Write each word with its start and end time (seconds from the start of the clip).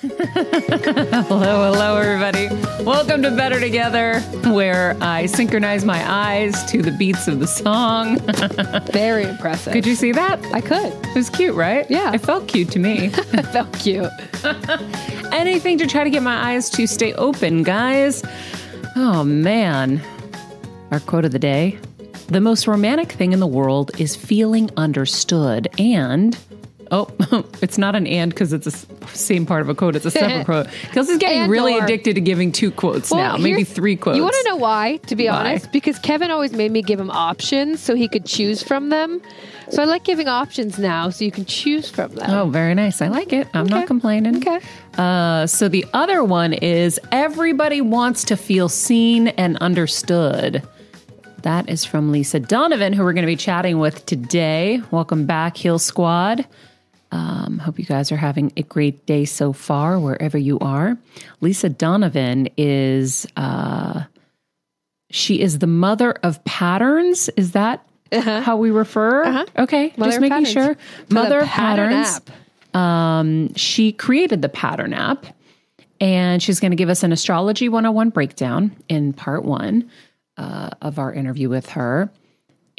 Hello, 0.00 1.72
hello, 1.72 1.96
everybody. 1.98 2.48
Welcome 2.84 3.20
to 3.22 3.30
Better 3.30 3.60
Together, 3.60 4.20
where 4.50 4.96
I 5.02 5.26
synchronize 5.26 5.84
my 5.84 6.02
eyes 6.10 6.64
to 6.70 6.80
the 6.80 6.90
beats 6.90 7.28
of 7.28 7.38
the 7.38 7.46
song. 7.46 8.18
Very 8.92 9.24
impressive. 9.24 9.74
Could 9.74 9.84
you 9.84 9.94
see 9.94 10.12
that? 10.12 10.42
I 10.54 10.62
could. 10.62 10.94
It 11.08 11.14
was 11.14 11.28
cute, 11.28 11.54
right? 11.54 11.90
Yeah. 11.90 12.14
It 12.14 12.22
felt 12.22 12.48
cute 12.48 12.70
to 12.72 12.78
me. 12.78 13.06
it 13.14 13.46
felt 13.48 13.78
cute. 13.78 14.10
Anything 15.32 15.76
to 15.76 15.86
try 15.86 16.02
to 16.02 16.10
get 16.10 16.22
my 16.22 16.52
eyes 16.52 16.70
to 16.70 16.86
stay 16.86 17.12
open, 17.14 17.62
guys. 17.62 18.22
Oh, 18.96 19.22
man. 19.22 20.00
Our 20.92 21.00
quote 21.00 21.26
of 21.26 21.32
the 21.32 21.38
day 21.38 21.78
The 22.28 22.40
most 22.40 22.66
romantic 22.66 23.12
thing 23.12 23.34
in 23.34 23.40
the 23.40 23.46
world 23.46 23.90
is 24.00 24.16
feeling 24.16 24.70
understood 24.78 25.68
and 25.78 26.38
Oh, 26.92 27.08
it's 27.62 27.78
not 27.78 27.94
an 27.94 28.06
and 28.06 28.30
because 28.30 28.52
it's 28.52 28.64
the 28.66 29.06
same 29.16 29.46
part 29.46 29.62
of 29.62 29.68
a 29.68 29.74
quote. 29.74 29.94
It's 29.96 30.06
a 30.06 30.10
separate 30.10 30.44
quote. 30.46 30.66
Kelsey's 30.92 31.18
getting 31.18 31.42
And 31.42 31.50
really 31.50 31.74
or. 31.74 31.84
addicted 31.84 32.14
to 32.14 32.20
giving 32.20 32.50
two 32.50 32.70
quotes 32.70 33.10
Well, 33.10 33.20
now, 33.20 33.36
maybe 33.36 33.62
three 33.64 33.94
quotes. 33.96 34.16
You 34.16 34.22
want 34.22 34.34
to 34.42 34.48
know 34.48 34.56
why, 34.56 34.96
to 35.06 35.14
be 35.14 35.26
Why? 35.28 35.50
honest? 35.50 35.70
Because 35.72 35.98
Kevin 36.00 36.30
always 36.30 36.52
made 36.52 36.72
me 36.72 36.82
give 36.82 36.98
him 36.98 37.10
options 37.10 37.80
so 37.80 37.94
he 37.94 38.08
could 38.08 38.26
choose 38.26 38.62
from 38.62 38.88
them. 38.88 39.22
So 39.70 39.82
I 39.82 39.84
like 39.84 40.02
giving 40.02 40.26
options 40.26 40.80
now 40.80 41.10
so 41.10 41.24
you 41.24 41.30
can 41.30 41.44
choose 41.44 41.88
from 41.88 42.12
them. 42.16 42.28
Oh, 42.28 42.48
very 42.50 42.74
nice. 42.74 43.00
I 43.00 43.06
like 43.06 43.32
it. 43.32 43.46
I'm 43.54 43.66
not 43.66 43.86
complaining. 43.86 44.38
Okay. 44.38 44.58
Uh, 44.98 45.46
so 45.46 45.68
the 45.68 45.86
other 45.92 46.24
one 46.24 46.52
is 46.52 46.98
everybody 47.12 47.80
wants 47.80 48.24
to 48.24 48.36
feel 48.36 48.68
seen 48.68 49.28
and 49.28 49.56
understood. 49.58 50.62
That 51.42 51.70
is 51.70 51.84
from 51.84 52.10
Lisa 52.10 52.40
Donovan, 52.40 52.92
who 52.92 53.04
we're 53.04 53.12
going 53.12 53.22
to 53.22 53.26
be 53.26 53.36
chatting 53.36 53.78
with 53.78 54.04
today. 54.06 54.82
Welcome 54.90 55.24
back, 55.24 55.56
Heal 55.56 55.78
Squad. 55.78 56.46
Um, 57.12 57.58
hope 57.58 57.78
you 57.78 57.84
guys 57.84 58.12
are 58.12 58.16
having 58.16 58.52
a 58.56 58.62
great 58.62 59.04
day 59.06 59.24
so 59.24 59.52
far, 59.52 59.98
wherever 59.98 60.38
you 60.38 60.58
are. 60.60 60.96
Lisa 61.40 61.68
Donovan 61.68 62.48
is 62.56 63.26
uh, 63.36 64.04
she 65.10 65.40
is 65.40 65.58
the 65.58 65.66
mother 65.66 66.12
of 66.22 66.42
patterns. 66.44 67.28
Is 67.36 67.52
that 67.52 67.84
how 68.12 68.56
we 68.56 68.70
refer? 68.70 69.24
Uh-huh. 69.24 69.46
Okay, 69.58 69.92
Mother 69.96 70.10
just 70.12 70.20
making 70.20 70.44
Patterns. 70.44 70.52
sure. 70.52 70.76
Mother 71.10 71.40
of 71.40 71.48
Pattern 71.48 71.90
patterns. 71.90 72.20
app. 72.74 72.76
Um, 72.76 73.54
she 73.54 73.90
created 73.92 74.42
the 74.42 74.48
pattern 74.48 74.92
app, 74.92 75.26
and 76.00 76.40
she's 76.40 76.60
going 76.60 76.70
to 76.70 76.76
give 76.76 76.88
us 76.88 77.02
an 77.02 77.10
astrology 77.12 77.68
101 77.68 78.10
breakdown 78.10 78.76
in 78.88 79.12
part 79.12 79.44
one 79.44 79.90
uh, 80.36 80.70
of 80.80 80.98
our 81.00 81.12
interview 81.12 81.48
with 81.48 81.70
her. 81.70 82.10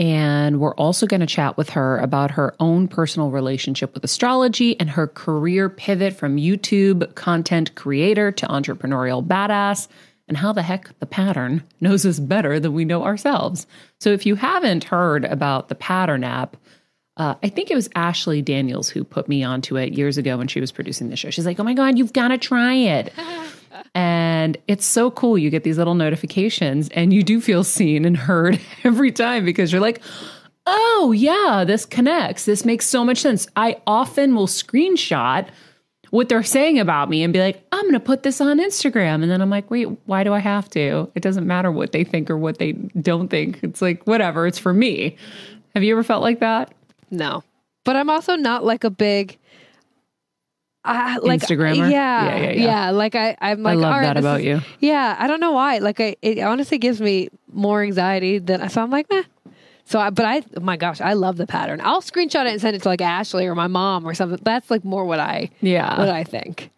And 0.01 0.59
we're 0.59 0.73
also 0.73 1.06
going 1.06 1.19
to 1.19 1.28
chat 1.28 1.57
with 1.57 1.69
her 1.69 2.00
about 2.00 2.31
her 2.31 2.56
own 2.59 2.88
personal 2.88 3.29
relationship 3.29 3.94
with 3.94 4.03
astrology 4.03 4.78
and 4.79 4.89
her 4.89 5.06
career 5.06 5.69
pivot 5.69 6.13
from 6.13 6.38
YouTube 6.38 7.13
content 7.13 7.75
creator 7.75 8.31
to 8.31 8.47
entrepreneurial 8.47 9.23
badass, 9.23 9.88
and 10.28 10.35
how 10.35 10.53
the 10.53 10.63
heck 10.63 10.97
the 10.97 11.06
pattern 11.06 11.61
knows 11.81 12.03
us 12.03 12.17
better 12.17 12.59
than 12.59 12.73
we 12.73 12.84
know 12.84 13.03
ourselves. 13.03 13.67
So 14.00 14.09
if 14.09 14.25
you 14.25 14.34
haven't 14.34 14.85
heard 14.85 15.23
about 15.23 15.69
the 15.69 15.75
pattern 15.75 16.23
app, 16.23 16.57
uh, 17.17 17.35
I 17.44 17.50
think 17.50 17.69
it 17.69 17.75
was 17.75 17.88
Ashley 17.94 18.41
Daniels 18.41 18.90
who 18.90 19.03
put 19.03 19.29
me 19.29 19.44
onto 19.44 19.78
it 19.78 19.94
years 19.94 20.17
ago 20.17 20.35
when 20.35 20.47
she 20.47 20.59
was 20.59 20.72
producing 20.72 21.09
the 21.09 21.16
show. 21.16 21.29
She's 21.29 21.46
like, 21.46 21.59
"Oh 21.59 21.64
my 21.64 21.76
god, 21.76 21.99
you've 21.99 22.14
got 22.14 22.29
to 22.29 22.40
try 22.40 22.73
it." 22.73 23.14
and 23.96 24.58
it's 24.68 24.85
so 24.85 25.12
cool. 25.12 25.38
You 25.38 25.50
get 25.50 25.64
these 25.64 25.78
little 25.78 25.96
notifications 25.96 26.90
and 26.90 27.14
you 27.14 27.23
do 27.23 27.41
feel 27.41 27.64
seen 27.64 28.06
and 28.06 28.18
heard 28.18 28.59
every 28.84 29.12
time 29.12 29.46
because 29.46 29.72
you're 29.72 29.82
like, 29.82 30.02
"Oh, 30.66 31.14
yeah, 31.16 31.64
this 31.66 31.85
connects. 31.85 32.46
This 32.46 32.66
makes 32.66 32.85
so 32.85 33.03
much 33.03 33.20
sense." 33.20 33.47
I 33.56 33.78
often 33.85 34.35
will 34.35 34.47
screenshot 34.47 35.47
what 36.12 36.28
they're 36.28 36.44
saying 36.44 36.78
about 36.78 37.09
me 37.09 37.23
and 37.23 37.34
be 37.34 37.40
like, 37.40 37.66
I'm 37.72 37.84
going 37.84 37.94
to 37.94 38.00
put 38.00 38.23
this 38.23 38.41
on 38.41 38.59
Instagram. 38.59 39.23
And 39.23 39.32
then 39.32 39.41
I'm 39.41 39.50
like, 39.50 39.72
wait, 39.72 39.88
why 40.06 40.24
do 40.24 40.34
I 40.34 40.40
have 40.40 40.70
to? 40.72 41.09
It 41.16 41.24
doesn't 41.24 41.47
matter 41.47 41.72
what 41.72 41.94
they 41.94 42.03
think 42.03 42.29
or 42.29 42.38
what 42.38 42.59
they 42.59 42.74
don't 42.74 43.29
think. 43.29 43.59
It's 43.64 43.82
like, 43.82 44.06
whatever, 44.06 44.46
it's 44.46 44.59
for 44.59 44.74
me. 44.74 45.16
Have 45.74 45.84
you 45.84 45.94
ever 45.94 46.03
felt 46.03 46.22
like 46.22 46.41
that? 46.41 46.74
No. 47.09 47.44
But 47.85 47.96
I'm 47.96 48.09
also 48.09 48.35
not 48.35 48.66
like 48.66 48.84
a 48.84 48.90
big 48.90 49.38
I 50.83 51.17
like 51.17 51.41
Instagrammer? 51.41 51.78
Yeah, 51.78 51.89
Yeah, 51.91 52.35
yeah, 52.37 52.49
yeah, 52.51 52.51
yeah. 52.63 52.89
Like 52.91 53.16
I, 53.16 53.37
I'm 53.39 53.61
like, 53.61 53.73
I 53.73 53.75
love 53.75 53.93
all 53.93 53.99
right, 53.99 54.05
that 54.07 54.17
about 54.17 54.39
is- 54.41 54.45
you. 54.47 54.61
Yeah, 54.79 55.16
I 55.19 55.28
don't 55.28 55.39
know 55.39 55.51
why. 55.51 55.78
Like 55.78 55.99
I, 55.99 56.16
it 56.22 56.39
honestly 56.39 56.78
gives 56.79 56.99
me 56.99 57.29
more 57.51 57.83
anxiety 57.83 58.39
than. 58.39 58.67
So 58.69 58.81
I'm 58.81 58.89
like, 58.89 59.05
nah, 59.11 59.23
So, 59.85 59.99
I, 59.99 60.09
but 60.09 60.25
I, 60.25 60.41
oh 60.57 60.61
my 60.61 60.78
gosh, 60.78 60.99
I 61.01 61.13
love 61.13 61.37
the 61.37 61.45
pattern. 61.45 61.81
I'll 61.83 62.01
screenshot 62.01 62.45
it 62.47 62.53
and 62.53 62.61
send 62.61 62.75
it 62.75 62.81
to 62.83 62.89
like 62.89 63.01
Ashley 63.01 63.45
or 63.45 63.53
my 63.55 63.67
mom 63.67 64.07
or 64.07 64.13
something. 64.16 64.39
That's 64.41 64.72
like 64.72 64.83
more 64.83 65.05
what 65.05 65.19
I, 65.19 65.49
Yeah. 65.61 65.99
what 65.99 66.09
I 66.09 66.23
think. 66.23 66.72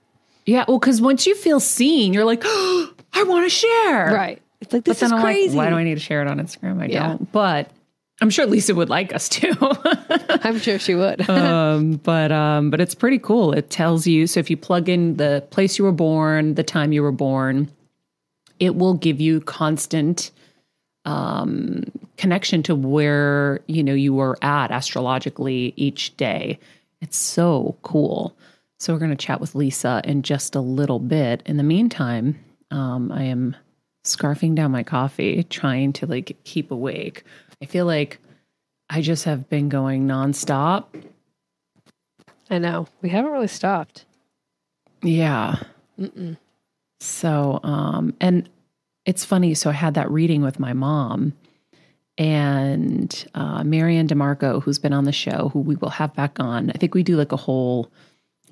Yeah, 0.45 0.65
well, 0.67 0.79
because 0.79 0.99
once 1.01 1.25
you 1.25 1.35
feel 1.35 1.61
seen, 1.61 2.11
you're 2.11 2.25
like, 2.25 2.41
oh, 2.43 2.91
I 3.13 3.23
want 3.23 3.45
to 3.45 3.49
share. 3.49 4.07
Right. 4.13 4.41
It's 4.59 4.73
like 4.73 4.83
But 4.83 4.91
this 4.91 4.99
then 4.99 5.07
is 5.07 5.13
I'm 5.13 5.21
crazy. 5.21 5.55
like, 5.55 5.65
why 5.65 5.69
do 5.69 5.75
I 5.77 5.83
need 5.85 5.93
to 5.95 5.99
share 6.01 6.21
it 6.21 6.27
on 6.27 6.39
Instagram? 6.39 6.81
I 6.81 6.87
Yeah. 6.87 7.07
don't. 7.09 7.31
But 7.31 7.69
I'm 8.23 8.29
sure 8.29 8.45
Lisa 8.45 8.73
would 8.73 8.87
like 8.87 9.13
us 9.13 9.27
to. 9.27 10.39
I'm 10.45 10.57
sure 10.57 10.79
she 10.79 10.95
would. 10.95 11.29
um, 11.29 11.95
but 12.03 12.31
um, 12.31 12.69
but 12.69 12.79
it's 12.79 12.95
pretty 12.95 13.19
cool. 13.19 13.51
It 13.51 13.69
tells 13.69 14.07
you 14.07 14.27
so 14.27 14.39
if 14.39 14.49
you 14.49 14.55
plug 14.55 14.87
in 14.87 15.17
the 15.17 15.45
place 15.49 15.77
you 15.77 15.83
were 15.83 15.91
born, 15.91 16.55
the 16.55 16.63
time 16.63 16.93
you 16.93 17.03
were 17.03 17.11
born, 17.11 17.69
it 18.61 18.77
will 18.77 18.93
give 18.93 19.19
you 19.19 19.41
constant 19.41 20.31
um, 21.03 21.83
connection 22.15 22.63
to 22.63 22.75
where 22.75 23.59
you 23.67 23.83
know 23.83 23.93
you 23.93 24.13
were 24.13 24.37
at 24.41 24.71
astrologically 24.71 25.73
each 25.75 26.15
day. 26.15 26.57
It's 27.01 27.17
so 27.17 27.75
cool. 27.81 28.37
So 28.79 28.93
we're 28.93 28.99
going 28.99 29.11
to 29.11 29.17
chat 29.17 29.41
with 29.41 29.53
Lisa 29.53 30.01
in 30.05 30.21
just 30.21 30.55
a 30.55 30.61
little 30.61 30.99
bit. 30.99 31.43
In 31.45 31.57
the 31.57 31.63
meantime, 31.63 32.39
um, 32.71 33.11
I 33.11 33.23
am 33.23 33.57
scarfing 34.05 34.55
down 34.55 34.71
my 34.71 34.83
coffee, 34.83 35.43
trying 35.43 35.91
to 35.93 36.05
like 36.05 36.37
keep 36.45 36.71
awake. 36.71 37.23
I 37.63 37.65
feel 37.65 37.87
like 37.87 38.19
I 38.89 39.01
just 39.01 39.23
have 39.23 39.49
been 39.49 39.69
going 39.69 40.05
nonstop 40.05 40.85
I 42.53 42.59
know. 42.59 42.87
We 43.01 43.09
haven't 43.09 43.31
really 43.31 43.47
stopped. 43.47 44.05
Yeah. 45.01 45.55
So, 46.99 47.59
um, 47.63 48.13
and 48.21 48.47
it's 49.05 49.25
funny. 49.25 49.55
So 49.55 49.71
I 49.71 49.73
had 49.73 49.95
that 49.95 50.11
reading 50.11 50.43
with 50.43 50.59
my 50.59 50.73
mom 50.73 51.33
and 52.17 53.25
uh, 53.33 53.63
Marianne 53.63 54.07
DeMarco, 54.07 54.61
who's 54.61 54.77
been 54.77 54.93
on 54.93 55.05
the 55.05 55.11
show, 55.11 55.49
who 55.51 55.59
we 55.59 55.75
will 55.75 55.89
have 55.89 56.13
back 56.13 56.39
on. 56.39 56.69
I 56.69 56.73
think 56.73 56.93
we 56.93 57.01
do 57.01 57.15
like 57.15 57.31
a 57.31 57.37
whole 57.37 57.89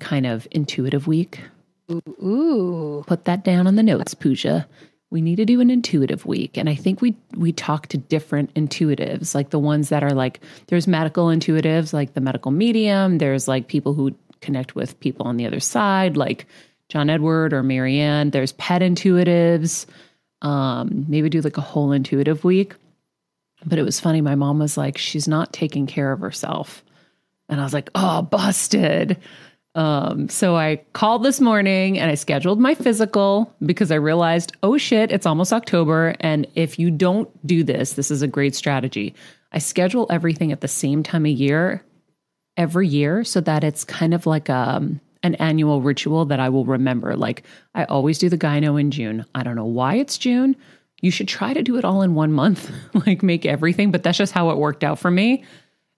kind 0.00 0.26
of 0.26 0.48
intuitive 0.50 1.06
week. 1.06 1.40
Ooh. 1.90 3.04
Put 3.06 3.24
that 3.26 3.44
down 3.44 3.68
on 3.68 3.76
the 3.76 3.82
notes, 3.84 4.14
Pooja. 4.14 4.66
We 5.12 5.20
need 5.20 5.36
to 5.36 5.44
do 5.44 5.60
an 5.60 5.70
intuitive 5.70 6.24
week. 6.26 6.56
And 6.56 6.68
I 6.68 6.74
think 6.74 7.00
we 7.00 7.14
we 7.36 7.52
talk 7.52 7.88
to 7.88 7.98
different 7.98 8.52
intuitives, 8.54 9.34
like 9.34 9.50
the 9.50 9.58
ones 9.58 9.90
that 9.90 10.02
are 10.02 10.14
like 10.14 10.40
there's 10.68 10.88
medical 10.88 11.26
intuitives, 11.26 11.92
like 11.92 12.14
the 12.14 12.20
medical 12.20 12.50
medium. 12.50 13.18
There's 13.18 13.46
like 13.46 13.68
people 13.68 13.94
who 13.94 14.14
connect 14.40 14.74
with 14.74 14.98
people 15.00 15.26
on 15.26 15.36
the 15.36 15.46
other 15.46 15.60
side, 15.60 16.16
like 16.16 16.46
John 16.88 17.10
Edward 17.10 17.52
or 17.52 17.62
Marianne. 17.62 18.30
There's 18.30 18.52
pet 18.52 18.82
intuitives. 18.82 19.86
Um, 20.40 21.06
maybe 21.08 21.28
do 21.28 21.40
like 21.40 21.58
a 21.58 21.62
whole 21.62 21.92
intuitive 21.92 22.42
week. 22.42 22.74
But 23.64 23.78
it 23.78 23.82
was 23.82 24.00
funny. 24.00 24.20
My 24.20 24.34
mom 24.34 24.58
was 24.58 24.76
like, 24.76 24.98
she's 24.98 25.28
not 25.28 25.52
taking 25.52 25.86
care 25.86 26.10
of 26.10 26.20
herself. 26.20 26.82
And 27.48 27.60
I 27.60 27.64
was 27.64 27.74
like, 27.74 27.90
oh, 27.94 28.22
busted. 28.22 29.18
Um, 29.74 30.28
so 30.28 30.56
I 30.56 30.82
called 30.92 31.22
this 31.22 31.40
morning 31.40 31.98
and 31.98 32.10
I 32.10 32.14
scheduled 32.14 32.60
my 32.60 32.74
physical 32.74 33.54
because 33.64 33.90
I 33.90 33.96
realized, 33.96 34.52
oh 34.62 34.76
shit, 34.76 35.10
it's 35.10 35.26
almost 35.26 35.52
October. 35.52 36.14
And 36.20 36.46
if 36.54 36.78
you 36.78 36.90
don't 36.90 37.30
do 37.46 37.64
this, 37.64 37.94
this 37.94 38.10
is 38.10 38.20
a 38.22 38.28
great 38.28 38.54
strategy. 38.54 39.14
I 39.50 39.58
schedule 39.58 40.06
everything 40.10 40.52
at 40.52 40.60
the 40.60 40.68
same 40.68 41.02
time 41.02 41.24
of 41.24 41.32
year 41.32 41.84
every 42.58 42.86
year 42.86 43.24
so 43.24 43.40
that 43.40 43.64
it's 43.64 43.82
kind 43.82 44.12
of 44.12 44.26
like 44.26 44.50
um 44.50 45.00
an 45.22 45.34
annual 45.36 45.80
ritual 45.80 46.24
that 46.26 46.40
I 46.40 46.48
will 46.48 46.64
remember. 46.64 47.16
Like 47.16 47.44
I 47.74 47.84
always 47.84 48.18
do 48.18 48.28
the 48.28 48.38
gyno 48.38 48.80
in 48.80 48.90
June. 48.90 49.24
I 49.34 49.42
don't 49.42 49.56
know 49.56 49.64
why 49.64 49.94
it's 49.94 50.18
June. 50.18 50.56
You 51.00 51.10
should 51.10 51.28
try 51.28 51.52
to 51.52 51.62
do 51.62 51.76
it 51.76 51.84
all 51.84 52.02
in 52.02 52.14
one 52.14 52.32
month, 52.32 52.70
like 53.06 53.22
make 53.22 53.46
everything, 53.46 53.90
but 53.90 54.02
that's 54.02 54.18
just 54.18 54.32
how 54.32 54.50
it 54.50 54.58
worked 54.58 54.84
out 54.84 54.98
for 54.98 55.10
me. 55.10 55.44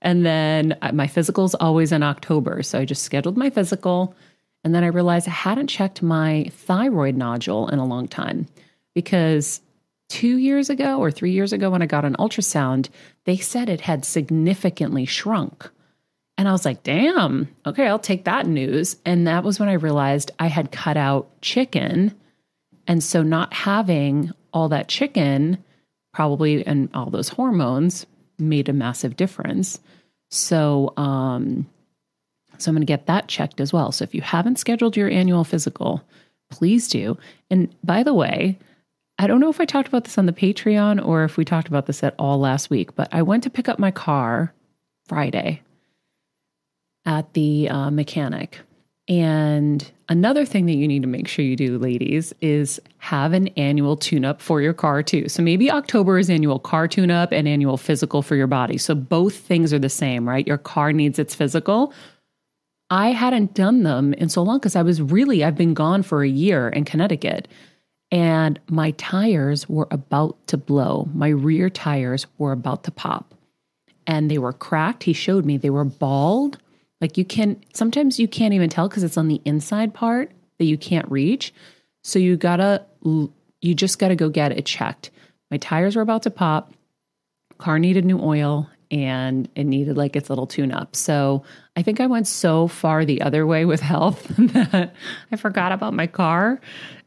And 0.05 0.25
then 0.25 0.77
uh, 0.83 0.93
my 0.93 1.07
physical's 1.07 1.55
always 1.55 1.91
in 1.91 2.03
October. 2.03 2.63
So 2.63 2.79
I 2.79 2.85
just 2.85 3.03
scheduled 3.03 3.39
my 3.39 3.51
physical. 3.51 4.15
And 4.63 4.75
then 4.75 4.85
I 4.85 4.89
realized 4.89 5.27
I 5.27 5.33
hadn't 5.33 5.69
checked 5.69 6.03
my 6.03 6.51
thyroid 6.53 7.17
nodule 7.17 7.69
in 7.69 7.79
a 7.79 7.87
long 7.87 8.07
time 8.07 8.47
because 8.95 9.61
two 10.11 10.37
years 10.37 10.71
ago 10.71 10.99
or 10.99 11.11
three 11.11 11.33
years 11.33 11.53
ago 11.53 11.71
when 11.71 11.83
I 11.83 11.87
got 11.87 12.05
an 12.05 12.17
ultrasound, 12.19 12.91
they 13.25 13.39
said 13.39 13.69
it 13.69 13.81
had 13.81 14.05
significantly 14.05 15.07
shrunk. 15.07 15.69
And 16.37 16.49
I 16.49 16.53
was 16.53 16.65
like, 16.65 16.83
damn, 16.83 17.49
okay, 17.65 17.87
I'll 17.87 17.99
take 17.99 18.25
that 18.25 18.47
news. 18.47 18.97
And 19.07 19.27
that 19.27 19.45
was 19.45 19.59
when 19.59 19.69
I 19.69 19.75
realized 19.75 20.33
I 20.39 20.49
had 20.49 20.73
cut 20.73 20.97
out 20.97 21.41
chicken. 21.41 22.15
And 22.87 23.03
so 23.03 23.23
not 23.23 23.55
having 23.55 24.33
all 24.53 24.69
that 24.69 24.89
chicken, 24.89 25.63
probably, 26.13 26.67
and 26.67 26.91
all 26.93 27.09
those 27.09 27.31
hormones 27.31 28.05
made 28.39 28.69
a 28.69 28.73
massive 28.73 29.17
difference. 29.17 29.79
So, 30.35 30.93
um, 30.97 31.67
so 32.59 32.71
I'm 32.71 32.75
going 32.75 32.83
to 32.83 32.87
get 32.87 33.07
that 33.07 33.29
checked 33.29 33.61
as 33.61 33.73
well. 33.73 33.93
So 33.93 34.03
if 34.03 34.15
you 34.15 34.21
haven't 34.21 34.59
scheduled 34.59 34.97
your 34.97 35.09
annual 35.09 35.45
physical, 35.45 36.03
please 36.51 36.89
do. 36.89 37.17
And 37.51 37.75
by 37.85 38.03
the 38.03 38.15
way, 38.15 38.59
I 39.19 39.29
don't 39.29 39.41
know 39.41 39.51
if 39.51 39.61
I 39.61 39.65
talked 39.65 39.87
about 39.87 40.05
this 40.05 40.19
on 40.19 40.27
the 40.27 40.33
Patreon 40.33 41.05
or 41.05 41.25
if 41.25 41.37
we 41.37 41.45
talked 41.45 41.69
about 41.69 41.87
this 41.87 42.03
at 42.03 42.17
all 42.19 42.39
last 42.39 42.69
week, 42.69 42.97
but 42.97 43.09
I 43.13 43.23
went 43.23 43.45
to 43.45 43.51
pick 43.51 43.69
up 43.69 43.79
my 43.79 43.93
car 43.93 44.53
Friday 45.07 45.63
at 47.07 47.33
the 47.35 47.69
uh, 47.69 47.91
mechanic. 47.91 48.61
And 49.07 49.91
another 50.09 50.47
thing 50.47 50.65
that 50.67 50.75
you 50.75 50.89
need 50.89 51.03
to 51.03 51.09
make 51.09 51.29
sure 51.29 51.45
you 51.45 51.57
do, 51.57 51.79
ladies, 51.79 52.33
is 52.41 52.81
have 52.99 53.35
an 53.35 53.49
annual 53.49 53.97
tune 53.97 54.25
up 54.25 54.41
for 54.41 54.63
your 54.63 54.73
car 54.73 55.03
too. 55.03 55.29
So 55.29 55.43
maybe 55.43 55.71
October 55.71 56.19
is 56.19 56.31
annual 56.31 56.59
car 56.59 56.89
tune 56.89 57.11
up 57.11 57.31
and 57.31 57.47
annual 57.47 57.77
physical 57.77 58.23
for 58.23 58.35
your 58.35 58.47
body. 58.47 58.79
So 58.79 58.95
both 58.95 59.37
things 59.37 59.75
are 59.75 59.79
the 59.79 59.91
same, 59.91 60.27
right? 60.27 60.47
Your 60.47 60.57
car 60.57 60.93
needs 60.93 61.19
its 61.19 61.35
physical. 61.35 61.93
I 62.89 63.09
hadn't 63.09 63.55
done 63.55 63.83
them 63.83 64.15
in 64.15 64.31
so 64.31 64.43
long 64.43 64.59
because 64.59 64.77
I 64.77 64.83
was 64.83 65.03
really, 65.03 65.45
I've 65.45 65.57
been 65.57 65.75
gone 65.75 66.03
for 66.03 66.23
a 66.23 66.29
year 66.29 66.69
in 66.69 66.85
Connecticut 66.85 67.49
and 68.11 68.61
my 68.69 68.93
tires 68.93 69.69
were 69.69 69.89
about 69.91 70.47
to 70.47 70.57
blow. 70.57 71.09
My 71.13 71.29
rear 71.29 71.69
tires 71.69 72.27
were 72.39 72.53
about 72.53 72.85
to 72.85 72.91
pop 72.91 73.35
and 74.07 74.31
they 74.31 74.39
were 74.39 74.53
cracked. 74.53 75.03
He 75.03 75.13
showed 75.13 75.45
me 75.45 75.57
they 75.57 75.71
were 75.71 75.85
bald. 75.85 76.59
Like 77.01 77.19
you 77.19 77.25
can 77.25 77.63
sometimes 77.75 78.19
you 78.19 78.29
can't 78.29 78.55
even 78.55 78.71
tell 78.71 78.89
because 78.89 79.03
it's 79.03 79.17
on 79.17 79.29
the 79.29 79.41
inside 79.45 79.95
part 79.95 80.33
that 80.59 80.65
you 80.65 80.79
can't 80.79 81.11
reach. 81.11 81.53
So 82.03 82.19
you 82.19 82.37
gotta 82.37 82.85
you 83.03 83.75
just 83.75 83.99
gotta 83.99 84.17
go 84.17 84.29
get 84.29 84.53
it 84.53 84.65
checked. 84.65 85.11
My 85.51 85.57
tires 85.57 85.97
were 85.97 86.03
about 86.03 86.23
to 86.25 86.31
pop. 86.31 86.73
Car 87.59 87.79
needed 87.79 88.05
new 88.05 88.21
oil 88.21 88.69
and 88.91 89.49
it 89.55 89.65
needed 89.65 89.97
like 89.97 90.17
its 90.17 90.29
little 90.29 90.47
tune 90.47 90.73
up. 90.73 90.95
So 90.97 91.43
I 91.77 91.83
think 91.83 92.01
I 92.01 92.07
went 92.07 92.27
so 92.27 92.69
far 92.69 93.05
the 93.05 93.23
other 93.23 93.47
way 93.47 93.65
with 93.65 93.81
health 93.81 94.27
that 94.39 94.95
I 95.33 95.37
forgot 95.37 95.73
about 95.73 95.95
my 95.95 96.07
car 96.07 96.61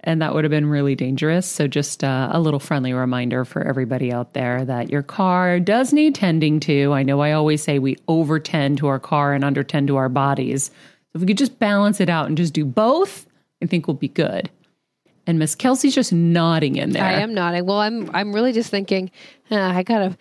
and 0.07 0.21
that 0.21 0.33
would 0.33 0.45
have 0.45 0.51
been 0.51 0.67
really 0.67 0.95
dangerous. 0.95 1.45
So 1.45 1.67
just 1.67 2.01
uh, 2.01 2.29
a 2.31 2.39
little 2.39 2.61
friendly 2.61 2.93
reminder 2.93 3.43
for 3.43 3.61
everybody 3.61 4.11
out 4.11 4.33
there 4.33 4.63
that 4.63 4.89
your 4.89 5.03
car 5.03 5.59
does 5.59 5.91
need 5.91 6.15
tending 6.15 6.61
to. 6.61 6.93
I 6.93 7.03
know 7.03 7.19
I 7.19 7.33
always 7.33 7.61
say 7.61 7.77
we 7.77 7.97
over 8.07 8.39
tend 8.39 8.77
to 8.77 8.87
our 8.87 8.99
car 8.99 9.33
and 9.33 9.43
under 9.43 9.63
tend 9.63 9.87
to 9.89 9.97
our 9.97 10.07
bodies. 10.07 10.67
So 10.67 11.15
if 11.15 11.21
we 11.21 11.27
could 11.27 11.37
just 11.37 11.59
balance 11.59 11.99
it 11.99 12.07
out 12.07 12.27
and 12.27 12.37
just 12.37 12.53
do 12.53 12.63
both, 12.63 13.25
I 13.61 13.65
think 13.65 13.85
we'll 13.85 13.95
be 13.95 14.07
good. 14.07 14.49
And 15.25 15.39
Miss 15.39 15.55
Kelsey's 15.55 15.93
just 15.93 16.13
nodding 16.13 16.77
in 16.77 16.91
there. 16.91 17.03
I 17.03 17.19
am 17.19 17.33
nodding. 17.33 17.65
Well, 17.65 17.79
I'm 17.79 18.09
I'm 18.15 18.33
really 18.33 18.53
just 18.53 18.71
thinking. 18.71 19.11
Uh, 19.51 19.57
I 19.57 19.83
gotta. 19.83 20.17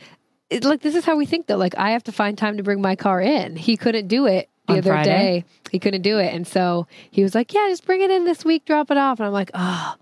It, 0.49 0.65
like 0.65 0.81
this 0.81 0.95
is 0.95 1.05
how 1.05 1.17
we 1.17 1.26
think 1.26 1.47
though. 1.47 1.57
Like 1.57 1.76
I 1.76 1.91
have 1.91 2.05
to 2.05 2.12
find 2.12 2.38
time 2.38 2.57
to 2.57 2.62
bring 2.62 2.81
my 2.81 2.97
car 2.97 3.21
in. 3.21 3.57
He 3.57 3.76
couldn't 3.76 4.07
do 4.09 4.26
it 4.26 4.49
the 4.67 4.75
On 4.75 4.79
other 4.79 4.91
Friday? 4.91 5.41
day. 5.41 5.45
He 5.71 5.79
couldn't 5.79 6.03
do 6.03 6.19
it, 6.19 6.33
and 6.33 6.47
so 6.47 6.87
he 7.11 7.23
was 7.23 7.35
like, 7.35 7.53
"Yeah, 7.53 7.67
just 7.69 7.85
bring 7.85 8.00
it 8.00 8.11
in 8.11 8.25
this 8.25 8.45
week. 8.45 8.65
Drop 8.65 8.91
it 8.91 8.97
off." 8.97 9.19
And 9.19 9.26
I'm 9.26 9.33
like, 9.33 9.50
"Oh," 9.55 9.95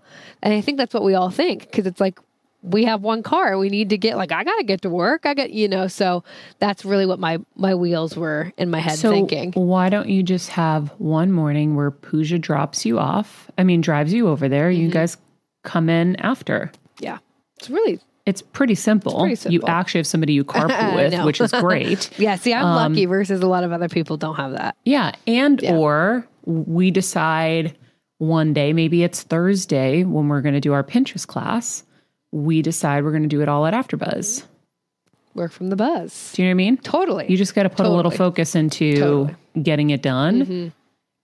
and 0.43 0.53
I 0.53 0.61
think 0.61 0.77
that's 0.77 0.93
what 0.93 1.03
we 1.03 1.15
all 1.15 1.29
think 1.31 1.61
because 1.61 1.87
it's 1.87 1.99
like 1.99 2.19
we 2.61 2.85
have 2.85 3.01
one 3.01 3.23
car. 3.23 3.57
We 3.57 3.69
need 3.69 3.89
to 3.89 3.97
get 3.97 4.17
like 4.17 4.31
I 4.31 4.43
gotta 4.43 4.63
get 4.63 4.81
to 4.83 4.89
work. 4.89 5.25
I 5.25 5.33
got 5.33 5.51
you 5.51 5.67
know. 5.67 5.87
So 5.87 6.23
that's 6.59 6.85
really 6.85 7.05
what 7.05 7.19
my 7.19 7.39
my 7.55 7.75
wheels 7.75 8.15
were 8.15 8.51
in 8.57 8.69
my 8.69 8.79
head 8.79 8.97
so 8.97 9.11
thinking. 9.11 9.51
why 9.53 9.89
don't 9.89 10.09
you 10.09 10.23
just 10.23 10.49
have 10.49 10.89
one 10.99 11.31
morning 11.31 11.75
where 11.75 11.91
Pooja 11.91 12.37
drops 12.39 12.85
you 12.85 12.99
off? 12.99 13.49
I 13.57 13.63
mean, 13.63 13.81
drives 13.81 14.13
you 14.13 14.27
over 14.27 14.47
there. 14.49 14.69
Mm-hmm. 14.69 14.81
You 14.81 14.89
guys 14.91 15.17
come 15.63 15.89
in 15.89 16.15
after. 16.17 16.71
Yeah, 16.99 17.19
it's 17.57 17.69
really 17.69 17.99
It's 18.25 18.41
pretty 18.41 18.75
simple. 18.75 19.19
pretty 19.19 19.49
You 19.49 19.61
actually 19.67 19.99
have 19.99 20.07
somebody 20.07 20.33
you 20.33 20.43
carpool 20.45 20.95
with, 20.95 21.23
which 21.25 21.39
is 21.41 21.51
great. 21.59 22.09
yeah. 22.19 22.35
See, 22.35 22.53
I'm 22.53 22.65
Um, 22.65 22.75
lucky 22.93 23.05
versus 23.05 23.41
a 23.41 23.47
lot 23.47 23.63
of 23.63 23.71
other 23.71 23.87
people 23.89 24.17
don't 24.17 24.35
have 24.35 24.53
that. 24.53 24.75
Yeah. 24.83 25.11
And 25.27 25.61
Yeah. 25.61 25.75
or 25.75 26.27
we 26.45 26.89
decide 26.91 27.77
one 28.17 28.53
day, 28.53 28.73
maybe 28.73 29.03
it's 29.03 29.21
Thursday 29.23 30.03
when 30.03 30.27
we're 30.27 30.41
going 30.41 30.53
to 30.55 30.61
do 30.61 30.73
our 30.73 30.83
Pinterest 30.83 31.27
class, 31.27 31.83
we 32.31 32.61
decide 32.61 33.03
we're 33.03 33.11
going 33.11 33.23
to 33.23 33.29
do 33.29 33.41
it 33.41 33.47
all 33.49 33.65
at 33.65 33.73
AfterBuzz. 33.73 34.43
Work 35.35 35.51
from 35.51 35.69
the 35.69 35.75
buzz. 35.75 36.31
Do 36.33 36.41
you 36.41 36.47
know 36.47 36.51
what 36.51 36.53
I 36.53 36.55
mean? 36.55 36.77
Totally. 36.77 37.25
You 37.29 37.35
just 37.37 37.53
got 37.55 37.63
to 37.63 37.69
put 37.69 37.85
a 37.85 37.89
little 37.89 38.09
focus 38.11 38.55
into 38.55 38.95
Totally. 38.95 39.27
Mm-hmm. 39.33 39.61
getting 39.61 39.89
it 39.89 40.01
done. 40.01 40.71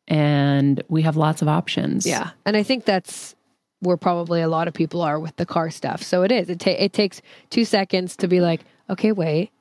And 0.07 0.83
we 0.89 1.03
have 1.03 1.15
lots 1.15 1.41
of 1.41 1.47
options. 1.47 2.05
Yeah, 2.05 2.31
and 2.45 2.57
I 2.57 2.63
think 2.63 2.83
that's 2.85 3.35
where 3.81 3.97
probably 3.97 4.41
a 4.41 4.47
lot 4.47 4.67
of 4.67 4.73
people 4.73 5.01
are 5.01 5.19
with 5.19 5.35
the 5.35 5.45
car 5.45 5.69
stuff. 5.69 6.01
So 6.01 6.23
it 6.23 6.31
is. 6.31 6.49
It 6.49 6.59
ta- 6.59 6.71
it 6.71 6.93
takes 6.93 7.21
two 7.49 7.65
seconds 7.65 8.15
to 8.17 8.27
be 8.27 8.39
like, 8.41 8.61
okay, 8.89 9.11
wait, 9.11 9.51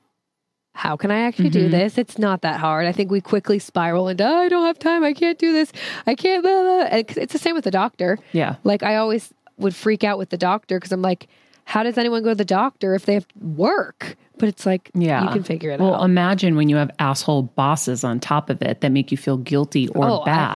how 0.73 0.95
can 0.95 1.11
I 1.11 1.21
actually 1.21 1.49
do 1.49 1.63
Mm-hmm. 1.63 1.71
this? 1.71 1.97
It's 1.97 2.17
not 2.17 2.41
that 2.43 2.59
hard. 2.59 2.85
I 2.87 2.91
think 2.93 3.11
we 3.11 3.19
quickly 3.19 3.59
spiral 3.59 4.07
into, 4.07 4.25
I 4.25 4.47
don't 4.47 4.65
have 4.65 4.79
time. 4.79 5.03
I 5.03 5.13
can't 5.13 5.37
do 5.37 5.51
this. 5.51 5.71
I 6.07 6.15
can't. 6.15 6.43
Blah, 6.43 6.61
blah. 6.61 6.87
It's 7.17 7.33
the 7.33 7.39
same 7.39 7.55
with 7.55 7.65
the 7.65 7.71
doctor. 7.71 8.17
Yeah. 8.31 8.55
Like 8.63 8.81
I 8.83 8.95
always 8.95 9.33
would 9.57 9.75
freak 9.75 10.03
out 10.03 10.17
with 10.17 10.29
the 10.29 10.37
doctor 10.37 10.77
because 10.79 10.91
I'm 10.93 11.01
like, 11.01 11.27
how 11.65 11.83
does 11.83 11.97
anyone 11.97 12.23
go 12.23 12.29
to 12.29 12.35
the 12.35 12.45
doctor 12.45 12.95
if 12.95 13.05
they 13.05 13.13
have 13.15 13.27
work? 13.39 14.15
But 14.37 14.49
it's 14.49 14.65
like, 14.65 14.89
Yeah. 14.95 15.23
you 15.25 15.29
can 15.29 15.43
figure 15.43 15.69
it 15.71 15.79
well, 15.79 15.89
out. 15.89 15.99
Well, 15.99 16.03
imagine 16.05 16.55
when 16.55 16.67
you 16.69 16.77
have 16.77 16.89
asshole 16.99 17.43
bosses 17.43 18.03
on 18.03 18.19
top 18.19 18.49
of 18.49 18.61
it 18.61 18.81
that 18.81 18.91
make 18.91 19.11
you 19.11 19.17
feel 19.17 19.37
guilty 19.37 19.87
or 19.89 20.05
Oh, 20.09 20.25
bad. 20.25 20.55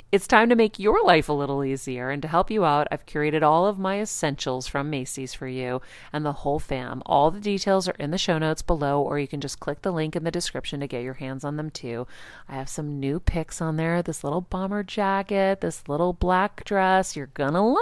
it's 0.11 0.27
time 0.27 0.49
to 0.49 0.55
make 0.55 0.77
your 0.77 1.01
life 1.05 1.29
a 1.29 1.33
little 1.33 1.63
easier. 1.63 2.09
And 2.09 2.21
to 2.21 2.27
help 2.27 2.51
you 2.51 2.65
out, 2.65 2.87
I've 2.91 3.05
curated 3.05 3.43
all 3.43 3.65
of 3.65 3.79
my 3.79 3.99
essentials 4.01 4.67
from 4.67 4.89
Macy's 4.89 5.33
for 5.33 5.47
you 5.47 5.81
and 6.11 6.25
the 6.25 6.33
whole 6.33 6.59
fam. 6.59 7.01
All 7.05 7.31
the 7.31 7.39
details 7.39 7.87
are 7.87 7.95
in 7.97 8.11
the 8.11 8.17
show 8.17 8.37
notes 8.37 8.61
below, 8.61 9.01
or 9.01 9.19
you 9.19 9.27
can 9.27 9.39
just 9.39 9.59
click 9.61 9.81
the 9.83 9.91
link 9.91 10.15
in 10.15 10.23
the 10.23 10.31
description 10.31 10.81
to 10.81 10.87
get 10.87 11.03
your 11.03 11.13
hands 11.13 11.43
on 11.45 11.55
them 11.55 11.69
too. 11.69 12.07
I 12.49 12.55
have 12.55 12.67
some 12.67 12.99
new 12.99 13.19
picks 13.21 13.61
on 13.61 13.77
there 13.77 14.01
this 14.01 14.23
little 14.23 14.41
bomber 14.41 14.83
jacket, 14.83 15.61
this 15.61 15.87
little 15.87 16.13
black 16.13 16.65
dress. 16.65 17.15
You're 17.15 17.27
gonna 17.27 17.65
love 17.65 17.77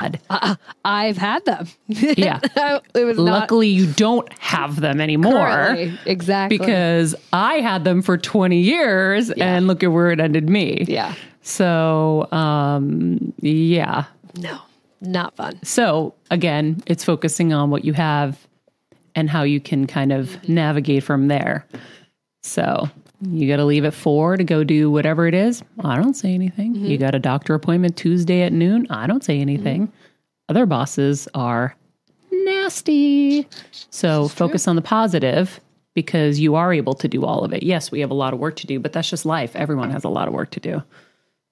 it. 0.00 0.20
Uh, 0.30 0.56
I've 0.84 1.16
had 1.16 1.44
them. 1.44 1.68
Yeah. 1.86 2.40
it 2.94 3.04
was 3.04 3.16
not 3.18 3.24
Luckily, 3.42 3.68
you 3.68 3.86
don't 3.92 4.32
have 4.40 4.80
them 4.80 5.00
anymore. 5.00 5.32
currently. 5.46 5.98
exactly 6.06 6.58
Because 6.58 7.14
I 7.32 7.54
had 7.56 7.84
them 7.84 8.02
for 8.02 8.18
20 8.18 8.58
years 8.58 9.30
and 9.30 9.66
look 9.66 9.82
at 9.84 9.92
where 9.92 10.10
it 10.10 10.18
ended 10.20 10.48
me. 10.48 10.84
yeah, 10.88 11.14
So, 11.42 12.28
um, 12.32 13.34
yeah. 13.40 14.04
no, 14.36 14.60
not 15.00 15.34
fun. 15.36 15.58
So, 15.62 16.14
again, 16.30 16.82
it's 16.86 17.04
focusing 17.04 17.52
on 17.52 17.70
what 17.70 17.84
you 17.84 17.92
have 17.92 18.46
and 19.14 19.28
how 19.28 19.42
you 19.42 19.60
can 19.60 19.86
kind 19.86 20.12
of 20.12 20.28
mm-hmm. 20.28 20.54
navigate 20.54 21.02
from 21.02 21.28
there. 21.28 21.66
So, 22.42 22.88
you 23.20 23.48
got 23.48 23.56
to 23.56 23.64
leave 23.64 23.84
at 23.84 23.94
four 23.94 24.36
to 24.36 24.44
go 24.44 24.64
do 24.64 24.90
whatever 24.90 25.26
it 25.26 25.34
is. 25.34 25.62
I 25.80 25.96
don't 25.96 26.14
say 26.14 26.34
anything. 26.34 26.74
You 26.74 26.96
mm-hmm. 26.96 27.04
got 27.04 27.14
a 27.14 27.18
doctor 27.18 27.54
appointment 27.54 27.96
Tuesday 27.96 28.42
at 28.42 28.52
noon. 28.52 28.86
I 28.90 29.06
don't 29.06 29.24
say 29.24 29.40
anything. 29.40 29.88
Mm-hmm. 29.88 29.96
Other 30.48 30.66
bosses 30.66 31.28
are 31.34 31.76
nasty. 32.30 33.48
So, 33.90 34.28
focus 34.28 34.68
on 34.68 34.76
the 34.76 34.82
positive 34.82 35.60
because 35.94 36.40
you 36.40 36.54
are 36.54 36.72
able 36.72 36.94
to 36.94 37.08
do 37.08 37.24
all 37.24 37.44
of 37.44 37.52
it. 37.52 37.62
Yes, 37.62 37.90
we 37.90 38.00
have 38.00 38.10
a 38.10 38.14
lot 38.14 38.32
of 38.32 38.40
work 38.40 38.56
to 38.56 38.66
do, 38.66 38.80
but 38.80 38.92
that's 38.92 39.10
just 39.10 39.26
life. 39.26 39.54
Everyone 39.54 39.90
has 39.90 40.04
a 40.04 40.08
lot 40.08 40.28
of 40.28 40.34
work 40.34 40.50
to 40.52 40.60
do. 40.60 40.82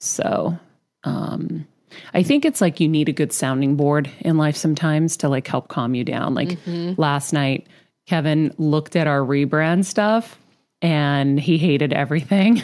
So, 0.00 0.58
um, 1.04 1.66
I 2.14 2.22
think 2.22 2.44
it's 2.44 2.60
like 2.60 2.80
you 2.80 2.88
need 2.88 3.08
a 3.08 3.12
good 3.12 3.32
sounding 3.32 3.76
board 3.76 4.10
in 4.20 4.36
life 4.36 4.56
sometimes 4.56 5.16
to 5.18 5.28
like 5.28 5.46
help 5.46 5.68
calm 5.68 5.94
you 5.94 6.04
down. 6.04 6.34
Like 6.34 6.58
last 6.96 7.32
night, 7.32 7.66
Kevin 8.06 8.54
looked 8.58 8.96
at 8.96 9.06
our 9.06 9.20
rebrand 9.20 9.84
stuff 9.84 10.38
and 10.82 11.38
he 11.38 11.58
hated 11.58 11.92
everything. 11.92 12.62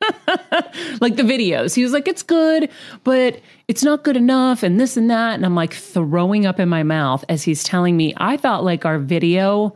like 1.00 1.16
the 1.16 1.22
videos. 1.22 1.74
He 1.74 1.82
was 1.82 1.92
like, 1.92 2.06
it's 2.08 2.22
good, 2.22 2.70
but 3.04 3.40
it's 3.68 3.82
not 3.82 4.04
good 4.04 4.16
enough, 4.16 4.62
and 4.62 4.78
this 4.78 4.96
and 4.96 5.10
that. 5.10 5.34
And 5.34 5.44
I'm 5.44 5.54
like 5.54 5.72
throwing 5.72 6.46
up 6.46 6.60
in 6.60 6.68
my 6.68 6.82
mouth 6.82 7.24
as 7.28 7.42
he's 7.42 7.64
telling 7.64 7.96
me, 7.96 8.14
I 8.16 8.36
thought 8.36 8.64
like 8.64 8.84
our 8.84 8.98
video, 8.98 9.74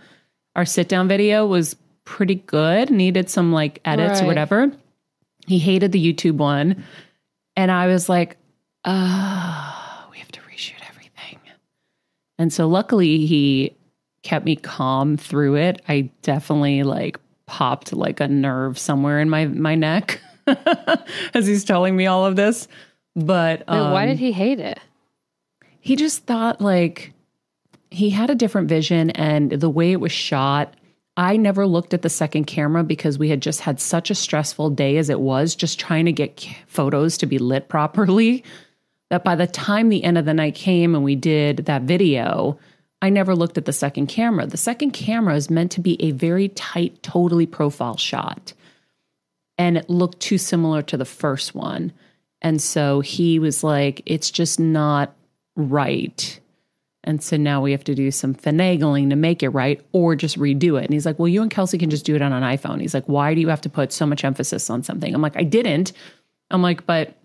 our 0.57 0.65
sit 0.65 0.89
down 0.89 1.09
video 1.09 1.47
was 1.47 1.75
pretty 2.05 2.37
good, 2.37 2.91
needed 2.91 3.31
some 3.31 3.53
like 3.53 3.81
edits 3.85 4.21
or 4.21 4.27
whatever. 4.27 4.73
He 5.51 5.59
hated 5.59 5.93
the 5.93 6.13
YouTube 6.13 6.37
one. 6.37 6.85
And 7.57 7.71
I 7.71 7.89
was 7.89 8.09
like, 8.09 8.37
oh, 8.85 10.09
we 10.13 10.19
have 10.19 10.31
to 10.33 10.41
reshoot 10.43 10.81
everything. 10.89 11.41
And 12.39 12.53
so 12.53 12.69
luckily 12.69 13.27
he 13.27 13.77
kept 14.23 14.45
me 14.45 14.55
calm 14.57 15.17
through 15.17 15.57
it. 15.57 15.83
I 15.89 16.11
definitely 16.23 16.85
like 16.85 17.19
popped 17.47 17.93
like 17.93 18.21
a 18.21 18.29
nerve 18.29 18.79
somewhere 18.79 19.19
in 19.19 19.29
my 19.29 19.47
my 19.47 19.75
neck 19.75 20.21
as 21.35 21.47
he's 21.47 21.65
telling 21.65 21.97
me 21.97 22.07
all 22.07 22.25
of 22.25 22.37
this. 22.37 22.69
But 23.17 23.61
Wait, 23.61 23.67
why 23.69 24.05
um, 24.05 24.09
did 24.09 24.19
he 24.21 24.31
hate 24.31 24.61
it? 24.61 24.79
he 25.81 25.97
just 25.97 26.25
thought 26.27 26.61
like 26.61 27.13
he 27.91 28.11
had 28.11 28.31
a 28.31 28.35
different 28.35 28.69
vision 28.69 29.11
and 29.11 29.51
the 29.51 29.69
way 29.69 29.91
it 29.91 30.01
was 30.01 30.13
shot 30.13 30.75
i 31.17 31.37
never 31.37 31.67
looked 31.67 31.95
at 31.95 32.03
the 32.03 32.09
second 32.09 32.45
camera 32.45 32.83
because 32.83 33.19
we 33.19 33.29
had 33.29 33.43
just 33.43 33.61
had 33.61 33.81
such 33.81 34.11
a 34.11 34.15
stressful 34.15 34.71
day 34.71 34.97
as 34.97 35.11
it 35.11 35.21
was 35.21 35.55
just 35.55 35.79
trying 35.79 36.05
to 36.05 36.13
get 36.13 36.49
photos 36.67 37.19
to 37.19 37.27
be 37.27 37.39
lit 37.39 37.69
properly 37.69 38.45
that 39.11 39.25
by 39.25 39.35
the 39.35 39.47
time 39.47 39.89
the 39.89 40.05
end 40.05 40.17
of 40.17 40.25
the 40.25 40.35
night 40.35 40.55
came 40.55 40.95
and 40.95 41.05
we 41.05 41.17
did 41.17 41.59
that 41.67 41.83
video 41.83 42.59
i 43.03 43.09
never 43.09 43.35
looked 43.35 43.59
at 43.59 43.65
the 43.65 43.73
second 43.73 44.07
camera. 44.09 44.47
The 44.47 44.57
second 44.57 44.91
camera 44.93 45.35
is 45.35 45.51
meant 45.51 45.73
to 45.73 45.81
be 45.81 46.03
a 46.03 46.11
very 46.11 46.49
tight 46.49 47.03
totally 47.03 47.47
profile 47.47 47.97
shot. 47.97 48.53
And 49.59 49.77
it 49.77 49.91
looked 49.91 50.21
too 50.21 50.39
similar 50.39 50.83
to 50.83 50.97
the 50.97 51.05
first 51.05 51.55
one. 51.55 51.93
And 52.43 52.61
so 52.61 53.01
he 53.01 53.39
was 53.39 53.63
like 53.65 54.03
it's 54.07 54.31
just 54.31 54.61
not 54.61 55.15
right. 55.57 56.41
And 57.05 57.23
so 57.23 57.37
now 57.37 57.63
we 57.63 57.73
have 57.73 57.85
to 57.85 57.95
do 57.95 58.11
some 58.11 58.35
finagling 58.35 59.09
to 59.11 59.17
make 59.17 59.43
it 59.43 59.49
right 59.51 59.81
or 59.93 60.15
just 60.15 60.39
redo 60.39 60.79
it. 60.81 60.85
And 60.85 60.93
he's 60.93 61.07
like, 61.07 61.19
Well, 61.19 61.29
you 61.29 61.43
and 61.43 61.51
Kelsey 61.51 61.79
can 61.79 61.91
just 61.91 62.05
do 62.05 62.15
it 62.15 62.23
on 62.23 62.33
an 62.33 62.43
iPhone. 62.43 62.81
He's 62.81 62.95
like, 62.95 63.07
Why 63.07 63.35
do 63.35 63.41
you 63.41 63.49
have 63.49 63.63
to 63.63 63.71
put 63.71 63.93
so 63.93 64.07
much 64.07 64.25
emphasis 64.25 64.69
on 64.69 64.83
something? 64.83 65.15
I'm 65.15 65.23
like, 65.23 65.37
I 65.37 65.45
didn't. 65.45 65.93
I'm 66.51 66.63
like, 66.63 66.87
But 66.87 67.17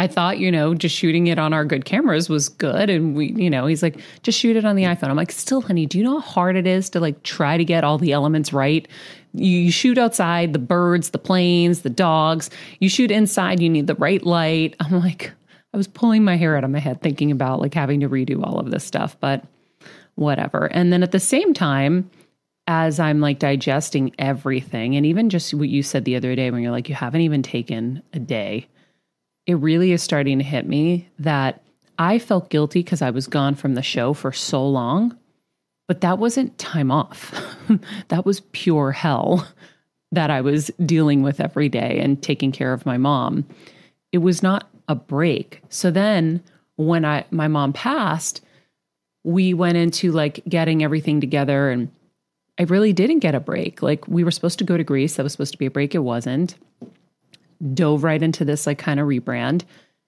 I 0.00 0.06
thought, 0.06 0.38
you 0.38 0.50
know, 0.50 0.72
just 0.72 0.96
shooting 0.96 1.26
it 1.26 1.38
on 1.38 1.52
our 1.52 1.62
good 1.62 1.84
cameras 1.84 2.30
was 2.30 2.48
good. 2.48 2.88
And 2.88 3.14
we, 3.14 3.32
you 3.32 3.50
know, 3.50 3.66
he's 3.66 3.82
like, 3.82 4.00
just 4.22 4.38
shoot 4.38 4.56
it 4.56 4.64
on 4.64 4.74
the 4.74 4.84
iPhone. 4.84 5.10
I'm 5.10 5.16
like, 5.16 5.30
still, 5.30 5.60
honey, 5.60 5.84
do 5.84 5.98
you 5.98 6.04
know 6.04 6.20
how 6.20 6.26
hard 6.26 6.56
it 6.56 6.66
is 6.66 6.88
to 6.90 7.00
like 7.00 7.22
try 7.22 7.58
to 7.58 7.64
get 7.66 7.84
all 7.84 7.98
the 7.98 8.12
elements 8.12 8.50
right? 8.50 8.88
You, 9.34 9.70
shoot 9.70 9.98
outside 9.98 10.54
the 10.54 10.58
birds, 10.58 11.10
the 11.10 11.18
planes, 11.18 11.82
the 11.82 11.90
dogs. 11.90 12.48
You 12.78 12.88
shoot 12.88 13.10
inside, 13.10 13.60
you 13.60 13.68
need 13.68 13.88
the 13.88 13.94
right 13.94 14.24
light. 14.24 14.74
I'm 14.80 14.98
like, 14.98 15.32
I 15.72 15.76
was 15.76 15.88
pulling 15.88 16.24
my 16.24 16.36
hair 16.36 16.56
out 16.56 16.64
of 16.64 16.70
my 16.70 16.80
head 16.80 17.00
thinking 17.00 17.30
about 17.30 17.60
like 17.60 17.74
having 17.74 18.00
to 18.00 18.08
redo 18.08 18.42
all 18.42 18.58
of 18.58 18.70
this 18.70 18.84
stuff, 18.84 19.16
but 19.20 19.44
whatever. 20.16 20.66
And 20.66 20.92
then 20.92 21.02
at 21.02 21.12
the 21.12 21.20
same 21.20 21.54
time, 21.54 22.10
as 22.66 23.00
I'm 23.00 23.20
like 23.20 23.38
digesting 23.38 24.14
everything, 24.18 24.96
and 24.96 25.06
even 25.06 25.30
just 25.30 25.54
what 25.54 25.68
you 25.68 25.82
said 25.82 26.04
the 26.04 26.16
other 26.16 26.34
day 26.34 26.50
when 26.50 26.62
you're 26.62 26.72
like, 26.72 26.88
you 26.88 26.94
haven't 26.94 27.22
even 27.22 27.42
taken 27.42 28.02
a 28.12 28.18
day, 28.18 28.68
it 29.46 29.54
really 29.54 29.92
is 29.92 30.02
starting 30.02 30.38
to 30.38 30.44
hit 30.44 30.66
me 30.66 31.08
that 31.18 31.62
I 31.98 32.18
felt 32.18 32.50
guilty 32.50 32.82
because 32.82 33.02
I 33.02 33.10
was 33.10 33.26
gone 33.26 33.54
from 33.54 33.74
the 33.74 33.82
show 33.82 34.14
for 34.14 34.32
so 34.32 34.66
long, 34.66 35.16
but 35.88 36.00
that 36.02 36.18
wasn't 36.18 36.56
time 36.58 36.90
off. 36.90 37.34
that 38.08 38.24
was 38.24 38.40
pure 38.52 38.92
hell 38.92 39.46
that 40.12 40.30
I 40.30 40.40
was 40.40 40.70
dealing 40.84 41.22
with 41.22 41.40
every 41.40 41.68
day 41.68 41.98
and 42.00 42.22
taking 42.22 42.52
care 42.52 42.72
of 42.72 42.86
my 42.86 42.96
mom. 42.96 43.46
It 44.12 44.18
was 44.18 44.42
not 44.42 44.69
a 44.90 44.94
break. 44.96 45.62
So 45.68 45.92
then 45.92 46.42
when 46.74 47.04
I 47.04 47.24
my 47.30 47.46
mom 47.46 47.72
passed, 47.72 48.42
we 49.22 49.54
went 49.54 49.76
into 49.76 50.10
like 50.10 50.42
getting 50.48 50.82
everything 50.82 51.20
together 51.20 51.70
and 51.70 51.88
I 52.58 52.64
really 52.64 52.92
didn't 52.92 53.20
get 53.20 53.36
a 53.36 53.40
break. 53.40 53.82
Like 53.82 54.08
we 54.08 54.24
were 54.24 54.32
supposed 54.32 54.58
to 54.58 54.64
go 54.64 54.76
to 54.76 54.82
Greece. 54.82 55.14
That 55.14 55.22
was 55.22 55.32
supposed 55.32 55.52
to 55.52 55.58
be 55.58 55.66
a 55.66 55.70
break. 55.70 55.94
It 55.94 56.00
wasn't. 56.00 56.56
Dove 57.72 58.02
right 58.02 58.20
into 58.20 58.44
this 58.44 58.66
like 58.66 58.78
kind 58.78 58.98
of 58.98 59.06
rebrand. 59.06 59.62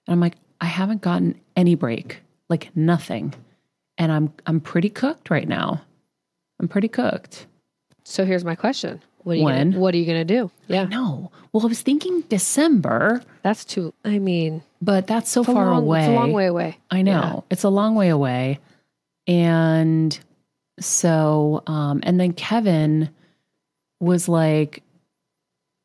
And 0.05 0.09
I'm 0.09 0.19
like, 0.19 0.35
I 0.59 0.65
haven't 0.65 1.01
gotten 1.01 1.39
any 1.55 1.75
break. 1.75 2.21
Like 2.49 2.75
nothing. 2.75 3.33
And 3.97 4.11
I'm 4.11 4.33
I'm 4.45 4.59
pretty 4.59 4.89
cooked 4.89 5.29
right 5.29 5.47
now. 5.47 5.81
I'm 6.59 6.67
pretty 6.67 6.89
cooked. 6.89 7.47
So 8.03 8.25
here's 8.25 8.43
my 8.43 8.55
question: 8.55 9.01
What 9.23 9.33
are 9.33 9.35
you 9.35 9.43
When? 9.43 9.71
Gonna, 9.71 9.81
what 9.81 9.93
are 9.93 9.97
you 9.97 10.05
gonna 10.05 10.25
do? 10.25 10.51
Yeah, 10.67 10.85
No. 10.85 11.31
Well, 11.51 11.63
I 11.65 11.69
was 11.69 11.81
thinking 11.81 12.21
December, 12.29 13.21
that's 13.43 13.63
too. 13.63 13.93
I 14.03 14.17
mean, 14.17 14.63
but 14.81 15.05
that's 15.05 15.29
so 15.29 15.43
far 15.43 15.65
long, 15.67 15.83
away. 15.83 15.99
It's 15.99 16.09
a 16.09 16.13
long 16.13 16.33
way 16.33 16.47
away. 16.47 16.77
I 16.89 17.03
know. 17.03 17.43
It's 17.51 17.63
a 17.63 17.69
long 17.69 17.93
way 17.93 18.09
away. 18.09 18.59
And 19.27 20.19
so, 20.79 21.61
um, 21.67 21.99
and 22.03 22.19
then 22.19 22.33
Kevin 22.33 23.09
was 23.99 24.27
like, 24.27 24.81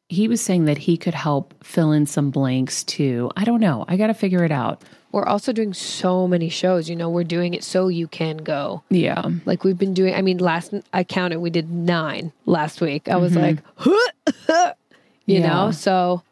he 0.08 0.26
was 0.28 0.40
saying 0.40 0.64
that 0.64 0.78
he 0.78 0.96
could 0.96 1.14
help 1.14 1.52
fill 1.62 1.92
in 1.92 2.06
some 2.06 2.30
blanks 2.30 2.82
too. 2.84 3.30
I 3.36 3.44
don't 3.44 3.60
know. 3.60 3.84
I 3.88 3.96
got 3.96 4.06
to 4.08 4.14
figure 4.14 4.44
it 4.44 4.50
out. 4.50 4.82
We're 5.12 5.26
also 5.26 5.52
doing 5.52 5.72
so 5.74 6.26
many 6.28 6.48
shows. 6.48 6.88
You 6.88 6.96
know, 6.96 7.08
we're 7.10 7.24
doing 7.24 7.54
it 7.54 7.64
so 7.64 7.88
you 7.88 8.06
can 8.08 8.38
go. 8.38 8.82
Yeah. 8.90 9.22
Like 9.46 9.64
we've 9.64 9.78
been 9.78 9.94
doing. 9.94 10.14
I 10.14 10.22
mean, 10.22 10.38
last 10.38 10.74
I 10.92 11.04
counted, 11.04 11.40
we 11.40 11.50
did 11.50 11.70
nine 11.70 12.32
last 12.46 12.80
week. 12.80 13.08
I 13.08 13.16
was 13.16 13.34
like, 13.36 13.62
mm-hmm. 13.76 14.70
you 15.26 15.40
Yeah. 15.40 15.48
know. 15.48 15.70
So 15.72 16.22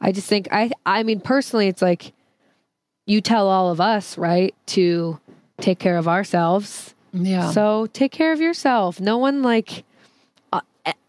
I 0.00 0.12
just 0.12 0.26
think 0.28 0.48
I. 0.52 0.70
I 0.84 1.02
mean, 1.02 1.20
personally, 1.20 1.68
it's 1.68 1.82
like 1.82 2.12
you 3.06 3.20
tell 3.20 3.48
all 3.48 3.70
of 3.70 3.80
us 3.80 4.16
right 4.18 4.54
to 4.66 5.18
take 5.60 5.78
care 5.78 5.96
of 5.96 6.06
ourselves. 6.08 6.94
Yeah. 7.12 7.50
So 7.50 7.86
take 7.92 8.12
care 8.12 8.32
of 8.32 8.40
yourself. 8.40 9.00
No 9.00 9.18
one 9.18 9.42
like. 9.42 9.84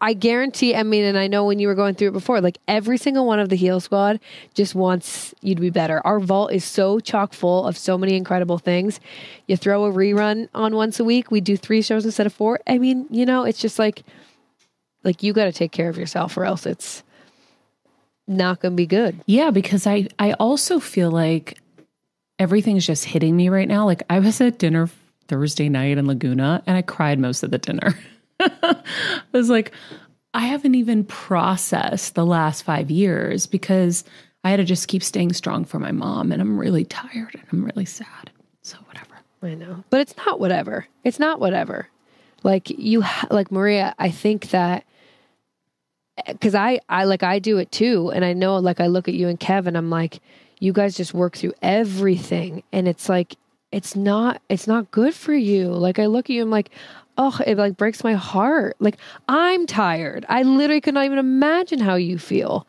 I 0.00 0.14
guarantee. 0.14 0.74
I 0.74 0.82
mean, 0.82 1.04
and 1.04 1.16
I 1.16 1.26
know 1.26 1.44
when 1.44 1.58
you 1.58 1.68
were 1.68 1.74
going 1.74 1.94
through 1.94 2.08
it 2.08 2.12
before, 2.12 2.40
like 2.40 2.58
every 2.68 2.98
single 2.98 3.26
one 3.26 3.38
of 3.38 3.48
the 3.48 3.56
Heal 3.56 3.80
Squad 3.80 4.20
just 4.54 4.74
wants 4.74 5.34
you 5.40 5.54
to 5.54 5.60
be 5.60 5.70
better. 5.70 6.04
Our 6.06 6.20
vault 6.20 6.52
is 6.52 6.64
so 6.64 7.00
chock 7.00 7.32
full 7.32 7.66
of 7.66 7.76
so 7.78 7.96
many 7.96 8.16
incredible 8.16 8.58
things. 8.58 9.00
You 9.46 9.56
throw 9.56 9.84
a 9.84 9.92
rerun 9.92 10.48
on 10.54 10.74
once 10.74 11.00
a 11.00 11.04
week. 11.04 11.30
We 11.30 11.40
do 11.40 11.56
three 11.56 11.82
shows 11.82 12.04
instead 12.04 12.26
of 12.26 12.32
four. 12.32 12.60
I 12.66 12.78
mean, 12.78 13.06
you 13.10 13.24
know, 13.24 13.44
it's 13.44 13.60
just 13.60 13.78
like, 13.78 14.02
like 15.04 15.22
you 15.22 15.32
got 15.32 15.44
to 15.44 15.52
take 15.52 15.72
care 15.72 15.88
of 15.88 15.96
yourself, 15.96 16.36
or 16.36 16.44
else 16.44 16.66
it's 16.66 17.02
not 18.26 18.60
going 18.60 18.72
to 18.72 18.76
be 18.76 18.86
good. 18.86 19.20
Yeah, 19.26 19.50
because 19.50 19.86
I 19.86 20.08
I 20.18 20.32
also 20.34 20.80
feel 20.80 21.10
like 21.10 21.58
everything's 22.38 22.86
just 22.86 23.04
hitting 23.04 23.36
me 23.36 23.48
right 23.48 23.68
now. 23.68 23.86
Like 23.86 24.02
I 24.10 24.18
was 24.18 24.40
at 24.40 24.58
dinner 24.58 24.88
Thursday 25.28 25.68
night 25.68 25.98
in 25.98 26.06
Laguna 26.06 26.62
and 26.66 26.76
I 26.76 26.82
cried 26.82 27.18
most 27.18 27.42
of 27.42 27.50
the 27.50 27.58
dinner. 27.58 27.98
I 28.62 29.22
was 29.32 29.50
like, 29.50 29.72
I 30.34 30.46
haven't 30.46 30.74
even 30.74 31.04
processed 31.04 32.14
the 32.14 32.26
last 32.26 32.62
five 32.62 32.90
years 32.90 33.46
because 33.46 34.04
I 34.44 34.50
had 34.50 34.56
to 34.56 34.64
just 34.64 34.88
keep 34.88 35.02
staying 35.02 35.32
strong 35.34 35.64
for 35.64 35.78
my 35.78 35.92
mom 35.92 36.32
and 36.32 36.40
I'm 36.40 36.58
really 36.58 36.84
tired 36.84 37.34
and 37.34 37.44
I'm 37.52 37.64
really 37.64 37.84
sad. 37.84 38.30
So 38.62 38.78
whatever. 38.86 39.06
I 39.42 39.54
know, 39.54 39.84
but 39.90 40.00
it's 40.00 40.16
not 40.16 40.40
whatever. 40.40 40.86
It's 41.04 41.18
not 41.18 41.40
whatever. 41.40 41.88
Like 42.44 42.70
you, 42.70 43.02
ha- 43.02 43.26
like 43.30 43.50
Maria. 43.50 43.94
I 43.98 44.10
think 44.10 44.50
that 44.50 44.84
eh, 46.18 46.32
because 46.32 46.54
I, 46.54 46.80
I 46.88 47.04
like 47.04 47.22
I 47.22 47.40
do 47.40 47.58
it 47.58 47.72
too, 47.72 48.10
and 48.10 48.24
I 48.24 48.34
know 48.34 48.56
like 48.58 48.80
I 48.80 48.86
look 48.86 49.08
at 49.08 49.14
you 49.14 49.28
and 49.28 49.38
Kevin. 49.38 49.74
I'm 49.76 49.90
like, 49.90 50.20
you 50.60 50.72
guys 50.72 50.96
just 50.96 51.12
work 51.12 51.36
through 51.36 51.54
everything, 51.60 52.62
and 52.72 52.86
it's 52.86 53.08
like 53.08 53.34
it's 53.72 53.96
not 53.96 54.40
it's 54.48 54.68
not 54.68 54.92
good 54.92 55.14
for 55.14 55.34
you. 55.34 55.68
Like 55.68 55.98
I 55.98 56.06
look 56.06 56.26
at 56.26 56.30
you, 56.30 56.42
I'm 56.42 56.50
like, 56.50 56.70
oh, 57.18 57.38
it 57.46 57.58
like 57.58 57.76
breaks 57.76 58.04
my 58.04 58.14
heart. 58.14 58.76
Like 58.80 58.98
I'm 59.28 59.66
tired. 59.66 60.24
I 60.28 60.42
literally 60.42 60.80
could 60.80 60.94
not 60.94 61.04
even 61.04 61.18
imagine 61.18 61.78
how 61.78 61.94
you 61.94 62.18
feel, 62.18 62.66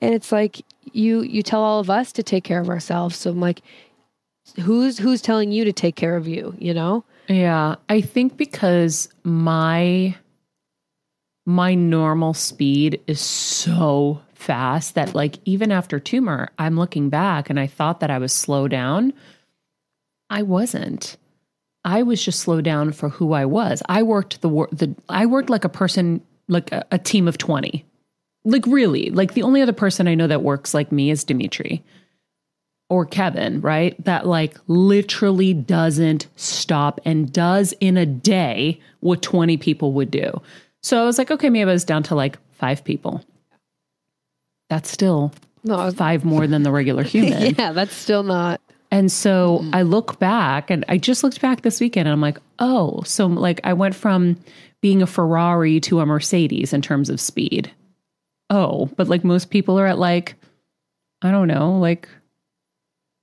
and 0.00 0.14
it's 0.14 0.32
like 0.32 0.62
you 0.92 1.22
you 1.22 1.42
tell 1.42 1.62
all 1.62 1.80
of 1.80 1.90
us 1.90 2.12
to 2.12 2.22
take 2.22 2.44
care 2.44 2.60
of 2.60 2.68
ourselves. 2.68 3.16
So 3.16 3.30
I'm 3.30 3.40
like, 3.40 3.62
who's 4.60 4.98
who's 4.98 5.22
telling 5.22 5.52
you 5.52 5.64
to 5.64 5.72
take 5.72 5.96
care 5.96 6.16
of 6.16 6.26
you 6.26 6.54
you 6.58 6.74
know 6.74 7.04
Yeah, 7.28 7.76
I 7.88 8.00
think 8.00 8.36
because 8.36 9.08
my 9.22 10.16
my 11.46 11.74
normal 11.74 12.34
speed 12.34 13.00
is 13.06 13.20
so 13.20 14.20
fast 14.34 14.94
that 14.94 15.14
like 15.14 15.38
even 15.44 15.72
after 15.72 15.98
tumor, 15.98 16.50
I'm 16.58 16.76
looking 16.76 17.08
back 17.08 17.50
and 17.50 17.58
I 17.58 17.66
thought 17.66 18.00
that 18.00 18.10
I 18.10 18.18
was 18.18 18.32
slow 18.32 18.68
down. 18.68 19.12
I 20.28 20.42
wasn't. 20.42 21.16
I 21.84 22.02
was 22.02 22.22
just 22.22 22.40
slowed 22.40 22.64
down 22.64 22.92
for 22.92 23.08
who 23.08 23.32
I 23.32 23.44
was. 23.46 23.82
I 23.88 24.02
worked 24.02 24.40
the 24.42 24.48
the 24.72 24.94
I 25.08 25.26
worked 25.26 25.50
like 25.50 25.64
a 25.64 25.68
person 25.68 26.20
like 26.48 26.72
a, 26.72 26.84
a 26.90 26.98
team 26.98 27.28
of 27.28 27.38
20. 27.38 27.84
Like 28.44 28.66
really, 28.66 29.10
like 29.10 29.34
the 29.34 29.42
only 29.42 29.62
other 29.62 29.72
person 29.72 30.08
I 30.08 30.14
know 30.14 30.26
that 30.26 30.42
works 30.42 30.72
like 30.74 30.90
me 30.92 31.10
is 31.10 31.24
Dimitri 31.24 31.82
or 32.88 33.06
Kevin, 33.06 33.60
right? 33.60 34.02
That 34.04 34.26
like 34.26 34.56
literally 34.66 35.54
doesn't 35.54 36.26
stop 36.36 37.00
and 37.04 37.32
does 37.32 37.72
in 37.80 37.96
a 37.96 38.06
day 38.06 38.80
what 39.00 39.22
20 39.22 39.56
people 39.58 39.92
would 39.92 40.10
do. 40.10 40.40
So 40.82 41.00
I 41.00 41.04
was 41.04 41.18
like, 41.18 41.30
okay, 41.30 41.50
maybe 41.50 41.70
I 41.70 41.72
was 41.72 41.84
down 41.84 42.02
to 42.04 42.14
like 42.14 42.38
five 42.52 42.82
people. 42.82 43.24
That's 44.68 44.90
still 44.90 45.32
no 45.62 45.90
five 45.90 46.24
more 46.24 46.46
than 46.46 46.62
the 46.62 46.72
regular 46.72 47.02
human. 47.04 47.54
yeah 47.58 47.72
that's 47.72 47.94
still 47.94 48.22
not 48.22 48.60
And 48.90 49.10
so 49.10 49.58
mm-hmm. 49.58 49.74
I 49.74 49.82
look 49.82 50.18
back 50.18 50.70
and 50.70 50.84
I 50.88 50.98
just 50.98 51.22
looked 51.22 51.40
back 51.40 51.62
this 51.62 51.80
weekend 51.80 52.08
and 52.08 52.12
I'm 52.12 52.20
like, 52.20 52.38
oh, 52.58 53.02
so 53.02 53.26
like 53.26 53.60
I 53.64 53.72
went 53.72 53.94
from 53.94 54.36
being 54.80 55.02
a 55.02 55.06
Ferrari 55.06 55.80
to 55.80 56.00
a 56.00 56.06
Mercedes 56.06 56.72
in 56.72 56.82
terms 56.82 57.08
of 57.08 57.20
speed. 57.20 57.70
Oh, 58.48 58.86
but 58.96 59.08
like 59.08 59.22
most 59.22 59.50
people 59.50 59.78
are 59.78 59.86
at 59.86 59.98
like, 59.98 60.34
I 61.22 61.30
don't 61.30 61.48
know, 61.48 61.78
like 61.78 62.08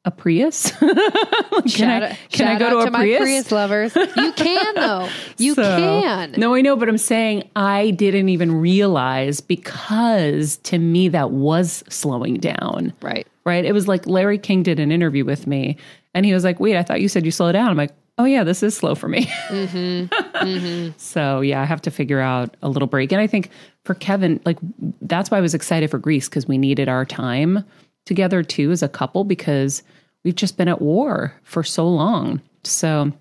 a 0.07 0.11
Prius. 0.11 0.71
can 0.79 1.67
shout 1.67 2.03
I, 2.03 2.17
can 2.31 2.47
I 2.47 2.57
go 2.57 2.69
to 2.69 2.77
a 2.87 2.89
my 2.91 2.99
Prius? 2.99 3.19
Prius 3.19 3.51
lovers 3.51 3.95
you 3.95 4.31
can 4.31 4.75
though 4.75 5.09
you 5.37 5.53
So- 5.53 5.61
can 5.61 6.31
No, 6.37 6.55
I 6.55 6.61
know, 6.61 6.75
but 6.77 6.87
I'm 6.87 6.97
saying 6.97 7.49
I 7.55 7.91
didn't 7.91 8.29
even 8.29 8.53
realize 8.59 9.41
because 9.41 10.57
to 10.57 10.77
me 10.79 11.09
that 11.09 11.31
was 11.31 11.83
slowing 11.89 12.35
down 12.37 12.93
right 13.01 13.27
right? 13.47 13.63
It 13.65 13.71
was 13.73 13.87
like 13.87 14.05
Larry 14.05 14.37
King 14.37 14.61
did 14.61 14.77
an 14.79 14.91
interview 14.91 15.23
with 15.23 15.47
me, 15.47 15.77
and 16.13 16.25
he 16.25 16.33
was 16.33 16.43
like, 16.43 16.59
"Wait, 16.59 16.75
I 16.75 16.83
thought 16.83 16.99
you 16.99 17.07
said 17.07 17.23
you 17.23 17.31
slow 17.31 17.51
down." 17.53 17.69
I'm 17.69 17.77
like, 17.77 17.93
"Oh 18.17 18.25
yeah, 18.25 18.43
this 18.43 18.61
is 18.61 18.75
slow 18.75 18.93
for 18.93 19.07
me." 19.07 19.25
Mm-hmm. 19.47 20.13
Mm-hmm. 20.37 20.91
So 20.97 21.39
yeah, 21.41 21.61
I 21.61 21.65
have 21.65 21.81
to 21.83 21.91
figure 21.91 22.19
out 22.19 22.55
a 22.61 22.67
little 22.69 22.87
break, 22.89 23.11
and 23.13 23.21
I 23.21 23.27
think 23.27 23.49
for 23.85 23.93
Kevin, 23.95 24.41
like 24.45 24.57
that's 25.01 25.31
why 25.31 25.37
I 25.37 25.41
was 25.41 25.53
excited 25.53 25.89
for 25.89 25.97
Greece 25.97 26.27
because 26.27 26.45
we 26.45 26.57
needed 26.57 26.89
our 26.89 27.05
time 27.05 27.63
together 28.05 28.43
too 28.43 28.71
as 28.71 28.83
a 28.83 28.89
couple 28.89 29.23
because 29.23 29.81
we've 30.27 30.35
just 30.35 30.57
been 30.57 30.67
at 30.67 30.81
war 30.81 31.33
for 31.43 31.63
so 31.63 31.87
long. 31.87 32.41
So. 32.63 33.13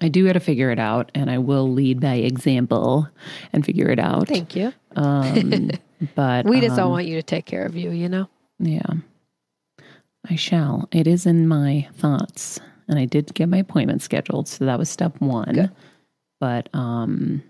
I 0.00 0.06
do 0.06 0.24
got 0.24 0.34
to 0.34 0.40
figure 0.40 0.70
it 0.70 0.78
out, 0.78 1.10
and 1.12 1.28
I 1.28 1.38
will 1.38 1.72
lead 1.72 2.00
by 2.00 2.14
example 2.14 3.08
and 3.52 3.66
figure 3.66 3.90
it 3.90 3.98
out. 3.98 4.28
thank 4.28 4.54
you 4.54 4.72
Um, 4.94 5.72
but 6.14 6.46
we 6.46 6.60
just 6.60 6.70
um, 6.70 6.76
don't 6.76 6.90
want 6.92 7.06
you 7.06 7.16
to 7.16 7.22
take 7.24 7.46
care 7.46 7.66
of 7.66 7.74
you 7.74 7.90
you 7.90 8.08
know 8.08 8.28
yeah. 8.60 8.86
I 10.30 10.36
shall. 10.36 10.88
It 10.92 11.08
is 11.08 11.26
in 11.26 11.48
my 11.48 11.88
thoughts. 11.94 12.60
And 12.88 12.98
I 12.98 13.04
did 13.06 13.34
get 13.34 13.48
my 13.48 13.58
appointment 13.58 14.02
scheduled, 14.02 14.46
so 14.46 14.64
that 14.66 14.78
was 14.78 14.88
step 14.88 15.20
1. 15.20 15.52
Good. 15.52 15.70
But 16.38 16.68
um 16.72 17.42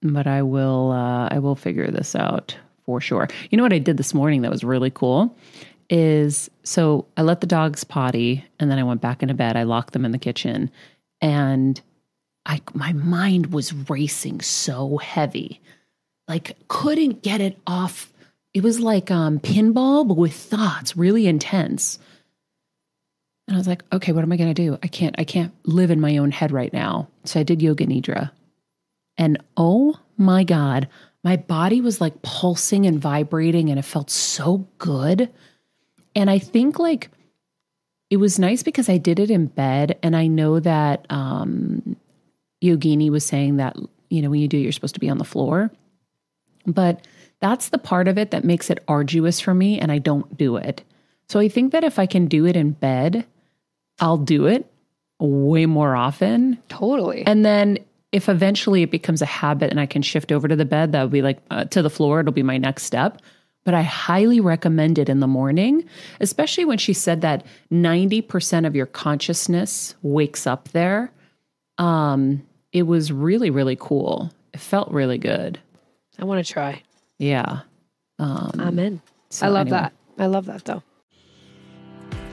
but 0.00 0.28
I 0.28 0.42
will 0.42 0.92
uh 0.92 1.28
I 1.30 1.40
will 1.40 1.56
figure 1.56 1.90
this 1.90 2.14
out 2.14 2.56
for 2.84 3.00
sure. 3.00 3.26
You 3.50 3.56
know 3.56 3.64
what 3.64 3.72
I 3.72 3.80
did 3.80 3.96
this 3.96 4.14
morning 4.14 4.42
that 4.42 4.50
was 4.50 4.62
really 4.62 4.90
cool 4.90 5.36
is 5.88 6.50
so 6.62 7.06
I 7.16 7.22
let 7.22 7.40
the 7.40 7.46
dogs 7.46 7.84
potty 7.84 8.44
and 8.58 8.70
then 8.70 8.78
I 8.78 8.84
went 8.84 9.00
back 9.00 9.22
into 9.22 9.34
bed. 9.34 9.56
I 9.56 9.62
locked 9.62 9.92
them 9.92 10.04
in 10.04 10.12
the 10.12 10.18
kitchen 10.18 10.70
and 11.20 11.80
I 12.44 12.60
my 12.74 12.92
mind 12.92 13.52
was 13.52 13.72
racing 13.72 14.40
so 14.40 14.98
heavy. 14.98 15.60
Like 16.28 16.56
couldn't 16.68 17.22
get 17.22 17.40
it 17.40 17.58
off. 17.66 18.12
It 18.54 18.62
was 18.62 18.80
like 18.80 19.10
um 19.10 19.38
pinball 19.38 20.06
but 20.06 20.16
with 20.16 20.34
thoughts, 20.34 20.96
really 20.96 21.26
intense. 21.26 21.98
And 23.46 23.56
I 23.56 23.58
was 23.58 23.68
like, 23.68 23.84
okay, 23.92 24.10
what 24.10 24.22
am 24.22 24.32
I 24.32 24.36
going 24.36 24.52
to 24.52 24.62
do? 24.62 24.78
I 24.82 24.88
can't 24.88 25.14
I 25.18 25.24
can't 25.24 25.52
live 25.64 25.90
in 25.90 26.00
my 26.00 26.16
own 26.18 26.32
head 26.32 26.50
right 26.50 26.72
now. 26.72 27.08
So 27.24 27.38
I 27.38 27.44
did 27.44 27.62
yoga 27.62 27.86
nidra. 27.86 28.30
And 29.16 29.38
oh 29.56 29.98
my 30.16 30.44
god, 30.44 30.88
my 31.22 31.36
body 31.36 31.80
was 31.80 32.00
like 32.00 32.22
pulsing 32.22 32.86
and 32.86 33.00
vibrating 33.00 33.70
and 33.70 33.78
it 33.78 33.84
felt 33.84 34.10
so 34.10 34.66
good. 34.78 35.32
And 36.16 36.30
I 36.30 36.40
think 36.40 36.80
like 36.80 37.10
it 38.10 38.16
was 38.16 38.38
nice 38.38 38.62
because 38.62 38.88
I 38.88 38.98
did 38.98 39.20
it 39.20 39.30
in 39.30 39.46
bed 39.46 39.98
and 40.02 40.16
I 40.16 40.26
know 40.26 40.58
that 40.58 41.06
um 41.10 41.96
Yogini 42.64 43.10
was 43.10 43.24
saying 43.24 43.58
that 43.58 43.76
you 44.08 44.22
know 44.22 44.30
when 44.30 44.40
you 44.40 44.48
do 44.48 44.56
it, 44.58 44.62
you're 44.62 44.72
supposed 44.72 44.94
to 44.94 45.00
be 45.00 45.10
on 45.10 45.18
the 45.18 45.24
floor. 45.24 45.70
But 46.66 47.06
that's 47.40 47.68
the 47.68 47.78
part 47.78 48.08
of 48.08 48.18
it 48.18 48.32
that 48.32 48.44
makes 48.44 48.70
it 48.70 48.82
arduous 48.88 49.38
for 49.38 49.54
me 49.54 49.78
and 49.78 49.92
I 49.92 49.98
don't 49.98 50.36
do 50.36 50.56
it. 50.56 50.82
So 51.28 51.38
I 51.38 51.48
think 51.48 51.72
that 51.72 51.84
if 51.84 51.98
I 51.98 52.06
can 52.06 52.26
do 52.26 52.46
it 52.46 52.56
in 52.56 52.72
bed, 52.72 53.26
I'll 54.00 54.16
do 54.16 54.46
it 54.46 54.70
way 55.18 55.66
more 55.66 55.94
often. 55.94 56.58
totally 56.68 57.26
And 57.26 57.44
then 57.44 57.78
if 58.12 58.28
eventually 58.28 58.82
it 58.82 58.90
becomes 58.90 59.20
a 59.20 59.26
habit 59.26 59.70
and 59.70 59.80
I 59.80 59.86
can 59.86 60.02
shift 60.02 60.32
over 60.32 60.48
to 60.48 60.56
the 60.56 60.64
bed, 60.64 60.92
that 60.92 61.02
would 61.02 61.12
be 61.12 61.22
like 61.22 61.38
uh, 61.50 61.64
to 61.66 61.82
the 61.82 61.90
floor, 61.90 62.20
it'll 62.20 62.32
be 62.32 62.42
my 62.42 62.58
next 62.58 62.84
step. 62.84 63.20
But 63.66 63.74
I 63.74 63.82
highly 63.82 64.38
recommend 64.40 64.96
it 64.96 65.08
in 65.08 65.18
the 65.20 65.26
morning, 65.26 65.84
especially 66.20 66.64
when 66.64 66.78
she 66.78 66.92
said 66.92 67.20
that 67.22 67.44
90% 67.72 68.64
of 68.64 68.76
your 68.76 68.86
consciousness 68.86 69.96
wakes 70.02 70.46
up 70.46 70.68
there. 70.68 71.10
Um, 71.76 72.46
it 72.72 72.84
was 72.84 73.10
really, 73.10 73.50
really 73.50 73.76
cool. 73.78 74.30
It 74.54 74.60
felt 74.60 74.88
really 74.90 75.18
good. 75.18 75.58
i 76.18 76.24
want 76.24 76.46
to 76.46 76.50
try 76.52 76.80
Yeah. 77.18 77.60
Um, 78.18 78.52
i'm 78.58 78.78
in 78.78 79.02
so 79.28 79.44
i 79.46 79.50
love 79.50 79.66
anyway. 79.66 79.78
that 79.80 79.92
i 80.18 80.24
love 80.26 80.46
that 80.46 80.64
though 80.64 80.82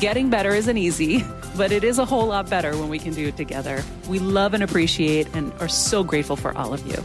Getting 0.00 0.30
better 0.30 0.54
isn't 0.54 0.78
easy, 0.78 1.22
but 1.58 1.72
it 1.72 1.84
is 1.84 1.98
a 1.98 2.06
whole 2.06 2.26
lot 2.26 2.48
better 2.48 2.74
when 2.74 2.88
we 2.88 2.98
can 2.98 3.12
do 3.12 3.28
it 3.28 3.36
together. 3.36 3.84
We 4.08 4.18
love 4.18 4.54
and 4.54 4.62
appreciate 4.62 5.28
and 5.34 5.52
are 5.60 5.68
so 5.68 6.02
grateful 6.02 6.36
for 6.36 6.56
all 6.56 6.72
of 6.72 6.86
you. 6.86 7.04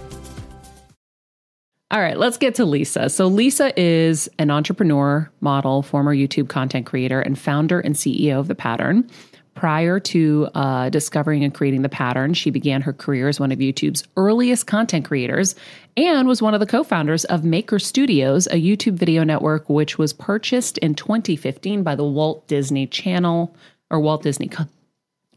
All 1.92 2.00
right, 2.00 2.18
let's 2.18 2.38
get 2.38 2.56
to 2.56 2.64
Lisa. 2.66 3.10
So, 3.10 3.28
Lisa 3.28 3.78
is 3.78 4.30
an 4.40 4.50
entrepreneur, 4.50 5.30
model, 5.42 5.82
former 5.84 6.16
YouTube 6.16 6.48
content 6.48 6.86
creator, 6.86 7.20
and 7.20 7.38
founder 7.38 7.82
and 7.82 7.96
CEO 7.96 8.40
of 8.40 8.48
The 8.48 8.56
Pattern. 8.56 9.10
Prior 9.56 10.02
to 10.02 10.50
uh, 10.54 10.90
discovering 10.90 11.46
and 11.46 11.54
creating 11.54 11.82
the 11.82 11.90
pattern, 11.90 12.34
she 12.34 12.50
began 12.50 12.82
her 12.82 12.92
career 12.92 13.30
as 13.30 13.40
one 13.40 13.54
of 13.54 13.60
YouTube's 13.60 14.04
earliest 14.18 14.68
content 14.68 15.06
creators 15.06 15.56
and 15.96 16.28
was 16.28 16.42
one 16.42 16.54
of 16.54 16.60
the 16.60 16.66
co 16.66 16.84
founders 16.84 17.24
of 17.26 17.46
Maker 17.46 17.80
Studios, 17.80 18.48
a 18.48 18.62
YouTube 18.62 18.96
video 18.96 19.24
network 19.24 19.70
which 19.70 19.98
was 19.98 20.12
purchased 20.12 20.78
in 20.80 20.94
2015 20.94 21.84
by 21.84 21.96
the 21.96 22.04
Walt 22.04 22.46
Disney 22.48 22.86
Channel 22.86 23.56
or 23.90 24.02
Walt 24.02 24.24
Disney 24.24 24.50
Co- 24.50 24.68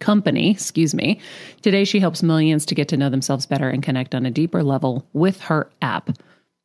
Company. 0.00 0.50
Excuse 0.50 0.94
me. 0.94 1.20
Today, 1.62 1.84
she 1.84 2.00
helps 2.00 2.20
millions 2.20 2.66
to 2.66 2.74
get 2.74 2.88
to 2.88 2.96
know 2.96 3.10
themselves 3.10 3.46
better 3.46 3.70
and 3.70 3.84
connect 3.84 4.16
on 4.16 4.26
a 4.26 4.32
deeper 4.32 4.64
level 4.64 5.06
with 5.12 5.42
her 5.42 5.70
app. 5.80 6.10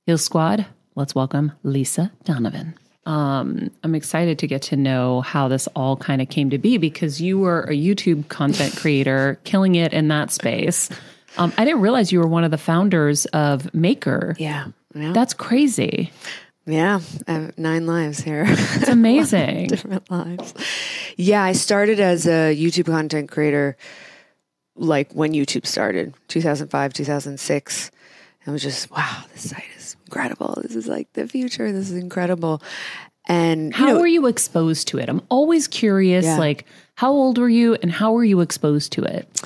Heal 0.07 0.17
Squad, 0.17 0.65
let's 0.95 1.13
welcome 1.13 1.51
Lisa 1.61 2.11
Donovan 2.23 2.73
um, 3.05 3.69
I'm 3.83 3.95
excited 3.95 4.39
to 4.39 4.47
get 4.47 4.61
to 4.63 4.75
know 4.75 5.21
how 5.21 5.47
this 5.47 5.67
all 5.75 5.97
kind 5.97 6.21
of 6.21 6.29
came 6.29 6.49
to 6.51 6.57
be 6.57 6.77
because 6.77 7.21
you 7.21 7.37
were 7.37 7.61
a 7.61 7.73
YouTube 7.73 8.27
content 8.29 8.75
creator, 8.77 9.39
killing 9.43 9.75
it 9.75 9.93
in 9.93 10.07
that 10.07 10.31
space. 10.31 10.89
Um, 11.37 11.51
I 11.57 11.65
didn't 11.65 11.81
realize 11.81 12.11
you 12.11 12.19
were 12.19 12.27
one 12.27 12.43
of 12.43 12.51
the 12.51 12.57
founders 12.57 13.25
of 13.27 13.73
Maker. 13.73 14.35
Yeah. 14.37 14.67
yeah. 14.93 15.13
That's 15.13 15.33
crazy. 15.33 16.11
Yeah, 16.65 17.01
I 17.27 17.31
have 17.31 17.57
nine 17.57 17.85
lives 17.87 18.21
here. 18.21 18.45
It's 18.47 18.87
amazing. 18.87 19.67
different 19.67 20.09
lives. 20.09 20.53
Yeah, 21.17 21.43
I 21.43 21.51
started 21.51 21.99
as 21.99 22.25
a 22.25 22.55
YouTube 22.55 22.85
content 22.85 23.29
creator 23.29 23.75
like 24.75 25.11
when 25.13 25.33
YouTube 25.33 25.65
started, 25.65 26.13
2005, 26.29 26.93
2006. 26.93 27.91
I 28.45 28.51
was 28.51 28.61
just, 28.63 28.89
wow, 28.91 29.23
this 29.33 29.49
site 29.49 29.63
incredible. 30.13 30.59
This 30.61 30.75
is 30.75 30.87
like 30.87 31.11
the 31.13 31.27
future. 31.27 31.71
This 31.71 31.89
is 31.89 31.97
incredible. 31.97 32.61
And 33.25 33.73
how 33.73 33.87
know, 33.87 33.99
were 33.99 34.07
you 34.07 34.27
exposed 34.27 34.89
to 34.89 34.97
it? 34.97 35.09
I'm 35.09 35.21
always 35.29 35.67
curious, 35.67 36.25
yeah. 36.25 36.37
like, 36.37 36.65
how 36.95 37.11
old 37.11 37.37
were 37.37 37.49
you 37.49 37.75
and 37.75 37.91
how 37.91 38.11
were 38.11 38.23
you 38.23 38.41
exposed 38.41 38.91
to 38.93 39.03
it? 39.03 39.41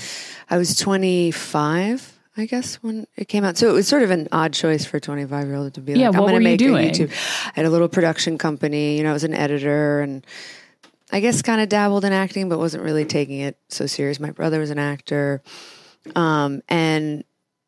I 0.50 0.58
was 0.58 0.76
25, 0.76 2.20
I 2.36 2.46
guess, 2.46 2.76
when 2.78 3.06
it 3.16 3.28
came 3.28 3.44
out. 3.44 3.58
So 3.58 3.70
it 3.70 3.74
was 3.74 3.88
sort 3.88 4.02
of 4.02 4.10
an 4.10 4.28
odd 4.32 4.54
choice 4.54 4.84
for 4.84 4.98
a 4.98 5.02
25 5.02 5.46
year 5.46 5.56
old 5.56 5.74
to 5.76 5.82
be 5.82 5.94
yeah, 5.94 6.10
like, 6.10 6.18
I'm 6.18 6.22
going 6.24 6.34
to 6.34 6.40
make 6.40 6.60
doing? 6.60 6.88
a 6.88 6.92
YouTube. 6.92 7.12
I 7.46 7.52
had 7.54 7.66
a 7.66 7.70
little 7.70 7.88
production 7.88 8.38
company, 8.38 8.98
you 8.98 9.04
know, 9.04 9.12
I 9.12 9.14
was 9.14 9.24
an 9.24 9.36
editor 9.36 10.02
and 10.02 10.26
I 11.12 11.20
guess 11.20 11.42
kind 11.42 11.62
of 11.62 11.70
dabbled 11.70 12.04
in 12.04 12.12
acting, 12.12 12.50
but 12.50 12.58
wasn't 12.58 12.84
really 12.84 13.06
taking 13.06 13.40
it 13.40 13.58
so 13.70 13.86
serious. 13.86 14.20
My 14.20 14.32
brother 14.32 14.60
was 14.60 14.72
an 14.72 14.80
actor. 14.80 15.42
Um, 16.16 16.62
and 16.68 17.24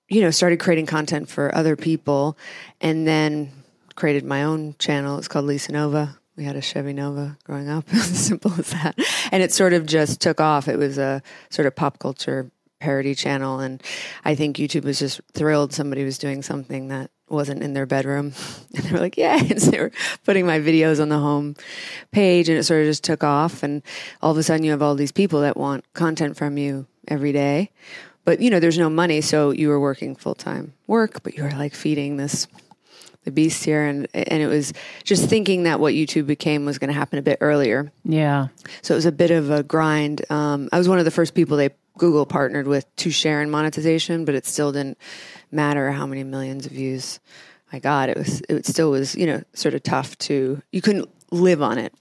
you 0.10 0.22
know, 0.22 0.32
started 0.32 0.60
creating 0.60 0.88
content 0.88 1.30
for 1.30 1.54
other 1.56 1.76
people 1.76 2.38
and 2.82 3.08
then 3.08 3.52
created 3.96 4.26
my 4.26 4.44
own 4.44 4.76
channel. 4.80 5.18
It's 5.18 5.28
called 5.28 5.46
Lisa 5.46 5.72
Nova. 5.72 6.18
We 6.36 6.46
had 6.46 6.56
a 6.56 6.62
Chevy 6.62 6.94
Nova 6.94 7.38
growing 7.44 7.70
up. 7.70 7.86
as 7.94 8.26
simple 8.26 8.52
as 8.58 8.72
that. 8.72 8.98
And 9.32 9.44
it 9.44 9.52
sort 9.52 9.74
of 9.74 9.86
just 9.86 10.20
took 10.20 10.42
off. 10.42 10.68
It 10.68 10.78
was 10.78 10.98
a 10.98 11.22
sort 11.50 11.68
of 11.68 11.76
pop 11.76 12.00
culture 12.00 12.50
parody 12.80 13.14
channel. 13.14 13.60
And 13.60 13.84
I 14.24 14.36
think 14.36 14.58
YouTube 14.58 14.86
was 14.86 15.00
just 15.00 15.22
thrilled 15.34 15.74
somebody 15.74 16.04
was 16.04 16.18
doing 16.18 16.42
something 16.42 16.88
that 16.88 17.12
wasn't 17.28 17.62
in 17.62 17.74
their 17.74 17.86
bedroom. 17.86 18.34
And 18.76 18.84
they 18.86 18.92
were 18.92 19.00
like, 19.00 19.18
yeah. 19.18 19.38
And 19.50 19.62
so 19.62 19.72
they 19.72 19.80
were 19.80 19.92
putting 20.24 20.46
my 20.46 20.60
videos 20.60 21.02
on 21.02 21.10
the 21.10 21.20
home 21.20 21.56
page 22.12 22.50
and 22.50 22.58
it 22.58 22.64
sort 22.64 22.82
of 22.82 22.88
just 22.88 23.04
took 23.04 23.24
off. 23.24 23.62
And 23.62 23.84
all 24.22 24.32
of 24.32 24.38
a 24.38 24.44
sudden 24.44 24.64
you 24.64 24.72
have 24.72 24.82
all 24.82 24.96
these 24.96 25.12
people 25.12 25.42
that 25.42 25.58
want 25.58 25.92
content 25.94 26.38
from 26.38 26.58
you 26.58 26.88
every 27.08 27.34
day 27.34 27.72
but 28.30 28.42
you 28.42 28.52
know, 28.52 28.60
there's 28.60 28.78
no 28.78 28.92
money, 28.92 29.22
so 29.22 29.50
you 29.50 29.70
were 29.70 29.80
working 29.80 30.16
full 30.16 30.36
time 30.36 30.74
work, 30.86 31.24
but 31.24 31.36
you 31.36 31.42
were 31.42 31.50
like 31.50 31.74
feeding 31.74 32.18
this 32.18 32.48
the 33.24 33.32
beast 33.32 33.66
here, 33.66 33.84
and 33.84 34.08
and 34.14 34.44
it 34.44 34.46
was 34.46 34.72
just 35.04 35.28
thinking 35.28 35.64
that 35.64 35.80
what 35.80 35.96
YouTube 35.96 36.28
became 36.28 36.64
was 36.64 36.78
going 36.78 36.90
to 36.90 36.94
happen 36.94 37.18
a 37.18 37.24
bit 37.24 37.40
earlier. 37.42 37.92
Yeah. 38.04 38.50
So 38.84 38.94
it 38.94 38.98
was 38.98 39.08
a 39.08 39.12
bit 39.12 39.32
of 39.32 39.50
a 39.50 39.64
grind. 39.64 40.32
Um, 40.32 40.70
I 40.72 40.78
was 40.78 40.88
one 40.88 41.00
of 41.00 41.06
the 41.06 41.12
first 41.12 41.34
people 41.34 41.58
they 41.58 41.72
Google 41.98 42.28
partnered 42.28 42.68
with 42.68 42.86
to 42.98 43.10
share 43.10 43.42
in 43.42 43.50
monetization, 43.50 44.26
but 44.26 44.36
it 44.36 44.46
still 44.46 44.72
didn't 44.72 45.00
matter 45.52 45.92
how 45.92 46.06
many 46.06 46.24
millions 46.24 46.68
of 46.68 46.72
views 46.74 47.20
I 47.74 47.80
got. 47.80 48.10
It 48.10 48.18
was 48.18 48.44
it 48.48 48.64
still 48.68 48.92
was 48.92 49.16
you 49.16 49.26
know 49.26 49.42
sort 49.56 49.74
of 49.74 49.82
tough 49.82 50.16
to 50.20 50.62
you 50.72 50.84
couldn't 50.84 51.10
live 51.32 51.64
on 51.64 51.80
it 51.80 51.96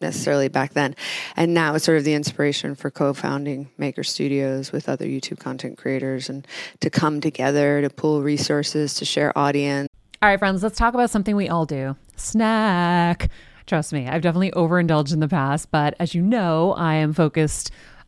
necessarily 0.00 0.48
back 0.48 0.74
then. 0.74 0.94
And 1.36 1.54
now 1.54 1.74
it's 1.74 1.84
sort 1.84 1.98
of 1.98 2.04
the 2.04 2.14
inspiration 2.14 2.74
for 2.74 2.90
co-founding 2.90 3.70
Maker 3.78 4.02
Studios 4.02 4.72
with 4.72 4.88
other 4.88 5.06
YouTube 5.06 5.38
content 5.38 5.78
creators 5.78 6.28
and 6.28 6.46
to 6.80 6.90
come 6.90 7.20
together 7.20 7.80
to 7.82 7.90
pool 7.90 8.22
resources 8.22 8.94
to 8.94 9.04
share 9.04 9.36
audience. 9.38 9.88
All 10.22 10.28
right, 10.28 10.38
friends, 10.38 10.62
let's 10.62 10.76
talk 10.76 10.94
about 10.94 11.10
something 11.10 11.34
we 11.34 11.48
all 11.48 11.66
do. 11.66 11.96
Snack. 12.16 13.30
Trust 13.66 13.92
me, 13.92 14.08
I've 14.08 14.20
definitely 14.20 14.50
overindulged 14.52 15.12
in 15.12 15.20
the 15.20 15.28
past, 15.28 15.70
but 15.70 15.94
as 16.00 16.14
you 16.14 16.22
know, 16.22 16.72
I 16.72 16.94
am 16.94 17.12
focused 17.12 17.70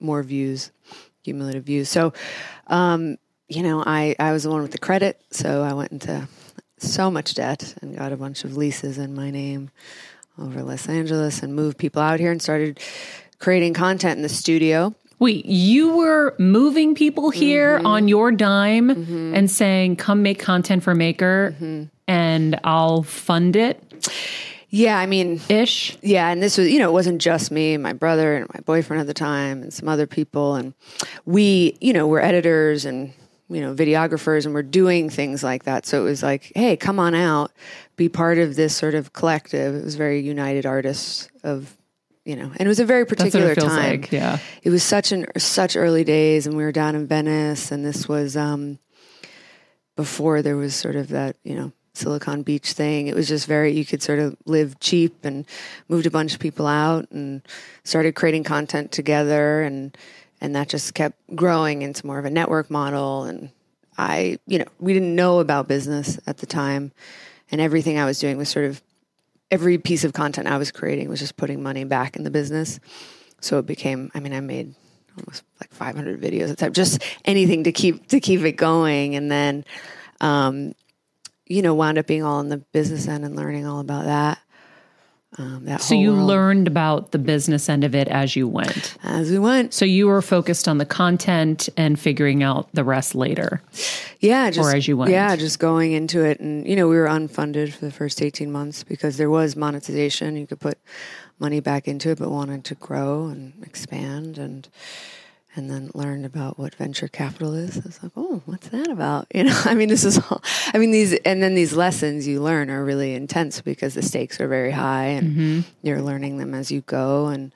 more 0.00 0.22
views, 0.22 0.70
cumulative 1.24 1.64
views. 1.64 1.88
So, 1.88 2.12
um, 2.66 3.16
you 3.48 3.62
know, 3.62 3.82
I, 3.84 4.14
I 4.18 4.32
was 4.32 4.42
the 4.42 4.50
one 4.50 4.62
with 4.62 4.72
the 4.72 4.78
credit, 4.78 5.20
so 5.30 5.62
I 5.62 5.72
went 5.72 5.92
into 5.92 6.28
so 6.78 7.10
much 7.10 7.34
debt 7.34 7.74
and 7.82 7.96
got 7.96 8.12
a 8.12 8.16
bunch 8.16 8.44
of 8.44 8.56
leases 8.56 8.98
in 8.98 9.14
my 9.14 9.30
name 9.30 9.70
over 10.38 10.62
Los 10.62 10.88
Angeles 10.88 11.42
and 11.42 11.54
moved 11.54 11.78
people 11.78 12.00
out 12.00 12.20
here 12.20 12.30
and 12.30 12.40
started 12.40 12.78
creating 13.38 13.74
content 13.74 14.16
in 14.16 14.22
the 14.22 14.28
studio. 14.28 14.94
Wait, 15.18 15.46
you 15.46 15.96
were 15.96 16.34
moving 16.38 16.94
people 16.94 17.30
here 17.30 17.78
mm-hmm. 17.78 17.86
on 17.86 18.06
your 18.06 18.30
dime 18.30 18.88
mm-hmm. 18.88 19.34
and 19.34 19.50
saying, 19.50 19.96
come 19.96 20.22
make 20.22 20.38
content 20.38 20.84
for 20.84 20.94
Maker. 20.94 21.54
Mm-hmm. 21.56 21.84
and 22.06 22.60
I'll 22.62 23.02
fund 23.02 23.56
it 23.56 23.82
Yeah, 24.70 24.98
I 24.98 25.06
mean, 25.06 25.40
ish. 25.48 25.96
yeah, 26.02 26.28
and 26.28 26.42
this 26.42 26.58
was, 26.58 26.70
you 26.70 26.78
know, 26.78 26.90
it 26.90 26.92
wasn't 26.92 27.22
just 27.22 27.50
me, 27.50 27.76
my 27.78 27.94
brother 27.94 28.36
and 28.36 28.46
my 28.52 28.60
boyfriend 28.60 29.00
at 29.00 29.06
the 29.06 29.14
time 29.14 29.62
and 29.62 29.72
some 29.72 29.88
other 29.88 30.06
people. 30.06 30.56
And 30.56 30.74
we, 31.24 31.76
you 31.80 31.92
know, 31.92 32.06
we're 32.06 32.20
editors 32.20 32.84
and, 32.84 33.12
you 33.48 33.62
know, 33.62 33.74
videographers 33.74 34.44
and 34.44 34.54
we're 34.54 34.62
doing 34.62 35.08
things 35.08 35.42
like 35.42 35.64
that. 35.64 35.86
So 35.86 36.02
it 36.02 36.04
was 36.04 36.22
like, 36.22 36.52
hey, 36.54 36.76
come 36.76 37.00
on 37.00 37.14
out, 37.14 37.50
be 37.96 38.10
part 38.10 38.36
of 38.36 38.56
this 38.56 38.76
sort 38.76 38.94
of 38.94 39.14
collective. 39.14 39.74
It 39.74 39.84
was 39.84 39.94
very 39.94 40.20
united 40.20 40.66
artists 40.66 41.30
of, 41.42 41.74
you 42.26 42.36
know, 42.36 42.44
and 42.44 42.60
it 42.60 42.68
was 42.68 42.80
a 42.80 42.84
very 42.84 43.06
particular 43.06 43.54
time. 43.54 44.00
like. 44.02 44.12
Yeah. 44.12 44.38
It 44.62 44.68
was 44.68 44.82
such 44.82 45.12
an 45.12 45.26
such 45.38 45.76
early 45.76 46.04
days, 46.04 46.46
and 46.46 46.58
we 46.58 46.62
were 46.62 46.72
down 46.72 46.94
in 46.94 47.06
Venice, 47.06 47.72
and 47.72 47.86
this 47.86 48.06
was 48.06 48.36
um, 48.36 48.78
before 49.96 50.42
there 50.42 50.58
was 50.58 50.74
sort 50.74 50.94
of 50.94 51.08
that 51.08 51.36
you 51.42 51.54
know 51.56 51.72
Silicon 51.98 52.42
Beach 52.42 52.72
thing. 52.72 53.06
It 53.06 53.14
was 53.14 53.28
just 53.28 53.46
very 53.46 53.72
you 53.72 53.84
could 53.84 54.02
sort 54.02 54.18
of 54.18 54.36
live 54.46 54.78
cheap 54.80 55.24
and 55.24 55.46
moved 55.88 56.06
a 56.06 56.10
bunch 56.10 56.34
of 56.34 56.40
people 56.40 56.66
out 56.66 57.10
and 57.10 57.42
started 57.84 58.14
creating 58.14 58.44
content 58.44 58.92
together, 58.92 59.62
and 59.62 59.96
and 60.40 60.54
that 60.56 60.68
just 60.68 60.94
kept 60.94 61.18
growing 61.34 61.82
into 61.82 62.06
more 62.06 62.18
of 62.18 62.24
a 62.24 62.30
network 62.30 62.70
model. 62.70 63.24
And 63.24 63.50
I, 63.96 64.38
you 64.46 64.58
know, 64.58 64.66
we 64.78 64.92
didn't 64.92 65.14
know 65.14 65.40
about 65.40 65.68
business 65.68 66.18
at 66.26 66.38
the 66.38 66.46
time, 66.46 66.92
and 67.50 67.60
everything 67.60 67.98
I 67.98 68.04
was 68.04 68.18
doing 68.18 68.36
was 68.36 68.48
sort 68.48 68.66
of 68.66 68.82
every 69.50 69.78
piece 69.78 70.04
of 70.04 70.12
content 70.12 70.46
I 70.46 70.58
was 70.58 70.70
creating 70.70 71.08
was 71.08 71.20
just 71.20 71.36
putting 71.36 71.62
money 71.62 71.84
back 71.84 72.16
in 72.16 72.24
the 72.24 72.30
business. 72.30 72.80
So 73.40 73.58
it 73.58 73.66
became, 73.66 74.10
I 74.14 74.20
mean, 74.20 74.32
I 74.32 74.40
made 74.40 74.74
almost 75.16 75.42
like 75.60 75.72
500 75.72 76.20
videos 76.20 76.44
at 76.44 76.48
the 76.48 76.56
time, 76.56 76.72
just 76.72 77.02
anything 77.24 77.64
to 77.64 77.72
keep, 77.72 78.08
to 78.08 78.20
keep 78.20 78.40
it 78.42 78.52
going. 78.52 79.14
And 79.14 79.30
then, 79.30 79.64
um, 80.20 80.74
you 81.48 81.62
know, 81.62 81.74
wound 81.74 81.98
up 81.98 82.06
being 82.06 82.22
all 82.22 82.40
in 82.40 82.48
the 82.48 82.58
business 82.58 83.08
end 83.08 83.24
and 83.24 83.34
learning 83.34 83.66
all 83.66 83.80
about 83.80 84.04
that. 84.04 84.38
Um, 85.36 85.66
that 85.66 85.82
So 85.82 85.94
you 85.94 86.12
world 86.12 86.26
learned 86.26 86.66
about 86.68 87.12
the 87.12 87.18
business 87.18 87.68
end 87.68 87.84
of 87.84 87.94
it 87.94 88.08
as 88.08 88.34
you 88.34 88.48
went. 88.48 88.96
as 89.02 89.30
we 89.30 89.38
went. 89.38 89.74
So 89.74 89.84
you 89.84 90.06
were 90.06 90.22
focused 90.22 90.66
on 90.66 90.78
the 90.78 90.86
content 90.86 91.68
and 91.76 92.00
figuring 92.00 92.42
out 92.42 92.68
the 92.72 92.82
rest 92.82 93.14
later. 93.14 93.60
Yeah, 94.20 94.50
just 94.50 94.74
as 94.74 94.88
you 94.88 94.96
went. 94.96 95.10
Yeah, 95.10 95.36
just 95.36 95.58
going 95.58 95.92
into 95.92 96.24
it, 96.24 96.40
and 96.40 96.66
you 96.66 96.74
know, 96.74 96.88
we 96.88 96.96
were 96.96 97.06
unfunded 97.06 97.74
for 97.74 97.84
the 97.84 97.92
first 97.92 98.22
eighteen 98.22 98.50
months 98.50 98.82
because 98.84 99.18
there 99.18 99.30
was 99.30 99.54
monetization. 99.54 100.34
You 100.36 100.46
could 100.46 100.60
put 100.60 100.78
money 101.38 101.60
back 101.60 101.86
into 101.86 102.10
it, 102.10 102.18
but 102.18 102.30
wanted 102.30 102.64
to 102.64 102.74
grow 102.74 103.26
and 103.26 103.52
expand, 103.64 104.38
and 104.38 104.66
and 105.56 105.70
then 105.70 105.90
learned 105.94 106.26
about 106.26 106.58
what 106.58 106.74
venture 106.74 107.08
capital 107.08 107.54
is. 107.54 107.78
I 107.78 107.82
was 107.84 108.02
like, 108.02 108.12
oh, 108.16 108.42
what's 108.44 108.68
that 108.68 108.90
about? 108.90 109.26
You 109.34 109.44
know, 109.44 109.60
I 109.64 109.74
mean, 109.74 109.88
this 109.88 110.04
is 110.04 110.18
all. 110.18 110.42
I 110.74 110.78
mean, 110.78 110.90
these 110.90 111.14
and 111.14 111.42
then 111.42 111.54
these 111.54 111.72
lessons 111.74 112.26
you 112.26 112.42
learn 112.42 112.70
are 112.70 112.84
really 112.84 113.14
intense 113.14 113.60
because 113.60 113.94
the 113.94 114.02
stakes 114.02 114.40
are 114.40 114.48
very 114.48 114.72
high, 114.72 115.06
and 115.06 115.64
you're 115.82 116.02
learning 116.02 116.38
them 116.38 116.54
as 116.54 116.70
you 116.70 116.80
go, 116.82 117.26
and 117.28 117.52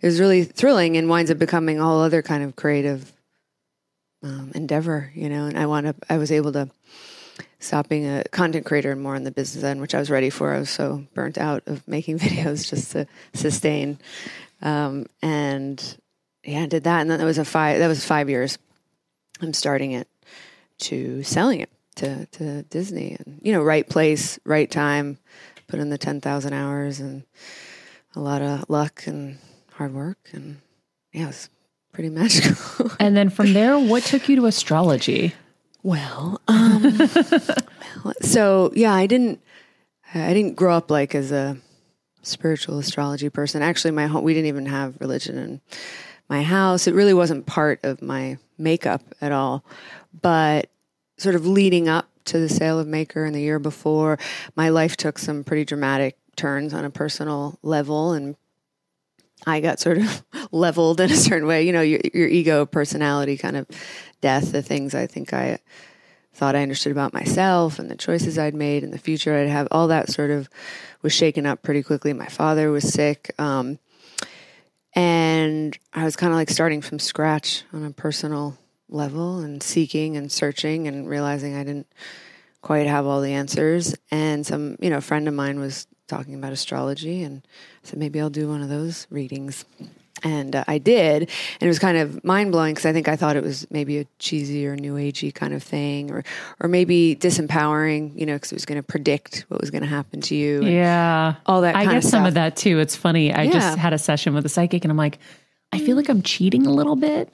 it 0.00 0.06
was 0.06 0.20
really 0.20 0.44
thrilling, 0.44 0.96
and 0.96 1.08
winds 1.08 1.30
up 1.30 1.38
becoming 1.38 1.78
a 1.78 1.84
whole 1.84 2.00
other 2.00 2.22
kind 2.22 2.42
of 2.42 2.56
creative 2.56 3.12
um, 4.22 4.50
endeavor, 4.54 5.12
you 5.14 5.28
know. 5.28 5.46
And 5.46 5.58
I 5.58 5.66
wound 5.66 5.86
up, 5.86 5.96
I 6.10 6.18
was 6.18 6.32
able 6.32 6.52
to 6.52 6.68
stop 7.60 7.88
being 7.88 8.06
a 8.06 8.24
content 8.30 8.66
creator 8.66 8.92
and 8.92 9.00
more 9.00 9.14
on 9.14 9.24
the 9.24 9.30
business 9.30 9.64
end, 9.64 9.80
which 9.80 9.94
I 9.94 9.98
was 9.98 10.10
ready 10.10 10.30
for. 10.30 10.52
I 10.52 10.58
was 10.58 10.70
so 10.70 11.04
burnt 11.14 11.38
out 11.38 11.62
of 11.66 11.86
making 11.86 12.18
videos 12.20 12.68
just 12.68 12.92
to 12.92 13.06
sustain, 13.34 13.98
um, 14.62 15.06
and 15.22 15.96
yeah, 16.44 16.62
I 16.62 16.66
did 16.66 16.84
that. 16.84 17.00
And 17.00 17.10
then 17.10 17.18
that 17.18 17.24
was 17.24 17.38
a 17.38 17.44
five. 17.44 17.78
That 17.78 17.88
was 17.88 18.04
five 18.04 18.28
years. 18.28 18.58
I'm 19.40 19.52
starting 19.52 19.92
it 19.92 20.08
to 20.78 21.22
selling 21.22 21.60
it 21.60 21.70
to 21.96 22.26
to 22.26 22.62
Disney, 22.64 23.16
and 23.18 23.40
you 23.42 23.52
know, 23.52 23.62
right 23.62 23.88
place, 23.88 24.38
right 24.44 24.70
time. 24.70 25.18
Put 25.66 25.80
in 25.80 25.88
the 25.88 25.98
ten 25.98 26.20
thousand 26.20 26.52
hours 26.52 27.00
and 27.00 27.24
a 28.14 28.20
lot 28.20 28.42
of 28.42 28.68
luck 28.68 29.06
and 29.06 29.38
hard 29.72 29.94
work, 29.94 30.18
and 30.32 30.60
yeah, 31.12 31.24
it 31.24 31.26
was 31.28 31.48
pretty 31.92 32.08
magical. 32.10 32.90
And 33.00 33.16
then 33.16 33.30
from 33.30 33.52
there, 33.52 33.78
what 33.78 34.02
took 34.02 34.28
you 34.28 34.36
to 34.36 34.46
astrology? 34.46 35.34
Well, 35.82 36.40
um, 36.48 36.98
so 38.22 38.72
yeah, 38.74 38.92
I 38.92 39.06
didn't, 39.06 39.40
I 40.14 40.32
didn't 40.32 40.54
grow 40.54 40.74
up 40.74 40.90
like 40.90 41.14
as 41.14 41.30
a 41.32 41.58
spiritual 42.22 42.78
astrology 42.78 43.28
person. 43.28 43.62
Actually, 43.62 43.90
my 43.92 44.06
home, 44.06 44.24
we 44.24 44.34
didn't 44.34 44.48
even 44.48 44.66
have 44.66 44.96
religion 45.00 45.38
in 45.38 45.60
my 46.28 46.42
house. 46.42 46.86
It 46.86 46.94
really 46.94 47.14
wasn't 47.14 47.46
part 47.46 47.80
of 47.82 48.02
my 48.02 48.38
makeup 48.58 49.02
at 49.20 49.32
all. 49.32 49.64
But 50.20 50.70
sort 51.16 51.34
of 51.34 51.46
leading 51.46 51.88
up 51.88 52.08
to 52.26 52.38
the 52.38 52.48
sale 52.48 52.78
of 52.78 52.86
Maker 52.86 53.24
and 53.24 53.34
the 53.34 53.40
year 53.40 53.58
before, 53.58 54.18
my 54.56 54.68
life 54.68 54.96
took 54.96 55.18
some 55.18 55.44
pretty 55.44 55.64
dramatic 55.64 56.16
turns 56.36 56.74
on 56.74 56.84
a 56.84 56.90
personal 56.90 57.58
level 57.62 58.12
and 58.12 58.36
I 59.46 59.60
got 59.60 59.78
sort 59.78 59.98
of 59.98 60.24
leveled 60.52 61.00
in 61.00 61.10
a 61.10 61.16
certain 61.16 61.46
way. 61.46 61.64
You 61.64 61.72
know, 61.72 61.82
your, 61.82 62.00
your 62.12 62.28
ego, 62.28 62.64
personality, 62.64 63.36
kind 63.36 63.56
of 63.56 63.66
death, 64.20 64.52
the 64.52 64.62
things 64.62 64.94
I 64.94 65.06
think 65.06 65.32
I 65.32 65.58
thought 66.32 66.56
I 66.56 66.62
understood 66.62 66.92
about 66.92 67.12
myself 67.12 67.78
and 67.78 67.90
the 67.90 67.96
choices 67.96 68.38
I'd 68.38 68.54
made 68.54 68.82
and 68.82 68.92
the 68.92 68.98
future 68.98 69.36
I'd 69.36 69.48
have, 69.48 69.68
all 69.70 69.86
that 69.88 70.10
sort 70.10 70.30
of 70.30 70.48
was 71.02 71.12
shaken 71.12 71.46
up 71.46 71.62
pretty 71.62 71.82
quickly. 71.82 72.12
My 72.12 72.26
father 72.26 72.70
was 72.70 72.92
sick. 72.92 73.32
Um, 73.38 73.78
and 74.94 75.76
I 75.92 76.04
was 76.04 76.16
kind 76.16 76.32
of 76.32 76.36
like 76.36 76.50
starting 76.50 76.80
from 76.80 76.98
scratch 76.98 77.64
on 77.72 77.84
a 77.84 77.90
personal 77.90 78.56
level 78.88 79.38
and 79.38 79.62
seeking 79.62 80.16
and 80.16 80.30
searching 80.30 80.86
and 80.86 81.08
realizing 81.08 81.56
I 81.56 81.64
didn't 81.64 81.88
quite 82.62 82.86
have 82.86 83.06
all 83.06 83.20
the 83.20 83.32
answers. 83.32 83.94
And 84.10 84.46
some, 84.46 84.76
you 84.80 84.90
know, 84.90 85.00
friend 85.00 85.26
of 85.28 85.34
mine 85.34 85.58
was 85.58 85.86
talking 86.06 86.34
about 86.34 86.52
astrology 86.52 87.22
and 87.22 87.46
said, 87.82 87.98
maybe 87.98 88.20
I'll 88.20 88.30
do 88.30 88.48
one 88.48 88.62
of 88.62 88.68
those 88.68 89.06
readings. 89.10 89.64
And 90.24 90.56
uh, 90.56 90.64
I 90.66 90.78
did. 90.78 91.22
And 91.22 91.62
it 91.62 91.66
was 91.68 91.78
kind 91.78 91.98
of 91.98 92.24
mind 92.24 92.50
blowing 92.50 92.72
because 92.74 92.86
I 92.86 92.92
think 92.94 93.08
I 93.08 93.14
thought 93.16 93.36
it 93.36 93.44
was 93.44 93.66
maybe 93.70 93.98
a 93.98 94.06
cheesy 94.18 94.66
or 94.66 94.74
new 94.74 94.94
agey 94.94 95.32
kind 95.34 95.52
of 95.52 95.62
thing 95.62 96.10
or, 96.10 96.24
or 96.60 96.68
maybe 96.68 97.14
disempowering, 97.14 98.18
you 98.18 98.24
know, 98.26 98.34
because 98.34 98.50
it 98.50 98.56
was 98.56 98.64
going 98.64 98.76
to 98.76 98.82
predict 98.82 99.44
what 99.48 99.60
was 99.60 99.70
going 99.70 99.82
to 99.82 99.88
happen 99.88 100.20
to 100.22 100.34
you. 100.34 100.60
and 100.62 100.72
Yeah. 100.72 101.34
All 101.46 101.60
that 101.60 101.76
I 101.76 101.84
kind 101.84 101.90
get 101.96 102.04
of 102.04 102.10
some 102.10 102.24
of 102.24 102.34
that 102.34 102.56
too. 102.56 102.78
It's 102.80 102.96
funny. 102.96 103.32
I 103.32 103.42
Yeah. 103.44 103.52
just 103.52 103.78
had 103.78 103.92
a 103.92 103.98
session 103.98 104.34
with 104.34 104.46
a 104.46 104.48
psychic 104.48 104.84
and 104.84 104.90
I'm 104.90 104.96
like, 104.96 105.18
I 105.72 105.78
feel 105.78 105.96
like 105.96 106.08
I'm 106.08 106.22
cheating 106.22 106.66
a 106.66 106.70
little 106.72 106.96
bit, 106.96 107.28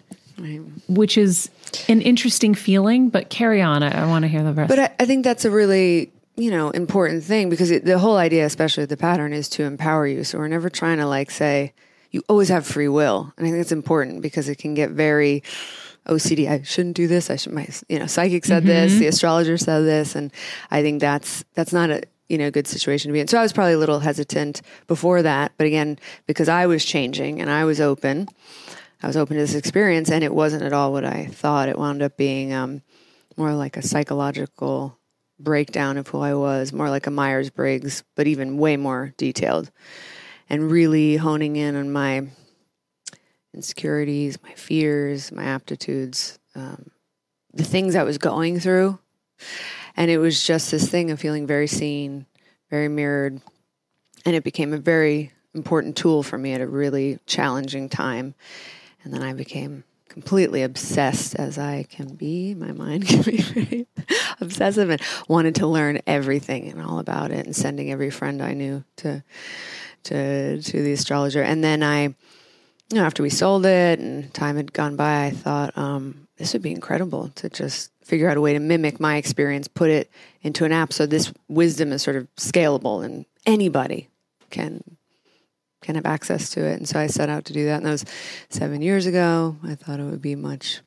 which 0.88 1.16
is 1.18 1.50
an 1.88 2.00
interesting 2.00 2.55
feeling, 2.55 3.09
but 3.11 3.31
carry 3.31 3.62
on. 3.62 3.83
I, 3.83 4.03
I 4.03 4.07
want 4.07 4.22
to 4.24 4.29
hear 4.29 4.42
the 4.42 4.53
rest. 4.53 4.68
But 4.68 4.79
I, 4.79 4.90
I 4.98 5.07
think 5.07 5.24
that's 5.24 5.44
a 5.44 5.50
really 5.50 6.11
you 6.37 6.50
know 6.50 6.70
important 6.70 7.22
thing 7.22 7.50
because 7.50 7.70
it, 7.70 7.85
the 7.85 7.98
whole 7.98 8.16
idea, 8.16 8.46
especially 8.46 8.83
with 8.83 8.90
the 8.90 8.96
pattern, 8.96 9.33
is 9.33 9.48
to 9.50 9.64
empower 9.64 10.07
you. 10.07 10.24
So 10.24 10.38
we're 10.38 10.48
never 10.48 10.70
trying 10.70 10.98
to 10.98 11.07
like 11.07 11.31
say 11.31 11.72
you 12.11 12.23
always 12.29 12.49
have 12.49 12.66
free 12.66 12.88
will, 12.88 13.33
and 13.37 13.46
I 13.46 13.51
think 13.51 13.61
it's 13.61 13.73
important 13.73 14.23
because 14.23 14.49
it 14.49 14.59
can 14.59 14.75
get 14.75 14.90
very 14.90 15.42
OCD. 16.07 16.49
I 16.49 16.62
shouldn't 16.62 16.96
do 16.96 17.07
this. 17.07 17.31
I 17.31 17.37
should. 17.37 17.53
My 17.53 17.68
you 17.88 17.99
know 17.99 18.07
psychic 18.07 18.44
said 18.44 18.64
this. 18.64 18.99
The 18.99 19.07
astrologer 19.07 19.57
said 19.57 19.81
this, 19.81 20.14
and 20.14 20.33
I 20.70 20.83
think 20.83 21.01
that's 21.01 21.44
that's 21.55 21.73
not 21.73 21.90
a 21.90 22.03
you 22.29 22.38
know 22.38 22.51
good 22.51 22.66
situation 22.66 23.09
to 23.09 23.12
be 23.12 23.20
in. 23.20 23.29
So 23.29 23.38
I 23.38 23.42
was 23.42 23.53
probably 23.53 23.75
a 23.75 23.79
little 23.79 24.01
hesitant 24.01 24.62
before 24.87 25.23
that, 25.23 25.53
but 25.57 25.66
again 25.66 25.99
because 26.27 26.49
I 26.49 26.66
was 26.66 26.85
changing 26.85 27.40
and 27.40 27.51
I 27.51 27.64
was 27.64 27.81
open. 27.81 28.29
I 29.03 29.07
was 29.07 29.16
open 29.16 29.37
to 29.37 29.42
this 29.42 29.55
experience, 29.55 30.11
and 30.11 30.23
it 30.23 30.35
wasn't 30.35 30.62
at 30.62 30.73
all 30.73 30.92
what 30.92 31.05
I 31.05 31.27
thought. 31.27 31.68
It 31.68 31.79
wound 31.79 32.03
up 32.03 32.16
being 32.16 32.53
um, 32.53 32.83
more 33.37 33.55
like 33.55 33.77
a 33.77 33.83
psychological 33.83 34.99
breakdown 35.38 35.96
of 35.96 36.09
who 36.09 36.20
I 36.20 36.35
was, 36.35 36.73
more 36.73 36.90
like 36.90 37.07
a 37.07 37.11
Myers 37.11 37.49
Briggs, 37.49 38.05
but 38.14 38.27
even 38.27 38.59
way 38.59 38.77
more 38.77 39.14
detailed, 39.16 39.70
and 40.51 40.71
really 40.71 41.17
honing 41.17 41.57
in 41.57 41.77
on 41.77 41.93
my 41.93 42.27
insecurities, 43.55 44.43
my 44.43 44.53
fears, 44.55 45.33
my 45.33 45.45
aptitudes, 45.45 46.39
um, 46.55 46.91
the 47.55 47.65
things 47.65 47.95
I 47.95 48.03
was 48.03 48.19
going 48.19 48.61
through. 48.61 48.99
And 49.97 50.11
it 50.11 50.19
was 50.19 50.45
just 50.45 50.71
this 50.71 50.89
thing 50.89 51.11
of 51.11 51.21
feeling 51.21 51.47
very 51.47 51.67
seen, 51.67 52.27
very 52.69 52.89
mirrored. 52.89 53.41
And 54.27 54.37
it 54.37 54.45
became 54.45 54.73
a 54.73 54.79
very 54.79 55.33
important 55.55 55.97
tool 55.97 56.23
for 56.23 56.37
me 56.37 56.53
at 56.53 56.61
a 56.61 56.67
really 56.67 57.19
challenging 57.27 57.89
time. 57.89 58.35
And 59.03 59.15
then 59.15 59.23
I 59.23 59.33
became 59.33 59.85
completely 60.09 60.63
obsessed 60.63 61.37
as 61.37 61.59
I 61.59 61.85
can 61.85 62.15
be. 62.15 62.55
My 62.55 62.73
mind 62.73 63.07
can 63.09 63.23
be 63.23 63.41
very 63.41 63.87
obsessive 64.41 64.91
and 64.91 65.01
wanted 65.29 65.55
to 65.57 65.67
learn 65.67 66.01
everything 66.07 66.69
and 66.69 66.83
all 66.83 66.99
about 66.99 67.31
it 67.31 67.47
and 67.47 67.55
sending 67.55 67.91
every 67.91 68.11
friend 68.11 68.43
I 68.43 68.53
knew 68.53 68.85
to 68.97 69.23
to 70.05 70.63
to 70.63 70.83
the 70.83 70.93
astrologer. 70.93 71.43
And 71.43 71.63
then 71.63 71.83
I 71.83 72.15
you 72.91 72.99
know, 72.99 73.05
after 73.05 73.23
we 73.23 73.31
sold 73.31 73.65
it 73.67 74.01
and 74.01 74.33
time 74.35 74.57
had 74.57 74.73
gone 74.73 74.97
by, 74.97 75.27
I 75.27 75.31
thought, 75.31 75.77
um, 75.79 76.27
this 76.39 76.53
would 76.53 76.63
be 76.63 76.73
incredible 76.73 77.29
to 77.37 77.49
just 77.49 77.93
figure 78.03 78.29
out 78.29 78.37
a 78.37 78.41
way 78.41 78.53
to 78.53 78.59
mimic 78.59 78.99
my 78.99 79.17
experience, 79.17 79.69
put 79.69 79.91
it 79.91 80.11
into 80.43 80.65
an 80.65 80.73
app 80.73 80.93
so 80.93 81.07
this 81.07 81.33
wisdom 81.49 81.93
is 81.93 82.03
sort 82.03 82.17
of 82.17 82.27
scalable 82.35 83.05
and 83.05 83.27
anybody 83.47 84.09
can 84.51 84.83
can 85.83 85.95
have 85.95 86.05
access 86.05 86.51
to 86.51 86.61
it. 86.61 86.75
And 86.75 86.87
so 86.87 86.99
I 86.99 87.07
set 87.07 87.31
out 87.31 87.47
to 87.47 87.55
do 87.55 87.65
that. 87.65 87.79
And 87.79 87.87
that 87.87 87.93
was 87.93 88.05
seven 88.51 88.83
years 88.83 89.07
ago. 89.07 89.57
I 89.63 89.75
thought 89.77 89.99
it 89.99 90.03
would 90.03 90.21
be 90.21 90.35
much 90.35 90.81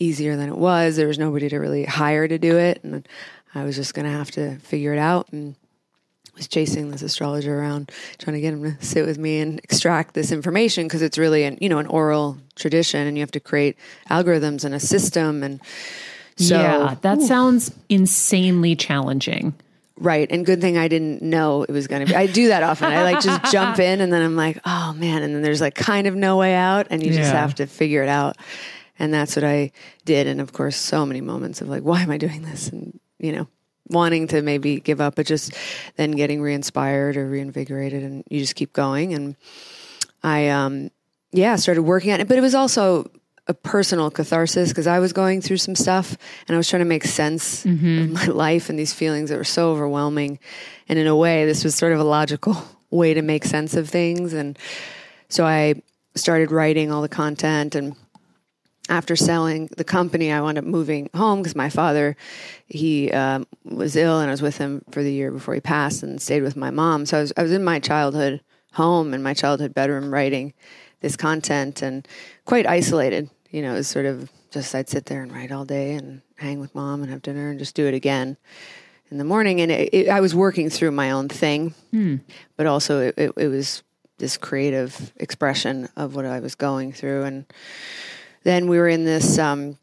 easier 0.00 0.34
than 0.36 0.48
it 0.48 0.56
was. 0.56 0.96
There 0.96 1.06
was 1.06 1.20
nobody 1.20 1.48
to 1.50 1.58
really 1.58 1.84
hire 1.84 2.26
to 2.26 2.36
do 2.36 2.58
it. 2.58 2.82
And 2.82 3.06
I 3.54 3.62
was 3.62 3.76
just 3.76 3.94
going 3.94 4.06
to 4.06 4.10
have 4.10 4.32
to 4.32 4.56
figure 4.56 4.92
it 4.92 4.98
out 4.98 5.28
and 5.30 5.54
was 6.34 6.48
chasing 6.48 6.90
this 6.90 7.02
astrologer 7.02 7.58
around 7.58 7.90
trying 8.18 8.34
to 8.34 8.40
get 8.40 8.52
him 8.52 8.62
to 8.62 8.84
sit 8.84 9.06
with 9.06 9.18
me 9.18 9.40
and 9.40 9.58
extract 9.60 10.14
this 10.14 10.32
information 10.32 10.86
because 10.86 11.02
it's 11.02 11.18
really 11.18 11.44
an 11.44 11.58
you 11.60 11.68
know 11.68 11.78
an 11.78 11.86
oral 11.86 12.38
tradition 12.56 13.06
and 13.06 13.16
you 13.16 13.22
have 13.22 13.30
to 13.30 13.40
create 13.40 13.76
algorithms 14.10 14.64
and 14.64 14.74
a 14.74 14.80
system 14.80 15.42
and 15.42 15.60
so 16.36 16.60
yeah, 16.60 16.96
that 17.02 17.22
sounds 17.22 17.72
insanely 17.88 18.74
challenging. 18.74 19.54
right 19.96 20.26
and 20.30 20.44
good 20.44 20.60
thing 20.60 20.76
I 20.76 20.88
didn't 20.88 21.22
know 21.22 21.62
it 21.62 21.70
was 21.70 21.86
going 21.86 22.04
to 22.04 22.12
be 22.12 22.16
I 22.16 22.26
do 22.26 22.48
that 22.48 22.62
often 22.62 22.92
I 22.92 23.04
like 23.04 23.20
just 23.20 23.52
jump 23.52 23.78
in 23.78 24.00
and 24.00 24.12
then 24.12 24.22
I'm 24.22 24.36
like 24.36 24.58
oh 24.64 24.92
man 24.94 25.22
and 25.22 25.34
then 25.34 25.42
there's 25.42 25.60
like 25.60 25.76
kind 25.76 26.06
of 26.06 26.16
no 26.16 26.36
way 26.36 26.54
out 26.54 26.88
and 26.90 27.02
you 27.02 27.12
just 27.12 27.32
have 27.32 27.54
to 27.56 27.66
figure 27.66 28.02
it 28.02 28.08
out 28.08 28.36
and 28.98 29.14
that's 29.14 29.36
what 29.36 29.44
I 29.44 29.70
did 30.04 30.26
and 30.26 30.40
of 30.40 30.52
course 30.52 30.76
so 30.76 31.06
many 31.06 31.20
moments 31.20 31.60
of 31.60 31.68
like 31.68 31.82
why 31.82 32.02
am 32.02 32.10
I 32.10 32.18
doing 32.18 32.42
this? 32.42 32.68
and 32.68 32.98
you 33.18 33.32
know 33.32 33.46
wanting 33.88 34.28
to 34.28 34.42
maybe 34.42 34.80
give 34.80 35.00
up 35.00 35.16
but 35.16 35.26
just 35.26 35.52
then 35.96 36.12
getting 36.12 36.40
re-inspired 36.40 37.16
or 37.16 37.26
reinvigorated 37.26 38.02
and 38.02 38.24
you 38.30 38.40
just 38.40 38.54
keep 38.54 38.72
going. 38.72 39.14
And 39.14 39.36
I 40.22 40.48
um 40.48 40.90
yeah 41.32 41.56
started 41.56 41.82
working 41.82 42.12
on 42.12 42.20
it 42.20 42.28
but 42.28 42.38
it 42.38 42.40
was 42.40 42.54
also 42.54 43.10
a 43.46 43.54
personal 43.54 44.10
catharsis 44.10 44.70
because 44.70 44.86
I 44.86 45.00
was 45.00 45.12
going 45.12 45.42
through 45.42 45.58
some 45.58 45.74
stuff 45.74 46.16
and 46.48 46.54
I 46.54 46.58
was 46.58 46.68
trying 46.68 46.80
to 46.80 46.86
make 46.86 47.04
sense 47.04 47.66
of 47.66 48.10
my 48.10 48.24
life 48.32 48.70
and 48.70 48.78
these 48.78 48.94
feelings 48.94 49.28
that 49.28 49.36
were 49.36 49.44
so 49.44 49.70
overwhelming. 49.70 50.38
And 50.88 50.98
in 50.98 51.06
a 51.06 51.16
way 51.16 51.44
this 51.44 51.62
was 51.62 51.74
sort 51.74 51.92
of 51.92 52.00
a 52.00 52.04
logical 52.04 52.56
way 52.90 53.12
to 53.14 53.22
make 53.22 53.44
sense 53.44 53.74
of 53.74 53.88
things. 53.88 54.32
And 54.32 54.58
so 55.28 55.44
I 55.44 55.82
started 56.14 56.50
writing 56.50 56.90
all 56.90 57.02
the 57.02 57.08
content 57.08 57.74
and 57.74 57.96
after 58.88 59.16
selling 59.16 59.68
the 59.76 59.84
company, 59.84 60.30
I 60.30 60.40
wound 60.40 60.58
up 60.58 60.64
moving 60.64 61.08
home 61.14 61.40
because 61.40 61.56
my 61.56 61.70
father, 61.70 62.16
he 62.66 63.10
um, 63.12 63.46
was 63.64 63.96
ill, 63.96 64.20
and 64.20 64.28
I 64.28 64.32
was 64.32 64.42
with 64.42 64.58
him 64.58 64.84
for 64.90 65.02
the 65.02 65.12
year 65.12 65.30
before 65.30 65.54
he 65.54 65.60
passed, 65.60 66.02
and 66.02 66.20
stayed 66.20 66.42
with 66.42 66.56
my 66.56 66.70
mom. 66.70 67.06
So 67.06 67.18
I 67.18 67.20
was 67.20 67.32
I 67.36 67.42
was 67.42 67.52
in 67.52 67.64
my 67.64 67.78
childhood 67.78 68.40
home 68.74 69.14
in 69.14 69.22
my 69.22 69.34
childhood 69.34 69.72
bedroom 69.72 70.12
writing 70.12 70.52
this 71.00 71.16
content, 71.16 71.82
and 71.82 72.06
quite 72.44 72.66
isolated. 72.66 73.30
You 73.50 73.62
know, 73.62 73.72
it 73.72 73.78
was 73.78 73.88
sort 73.88 74.06
of 74.06 74.30
just 74.50 74.74
I'd 74.74 74.88
sit 74.88 75.06
there 75.06 75.22
and 75.22 75.32
write 75.32 75.52
all 75.52 75.64
day 75.64 75.94
and 75.94 76.22
hang 76.36 76.60
with 76.60 76.74
mom 76.74 77.02
and 77.02 77.10
have 77.10 77.22
dinner 77.22 77.50
and 77.50 77.58
just 77.58 77.74
do 77.74 77.86
it 77.86 77.94
again 77.94 78.36
in 79.10 79.18
the 79.18 79.24
morning. 79.24 79.60
And 79.60 79.70
it, 79.70 79.94
it, 79.94 80.08
I 80.08 80.20
was 80.20 80.34
working 80.34 80.70
through 80.70 80.90
my 80.90 81.10
own 81.10 81.28
thing, 81.28 81.74
but 82.56 82.66
also 82.66 83.00
it, 83.00 83.14
it, 83.16 83.32
it 83.36 83.48
was 83.48 83.82
this 84.18 84.36
creative 84.36 85.12
expression 85.16 85.88
of 85.96 86.14
what 86.14 86.24
I 86.24 86.40
was 86.40 86.54
going 86.54 86.92
through 86.92 87.22
and 87.24 87.44
then 88.44 88.68
we 88.68 88.78
were 88.78 88.88
in 88.88 89.04
this 89.04 89.38
um, 89.38 89.78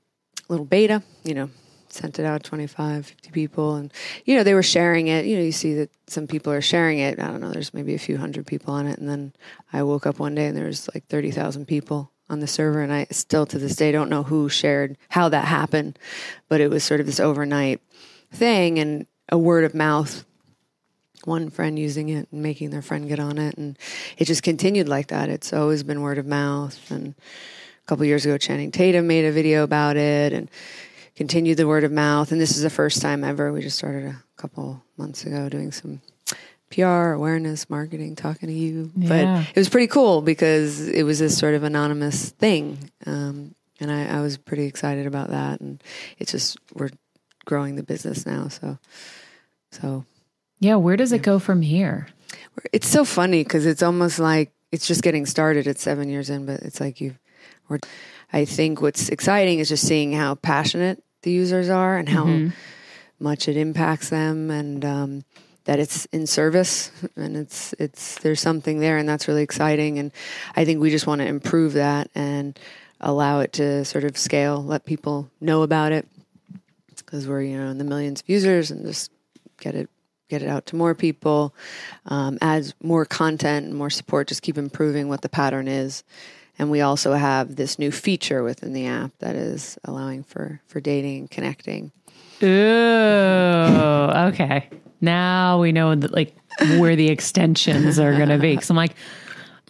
little 0.48 0.66
beta, 0.66 1.04
you 1.24 1.34
know, 1.34 1.50
sent 1.90 2.20
it 2.20 2.26
out 2.26 2.44
25, 2.44 3.06
50 3.06 3.32
people. 3.32 3.76
And, 3.76 3.92
you 4.26 4.36
know, 4.36 4.44
they 4.44 4.54
were 4.54 4.64
sharing 4.64 5.08
it. 5.08 5.26
You 5.26 5.38
know, 5.38 5.44
you 5.44 5.52
see 5.52 5.74
that 5.76 5.90
some 6.08 6.28
people 6.28 6.54
are 6.54 6.62
sharing 6.62 7.00
it. 7.00 7.20
I 7.20 7.28
don't 7.28 7.42
know, 7.42 7.52
there's 7.52 7.74
maybe 7.74 7.94
a 7.94 8.00
few 8.00 8.18
hundred 8.18 8.46
people 8.48 8.74
on 8.74 8.88
it. 8.88 9.00
And 9.00 9.10
then 9.10 9.34
I 9.74 9.84
woke 9.84 10.06
up 10.06 10.20
one 10.20 10.36
day 10.36 10.48
and 10.48 10.56
there 10.56 10.68
was 10.68 10.90
like 10.94 11.06
30,000 11.08 11.66
people 11.66 12.12
on 12.30 12.40
the 12.40 12.48
server. 12.48 12.82
And 12.82 12.94
I 12.94 13.08
still 13.12 13.46
to 13.48 13.60
this 13.60 13.76
day 13.76 13.92
don't 13.92 14.10
know 14.10 14.24
who 14.24 14.48
shared, 14.48 14.98
how 15.10 15.30
that 15.30 15.46
happened. 15.46 16.00
But 16.48 16.62
it 16.62 16.70
was 16.70 16.84
sort 16.84 17.00
of 17.00 17.06
this 17.06 17.20
overnight 17.20 17.82
thing 18.32 18.80
and 18.80 19.06
a 19.30 19.38
word 19.38 19.64
of 19.64 19.76
mouth 19.76 20.26
one 21.26 21.52
friend 21.52 21.78
using 21.78 22.10
it 22.10 22.28
and 22.32 22.42
making 22.42 22.72
their 22.72 22.82
friend 22.82 23.08
get 23.08 23.20
on 23.20 23.38
it 23.38 23.56
and 23.56 23.78
it 24.18 24.26
just 24.26 24.42
continued 24.42 24.90
like 24.90 25.08
that 25.08 25.30
it's 25.30 25.54
always 25.54 25.84
been 25.84 26.02
word 26.02 26.18
of 26.18 26.26
mouth 26.26 26.90
and 26.90 27.14
couple 27.92 28.06
years 28.06 28.24
ago 28.26 28.38
channing 28.38 28.72
tatum 28.72 29.06
made 29.06 29.26
a 29.26 29.34
video 29.34 29.64
about 29.64 29.98
it 29.98 30.32
and 30.32 30.50
continued 31.18 31.58
the 31.58 31.68
word 31.68 31.84
of 31.84 31.92
mouth 31.92 32.32
and 32.32 32.40
this 32.40 32.56
is 32.56 32.64
the 32.64 32.70
first 32.70 33.02
time 33.02 33.22
ever 33.22 33.52
we 33.52 33.60
just 33.62 33.78
started 33.78 34.06
a 34.06 34.24
couple 34.38 34.82
months 34.96 35.26
ago 35.26 35.50
doing 35.50 35.74
some 35.74 36.00
pr 36.70 36.86
awareness 36.86 37.70
marketing 37.70 38.16
talking 38.16 38.48
to 38.48 38.56
you 38.56 38.90
Yeah. 38.96 39.10
but 39.44 39.50
it 39.50 39.60
was 39.60 39.68
pretty 39.68 39.88
cool 39.88 40.22
because 40.22 40.88
it 40.88 41.04
was 41.04 41.20
this 41.20 41.38
sort 41.38 41.54
of 41.54 41.64
anonymous 41.64 42.30
thing 42.30 42.78
um, 43.06 43.54
and 43.82 43.92
I, 43.92 44.20
I 44.20 44.22
was 44.22 44.38
pretty 44.38 44.68
excited 44.68 45.06
about 45.06 45.32
that 45.32 45.60
and 45.60 45.84
it's 46.18 46.32
just 46.32 46.58
we're 46.74 46.92
growing 47.44 47.76
the 47.76 47.84
business 47.84 48.26
now 48.26 48.48
so 48.48 48.78
so 49.72 50.06
Yeah, 50.62 50.76
where 50.78 50.96
does 50.96 51.12
it 51.12 51.24
go 51.24 51.40
from 51.40 51.62
here? 51.62 52.08
it's 52.72 52.88
so 52.88 53.04
funny 53.04 53.44
because 53.44 53.66
it's 53.66 53.84
almost 53.84 54.18
like 54.18 54.54
it's 54.72 54.88
just 54.88 55.04
getting 55.04 55.26
started. 55.26 55.68
It's 55.68 55.82
seven 55.82 56.08
years 56.08 56.30
in, 56.30 56.46
but 56.46 56.62
it's 56.62 56.80
like 56.80 57.02
you've. 57.02 57.20
Or 57.72 57.80
I 58.34 58.46
think 58.46 58.82
what's 58.82 59.10
exciting 59.10 59.60
is 59.60 59.70
just 59.70 59.88
seeing 59.88 60.14
how 60.14 60.36
passionate 60.36 61.04
the 61.24 61.32
users 61.32 61.70
are 61.70 61.98
and 61.98 62.10
how 62.10 62.52
much 63.20 63.48
it 63.48 63.58
impacts 63.58 64.10
them, 64.10 64.50
and 64.50 64.84
um, 64.84 65.24
that 65.66 65.80
it's 65.80 66.06
in 66.08 66.26
service 66.26 66.92
and 67.16 67.38
it's 67.38 67.74
it's 67.74 68.18
there's 68.20 68.42
something 68.42 68.80
there, 68.80 68.98
and 68.98 69.08
that's 69.08 69.28
really 69.28 69.44
exciting. 69.44 70.00
And 70.00 70.12
I 70.56 70.66
think 70.66 70.82
we 70.82 70.90
just 70.90 71.08
want 71.08 71.22
to 71.22 71.28
improve 71.28 71.74
that 71.74 72.10
and 72.16 72.60
allow 73.00 73.40
it 73.40 73.54
to 73.54 73.86
sort 73.86 74.04
of 74.04 74.18
scale, 74.18 74.64
let 74.64 74.86
people 74.86 75.30
know 75.40 75.62
about 75.62 75.92
it 75.92 76.08
because 76.98 77.28
we're 77.28 77.42
you 77.42 77.58
know 77.58 77.70
in 77.70 77.78
the 77.78 77.84
millions 77.84 78.22
of 78.22 78.30
users, 78.30 78.72
and 78.72 78.86
just 78.86 79.12
get 79.60 79.76
it 79.76 79.90
get 80.30 80.42
it 80.42 80.48
out 80.48 80.66
to 80.66 80.78
more 80.78 80.96
people, 80.96 81.54
um, 82.06 82.38
add 82.42 82.74
more 82.82 83.06
content 83.06 83.66
and 83.66 83.76
more 83.76 83.90
support, 83.90 84.30
just 84.30 84.42
keep 84.42 84.58
improving 84.58 85.10
what 85.10 85.22
the 85.22 85.30
pattern 85.30 85.68
is. 85.68 86.04
And 86.60 86.70
we 86.70 86.82
also 86.82 87.14
have 87.14 87.56
this 87.56 87.80
new 87.80 87.92
feature 87.92 88.44
within 88.44 88.74
the 88.74 88.86
app 88.86 89.12
that 89.20 89.36
is 89.36 89.78
allowing 89.84 90.24
for, 90.24 90.62
for 90.68 90.80
dating 90.80 91.20
and 91.20 91.32
connecting. 91.32 91.92
Ooh, 92.44 94.12
okay. 94.30 94.70
Now 95.00 95.60
we 95.60 95.72
know 95.72 95.96
that 95.96 96.12
like 96.12 96.36
where 96.78 96.96
the 96.96 97.10
extensions 97.10 98.00
are 98.00 98.16
going 98.16 98.30
to 98.30 98.38
be. 98.38 98.60
So 98.62 98.74
I'm 98.74 98.78
like, 98.78 98.96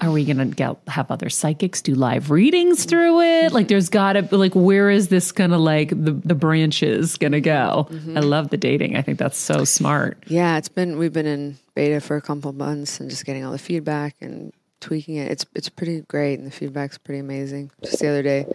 are 0.01 0.11
we 0.11 0.25
going 0.25 0.37
to 0.37 0.45
get 0.45 0.77
have 0.87 1.11
other 1.11 1.29
psychics 1.29 1.81
do 1.81 1.93
live 1.93 2.31
readings 2.31 2.85
through 2.85 3.21
it? 3.21 3.53
Like, 3.53 3.67
there's 3.67 3.87
got 3.87 4.13
to 4.13 4.35
like, 4.35 4.55
where 4.55 4.89
is 4.89 5.09
this 5.09 5.31
going 5.31 5.51
to 5.51 5.57
like 5.57 5.89
the 5.89 6.19
the 6.25 6.33
branches 6.33 7.17
going 7.17 7.33
to 7.33 7.41
go? 7.41 7.87
Mm-hmm. 7.89 8.17
I 8.17 8.21
love 8.21 8.49
the 8.49 8.57
dating. 8.57 8.97
I 8.97 9.03
think 9.03 9.19
that's 9.19 9.37
so 9.37 9.63
smart. 9.63 10.23
Yeah, 10.27 10.57
it's 10.57 10.69
been 10.69 10.97
we've 10.97 11.13
been 11.13 11.27
in 11.27 11.57
beta 11.75 12.01
for 12.01 12.17
a 12.17 12.21
couple 12.21 12.51
months 12.51 12.99
and 12.99 13.09
just 13.09 13.25
getting 13.25 13.45
all 13.45 13.51
the 13.51 13.59
feedback 13.59 14.15
and 14.21 14.51
tweaking 14.81 15.15
it. 15.15 15.31
It's 15.31 15.45
it's 15.55 15.69
pretty 15.69 16.01
great 16.01 16.39
and 16.39 16.47
the 16.47 16.51
feedback's 16.51 16.97
pretty 16.97 17.19
amazing. 17.19 17.71
Just 17.83 17.99
the 17.99 18.09
other 18.09 18.23
day, 18.23 18.45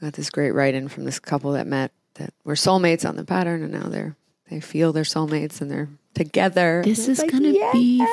I 0.00 0.06
got 0.06 0.14
this 0.14 0.30
great 0.30 0.50
write 0.50 0.74
in 0.74 0.88
from 0.88 1.04
this 1.04 1.18
couple 1.18 1.52
that 1.52 1.66
met 1.66 1.92
that 2.14 2.32
were 2.44 2.54
soulmates 2.54 3.08
on 3.08 3.16
the 3.16 3.24
pattern 3.24 3.62
and 3.62 3.72
now 3.72 3.88
they're 3.88 4.16
they 4.50 4.60
feel 4.60 4.92
they're 4.92 5.04
soulmates 5.04 5.60
and 5.60 5.70
they're 5.70 5.88
together. 6.14 6.82
This 6.84 7.08
is 7.08 7.18
like, 7.20 7.30
to 7.30 7.50
yeah. 7.50 7.70
be 7.72 8.06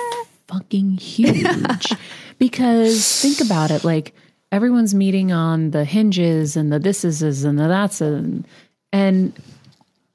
fucking 0.48 0.92
huge 0.98 1.94
because 2.38 3.22
think 3.22 3.42
about 3.42 3.72
it 3.72 3.84
like 3.84 4.14
everyone's 4.52 4.94
meeting 4.94 5.32
on 5.32 5.72
the 5.72 5.86
hinges 5.86 6.58
and 6.58 6.72
the 6.72 6.80
this 6.80 7.04
is 7.06 7.22
and 7.22 7.58
the 7.58 7.68
that's 7.68 8.02
and 8.02 8.46
and 8.92 9.34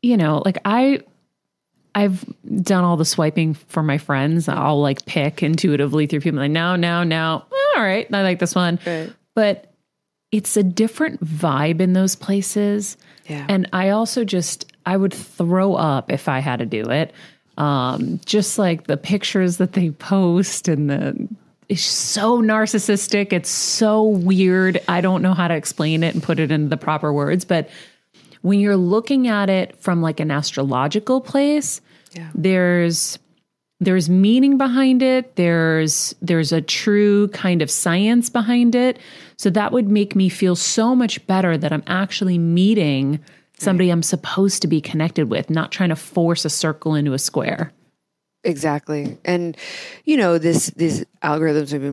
you 0.02 0.16
know 0.16 0.42
like 0.44 0.58
I 0.64 1.00
I've 1.96 2.26
done 2.62 2.84
all 2.84 2.98
the 2.98 3.06
swiping 3.06 3.54
for 3.54 3.82
my 3.82 3.96
friends. 3.96 4.50
I'll 4.50 4.82
like 4.82 5.06
pick 5.06 5.42
intuitively 5.42 6.06
through 6.06 6.20
people 6.20 6.40
like 6.40 6.50
now, 6.50 6.76
now, 6.76 7.02
now. 7.04 7.46
All 7.74 7.82
right, 7.82 8.06
I 8.12 8.22
like 8.22 8.38
this 8.38 8.54
one. 8.54 8.78
Right. 8.86 9.10
But 9.34 9.72
it's 10.30 10.58
a 10.58 10.62
different 10.62 11.24
vibe 11.24 11.80
in 11.80 11.94
those 11.94 12.14
places. 12.14 12.98
Yeah. 13.26 13.46
And 13.48 13.66
I 13.72 13.88
also 13.88 14.24
just 14.24 14.70
I 14.84 14.98
would 14.98 15.14
throw 15.14 15.74
up 15.74 16.12
if 16.12 16.28
I 16.28 16.40
had 16.40 16.58
to 16.58 16.66
do 16.66 16.82
it. 16.90 17.14
Um, 17.56 18.20
just 18.26 18.58
like 18.58 18.86
the 18.86 18.98
pictures 18.98 19.56
that 19.56 19.72
they 19.72 19.90
post 19.90 20.68
and 20.68 20.90
the 20.90 21.28
it's 21.70 21.82
so 21.82 22.42
narcissistic. 22.42 23.32
It's 23.32 23.48
so 23.48 24.02
weird. 24.02 24.82
I 24.86 25.00
don't 25.00 25.22
know 25.22 25.32
how 25.32 25.48
to 25.48 25.54
explain 25.54 26.02
it 26.04 26.12
and 26.12 26.22
put 26.22 26.40
it 26.40 26.50
into 26.50 26.68
the 26.68 26.76
proper 26.76 27.10
words, 27.10 27.46
but 27.46 27.70
when 28.42 28.60
you're 28.60 28.76
looking 28.76 29.28
at 29.28 29.48
it 29.48 29.76
from 29.80 30.02
like 30.02 30.20
an 30.20 30.30
astrological 30.30 31.22
place, 31.22 31.80
Yeah. 32.16 32.30
there's 32.34 33.18
there's 33.78 34.08
meaning 34.08 34.56
behind 34.56 35.02
it 35.02 35.36
there's 35.36 36.14
there's 36.22 36.50
a 36.50 36.60
true 36.62 37.28
kind 37.28 37.62
of 37.62 37.70
science 37.70 38.30
behind 38.30 38.74
it 38.74 38.98
so 39.36 39.50
that 39.50 39.72
would 39.72 39.88
make 39.88 40.16
me 40.16 40.28
feel 40.28 40.56
so 40.56 40.94
much 40.94 41.24
better 41.26 41.58
that 41.58 41.72
i'm 41.72 41.84
actually 41.86 42.38
meeting 42.38 43.20
somebody 43.58 43.90
i'm 43.90 44.02
supposed 44.02 44.62
to 44.62 44.68
be 44.68 44.80
connected 44.80 45.30
with 45.30 45.50
not 45.50 45.70
trying 45.72 45.90
to 45.90 45.96
force 45.96 46.44
a 46.44 46.50
circle 46.50 46.94
into 46.94 47.12
a 47.12 47.18
square 47.18 47.72
Exactly. 48.46 49.18
And 49.24 49.56
you 50.04 50.16
know, 50.16 50.38
this 50.38 50.68
these 50.70 51.04
algorithms 51.22 51.72
have 51.72 51.82
been 51.82 51.92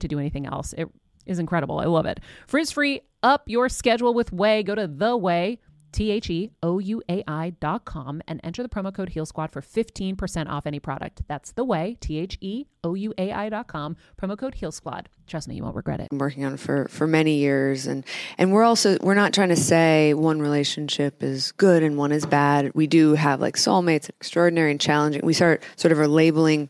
to 0.00 0.08
do 0.08 0.18
anything 0.18 0.46
else. 0.46 0.72
It 0.76 0.88
is 1.26 1.38
incredible. 1.38 1.78
I 1.78 1.84
love 1.84 2.06
it. 2.06 2.20
Frizz 2.46 2.72
free, 2.72 3.02
up 3.22 3.44
your 3.46 3.68
schedule 3.68 4.14
with 4.14 4.30
Ouai. 4.30 4.64
Go 4.64 4.74
to 4.74 4.86
the 4.86 5.18
Ouai. 5.18 5.58
T 5.92 6.10
H 6.10 6.30
E 6.30 6.50
O 6.62 6.78
U 6.78 7.02
A 7.08 7.24
I 7.26 7.50
dot 7.50 7.84
com 7.84 8.22
and 8.28 8.40
enter 8.44 8.62
the 8.62 8.68
promo 8.68 8.94
code 8.94 9.10
Heal 9.10 9.26
Squad 9.26 9.50
for 9.52 9.60
15% 9.60 10.48
off 10.48 10.66
any 10.66 10.78
product. 10.78 11.22
That's 11.26 11.52
the 11.52 11.64
Ouai, 11.64 11.98
T 12.00 12.18
H 12.18 12.38
E 12.40 12.66
O 12.84 12.94
U 12.94 13.12
A 13.18 13.32
I 13.32 13.48
dot 13.48 13.66
com, 13.66 13.96
promo 14.20 14.38
code 14.38 14.54
Heal 14.54 14.72
Squad. 14.72 15.08
Trust 15.26 15.48
me, 15.48 15.56
you 15.56 15.62
won't 15.62 15.76
regret 15.76 16.00
it. 16.00 16.08
I'm 16.12 16.18
working 16.18 16.44
on 16.44 16.56
for 16.56 16.86
for 16.88 17.06
many 17.06 17.36
years 17.36 17.86
and 17.86 18.04
and 18.38 18.52
we're 18.52 18.62
also 18.62 18.98
we're 19.00 19.14
not 19.14 19.32
trying 19.32 19.48
to 19.50 19.56
say 19.56 20.14
one 20.14 20.40
relationship 20.40 21.22
is 21.22 21.52
good 21.52 21.82
and 21.82 21.96
one 21.96 22.12
is 22.12 22.26
bad 22.26 22.72
we 22.74 22.86
do 22.86 23.14
have 23.14 23.40
like 23.40 23.56
soulmates 23.56 24.08
extraordinary 24.08 24.70
and 24.70 24.80
challenging 24.80 25.20
we 25.24 25.32
start 25.32 25.62
sort 25.76 25.92
of 25.92 25.98
are 25.98 26.08
labeling 26.08 26.68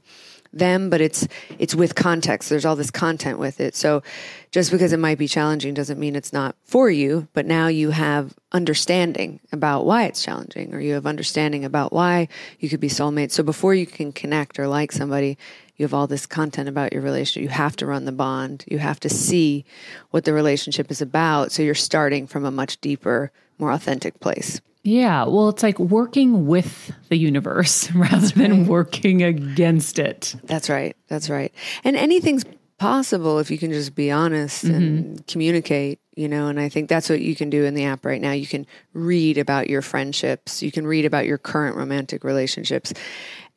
them 0.53 0.90
but 0.90 1.01
it's 1.01 1.28
it's 1.59 1.74
with 1.74 1.94
context 1.94 2.48
there's 2.48 2.64
all 2.64 2.76
this 2.76 2.90
content 2.90 3.38
with 3.38 3.61
it 3.61 3.74
so 3.74 4.03
just 4.51 4.70
because 4.70 4.92
it 4.92 4.98
might 4.98 5.18
be 5.18 5.28
challenging 5.28 5.74
doesn't 5.74 5.98
mean 5.98 6.16
it's 6.16 6.32
not 6.32 6.57
for 6.64 6.90
you 6.90 7.28
but 7.32 7.46
now 7.46 7.68
you 7.68 7.90
have 7.90 8.34
understanding 8.53 9.38
about 9.53 9.86
why 9.86 10.05
it's 10.05 10.22
challenging 10.22 10.74
or 10.74 10.80
you 10.80 10.94
have 10.94 11.07
understanding 11.07 11.64
about 11.64 11.92
why 11.92 12.26
you 12.59 12.68
could 12.68 12.80
be 12.80 12.88
soulmates 12.88 13.30
so 13.32 13.42
before 13.42 13.74
you 13.74 13.86
can 13.86 14.12
connect 14.12 14.59
or 14.59 14.66
like 14.66 14.90
somebody 14.90 15.38
you 15.80 15.84
have 15.84 15.94
all 15.94 16.07
this 16.07 16.26
content 16.26 16.68
about 16.68 16.92
your 16.92 17.01
relationship. 17.01 17.42
You 17.42 17.48
have 17.48 17.74
to 17.76 17.86
run 17.86 18.05
the 18.05 18.12
bond. 18.12 18.64
You 18.68 18.76
have 18.80 19.01
to 19.01 19.09
see 19.09 19.64
what 20.11 20.26
the 20.26 20.34
relationship 20.34 20.90
is 20.90 21.01
about. 21.01 21.53
So 21.53 21.62
you're 21.62 21.74
starting 21.74 22.26
from 22.26 22.44
a 22.44 22.51
much 22.51 22.78
deeper, 22.82 23.32
more 23.57 23.72
authentic 23.72 24.20
place. 24.20 24.61
Yeah. 24.82 25.24
Well, 25.24 25.50
it's 25.50 25.62
like 25.62 25.78
working 25.78 26.46
with 26.46 26.92
the 27.08 27.16
universe 27.16 27.90
rather 27.94 28.28
than 28.28 28.66
working 28.66 29.22
against 29.22 29.98
it. 29.98 30.34
That's 30.44 30.70
right. 30.70 30.96
That's 31.08 31.28
right. 31.28 31.52
And 31.84 31.96
anything's 31.96 32.44
possible 32.78 33.38
if 33.38 33.50
you 33.50 33.58
can 33.58 33.70
just 33.70 33.94
be 33.94 34.10
honest 34.10 34.64
and 34.64 35.04
mm-hmm. 35.04 35.24
communicate, 35.28 36.00
you 36.16 36.28
know, 36.28 36.48
and 36.48 36.58
I 36.58 36.70
think 36.70 36.88
that's 36.88 37.10
what 37.10 37.20
you 37.20 37.36
can 37.36 37.50
do 37.50 37.64
in 37.64 37.74
the 37.74 37.84
app 37.84 38.06
right 38.06 38.20
now. 38.20 38.32
You 38.32 38.46
can 38.46 38.66
read 38.94 39.36
about 39.36 39.68
your 39.68 39.82
friendships, 39.82 40.62
you 40.62 40.72
can 40.72 40.86
read 40.86 41.04
about 41.04 41.26
your 41.26 41.36
current 41.36 41.76
romantic 41.76 42.24
relationships. 42.24 42.94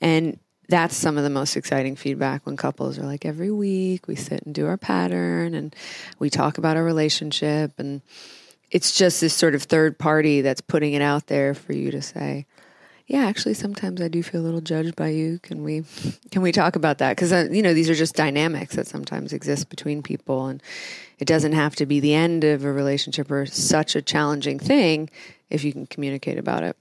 And 0.02 0.38
that's 0.68 0.96
some 0.96 1.18
of 1.18 1.24
the 1.24 1.30
most 1.30 1.56
exciting 1.56 1.96
feedback 1.96 2.46
when 2.46 2.58
couples 2.58 3.00
are 3.00 3.06
like 3.06 3.26
every 3.26 3.52
week 3.52 4.08
we 4.08 4.16
sit 4.16 4.44
and 4.44 4.54
do 4.54 4.68
our 4.68 4.78
pattern 4.78 5.54
and 5.54 5.74
we 6.20 6.30
talk 6.30 6.58
about 6.58 6.76
our 6.76 6.84
relationship 6.84 7.72
and 7.78 8.02
it's 8.74 8.98
just 8.98 9.22
this 9.22 9.34
sort 9.34 9.56
of 9.56 9.64
third 9.64 9.98
party 9.98 10.42
that's 10.42 10.60
putting 10.60 10.94
it 10.94 11.02
out 11.02 11.28
there 11.28 11.54
for 11.54 11.72
you 11.74 11.92
to 11.92 12.02
say 12.02 12.46
yeah 13.08 13.26
actually 13.26 13.54
sometimes 13.54 14.02
i 14.02 14.08
do 14.08 14.22
feel 14.24 14.42
a 14.42 14.44
little 14.44 14.62
judged 14.62 14.96
by 14.96 15.10
you. 15.10 15.40
Can 15.40 15.64
we 15.64 15.84
can 16.32 16.42
we 16.42 16.52
talk 16.52 16.76
about 16.76 16.98
that? 16.98 17.16
Because 17.16 17.32
uh, 17.32 17.48
you 17.52 17.62
know 17.62 17.74
these 17.74 17.90
are 17.90 17.96
just 17.96 18.16
dynamics 18.16 18.76
that 18.76 18.88
sometimes 18.88 19.32
exist 19.32 19.70
between 19.70 20.02
people 20.02 20.48
and 20.48 20.62
it 21.20 21.26
doesn't 21.26 21.54
have 21.54 21.76
to 21.78 21.86
be 21.86 22.00
the 22.00 22.14
end 22.14 22.44
of 22.44 22.66
a 22.66 22.72
relationship 22.72 23.32
or 23.32 23.46
such 23.46 23.96
a 23.96 24.02
challenging 24.02 24.60
thing 24.60 25.10
if 25.50 25.64
you 25.64 25.72
can 25.72 25.86
communicate 25.86 26.38
about 26.38 26.64
it 26.64 26.76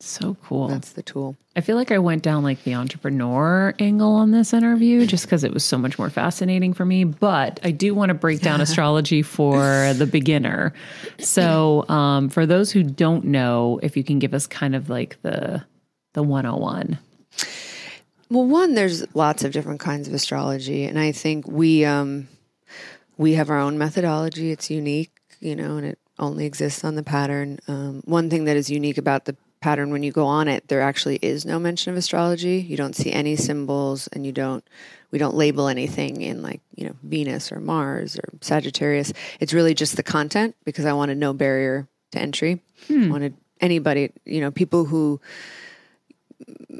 So 0.00 0.36
cool. 0.42 0.68
that's 0.68 0.92
the 0.92 1.02
tool 1.02 1.36
I 1.56 1.62
feel 1.62 1.76
like 1.76 1.90
I 1.90 1.98
went 1.98 2.22
down 2.22 2.44
like 2.44 2.62
the 2.62 2.74
entrepreneur 2.74 3.74
angle 3.80 4.12
on 4.12 4.30
this 4.30 4.52
interview 4.52 5.04
just 5.04 5.24
because 5.24 5.42
it 5.42 5.52
was 5.52 5.64
so 5.64 5.76
much 5.76 5.98
more 5.98 6.08
fascinating 6.08 6.74
for 6.74 6.84
me. 6.84 7.02
But 7.02 7.58
I 7.64 7.72
do 7.72 7.92
want 7.92 8.10
to 8.10 8.14
break 8.14 8.40
down 8.40 8.60
astrology 8.62 9.22
for 9.22 9.92
the 9.94 10.06
beginner. 10.06 10.72
So, 11.18 11.88
um, 11.88 12.28
for 12.28 12.46
those 12.46 12.70
who 12.70 12.84
don't 12.84 13.24
know, 13.24 13.80
if 13.82 13.96
you 13.96 14.04
can 14.04 14.20
give 14.20 14.32
us 14.32 14.46
kind 14.46 14.76
of 14.76 14.88
like 14.88 15.20
the 15.22 15.64
the 16.12 16.22
101. 16.22 16.98
Well, 18.30 18.46
one, 18.46 18.74
there's 18.74 19.04
lots 19.14 19.44
of 19.44 19.52
different 19.52 19.80
kinds 19.80 20.06
of 20.06 20.14
astrology, 20.14 20.84
and 20.84 21.00
I 21.00 21.10
think 21.10 21.48
we 21.48 21.84
um, 21.84 22.28
we 23.16 23.32
have 23.34 23.50
our 23.50 23.58
own 23.58 23.76
methodology. 23.76 24.52
It's 24.52 24.70
unique, 24.70 25.10
you 25.40 25.56
know, 25.56 25.78
and 25.78 25.86
it 25.86 25.98
only 26.16 26.46
exists 26.46 26.84
on 26.84 26.94
the 26.94 27.02
pattern. 27.02 27.58
Um, 27.66 28.02
one 28.04 28.30
thing 28.30 28.44
that 28.44 28.56
is 28.56 28.70
unique 28.70 28.98
about 28.98 29.24
the 29.24 29.36
pattern 29.60 29.90
when 29.90 30.02
you 30.02 30.12
go 30.12 30.26
on 30.26 30.48
it, 30.48 30.68
there 30.68 30.80
actually 30.80 31.16
is 31.16 31.44
no 31.44 31.58
mention 31.58 31.92
of 31.92 31.96
astrology. 31.96 32.64
You 32.68 32.76
don't 32.76 32.96
see 32.96 33.12
any 33.12 33.36
symbols, 33.36 34.08
and 34.08 34.24
you 34.24 34.32
don't 34.32 34.64
we 35.10 35.18
don't 35.18 35.34
label 35.34 35.68
anything 35.68 36.22
in 36.22 36.42
like 36.42 36.60
you 36.74 36.86
know 36.86 36.96
Venus 37.02 37.52
or 37.52 37.60
Mars 37.60 38.16
or 38.16 38.28
Sagittarius. 38.40 39.12
It's 39.38 39.52
really 39.52 39.74
just 39.74 39.96
the 39.96 40.02
content 40.02 40.56
because 40.64 40.84
I 40.84 40.92
wanted 40.92 41.18
no 41.18 41.32
barrier 41.32 41.88
to 42.12 42.18
entry. 42.18 42.62
I 43.06 43.08
wanted 43.08 43.34
anybody, 43.60 44.10
you 44.24 44.40
know, 44.40 44.50
people 44.50 44.84
who 44.84 45.20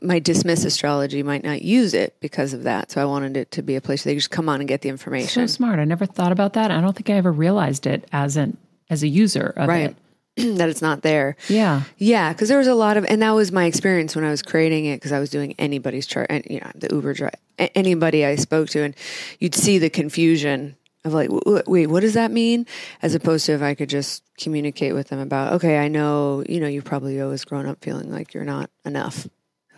might 0.02 0.24
dismiss 0.24 0.64
astrology 0.64 1.22
might 1.22 1.44
not 1.44 1.62
use 1.62 1.94
it 1.94 2.16
because 2.20 2.52
of 2.52 2.62
that. 2.62 2.90
So 2.90 3.02
I 3.02 3.04
wanted 3.04 3.36
it 3.36 3.50
to 3.52 3.62
be 3.62 3.76
a 3.76 3.80
place 3.80 4.04
where 4.04 4.12
they 4.12 4.16
just 4.16 4.30
come 4.30 4.48
on 4.48 4.60
and 4.60 4.68
get 4.68 4.80
the 4.80 4.88
information. 4.88 5.46
So 5.46 5.52
smart. 5.52 5.78
I 5.78 5.84
never 5.84 6.06
thought 6.06 6.32
about 6.32 6.54
that. 6.54 6.70
I 6.70 6.80
don't 6.80 6.96
think 6.96 7.10
I 7.10 7.14
ever 7.14 7.32
realized 7.32 7.86
it 7.86 8.08
as 8.12 8.36
an 8.36 8.56
as 8.88 9.02
a 9.02 9.08
user 9.08 9.52
of 9.56 9.68
right. 9.68 9.90
it. 9.90 9.96
that 10.56 10.68
it's 10.68 10.82
not 10.82 11.02
there. 11.02 11.36
Yeah. 11.48 11.82
Yeah, 11.98 12.32
because 12.32 12.48
there 12.48 12.58
was 12.58 12.66
a 12.66 12.74
lot 12.74 12.96
of, 12.96 13.04
and 13.04 13.22
that 13.22 13.30
was 13.32 13.52
my 13.52 13.64
experience 13.64 14.14
when 14.16 14.24
I 14.24 14.30
was 14.30 14.42
creating 14.42 14.86
it 14.86 14.96
because 14.96 15.12
I 15.12 15.18
was 15.18 15.30
doing 15.30 15.54
anybody's 15.58 16.06
chart, 16.06 16.26
and 16.30 16.44
you 16.48 16.60
know, 16.60 16.70
the 16.74 16.88
Uber 16.92 17.14
drive, 17.14 17.34
anybody 17.58 18.24
I 18.24 18.36
spoke 18.36 18.68
to, 18.70 18.82
and 18.82 18.94
you'd 19.38 19.54
see 19.54 19.78
the 19.78 19.90
confusion 19.90 20.76
of 21.04 21.12
like, 21.14 21.28
"W- 21.28 21.42
w- 21.44 21.62
wait, 21.66 21.86
what 21.86 22.00
does 22.00 22.14
that 22.14 22.30
mean? 22.30 22.66
As 23.02 23.14
opposed 23.14 23.46
to 23.46 23.52
if 23.52 23.62
I 23.62 23.74
could 23.74 23.88
just 23.88 24.22
communicate 24.38 24.94
with 24.94 25.08
them 25.08 25.18
about, 25.18 25.54
okay, 25.54 25.78
I 25.78 25.88
know, 25.88 26.44
you 26.48 26.60
know, 26.60 26.68
you've 26.68 26.84
probably 26.84 27.20
always 27.20 27.44
grown 27.44 27.66
up 27.66 27.82
feeling 27.82 28.10
like 28.10 28.34
you're 28.34 28.44
not 28.44 28.70
enough. 28.84 29.26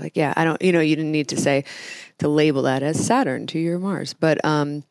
Like, 0.00 0.16
yeah, 0.16 0.32
I 0.36 0.44
don't, 0.44 0.60
you 0.62 0.72
know, 0.72 0.80
you 0.80 0.96
didn't 0.96 1.12
need 1.12 1.28
to 1.28 1.36
say 1.40 1.64
to 2.18 2.28
label 2.28 2.62
that 2.62 2.82
as 2.82 3.04
Saturn 3.04 3.46
to 3.48 3.58
your 3.58 3.78
Mars, 3.78 4.14
but 4.14 4.44
um, 4.44 4.84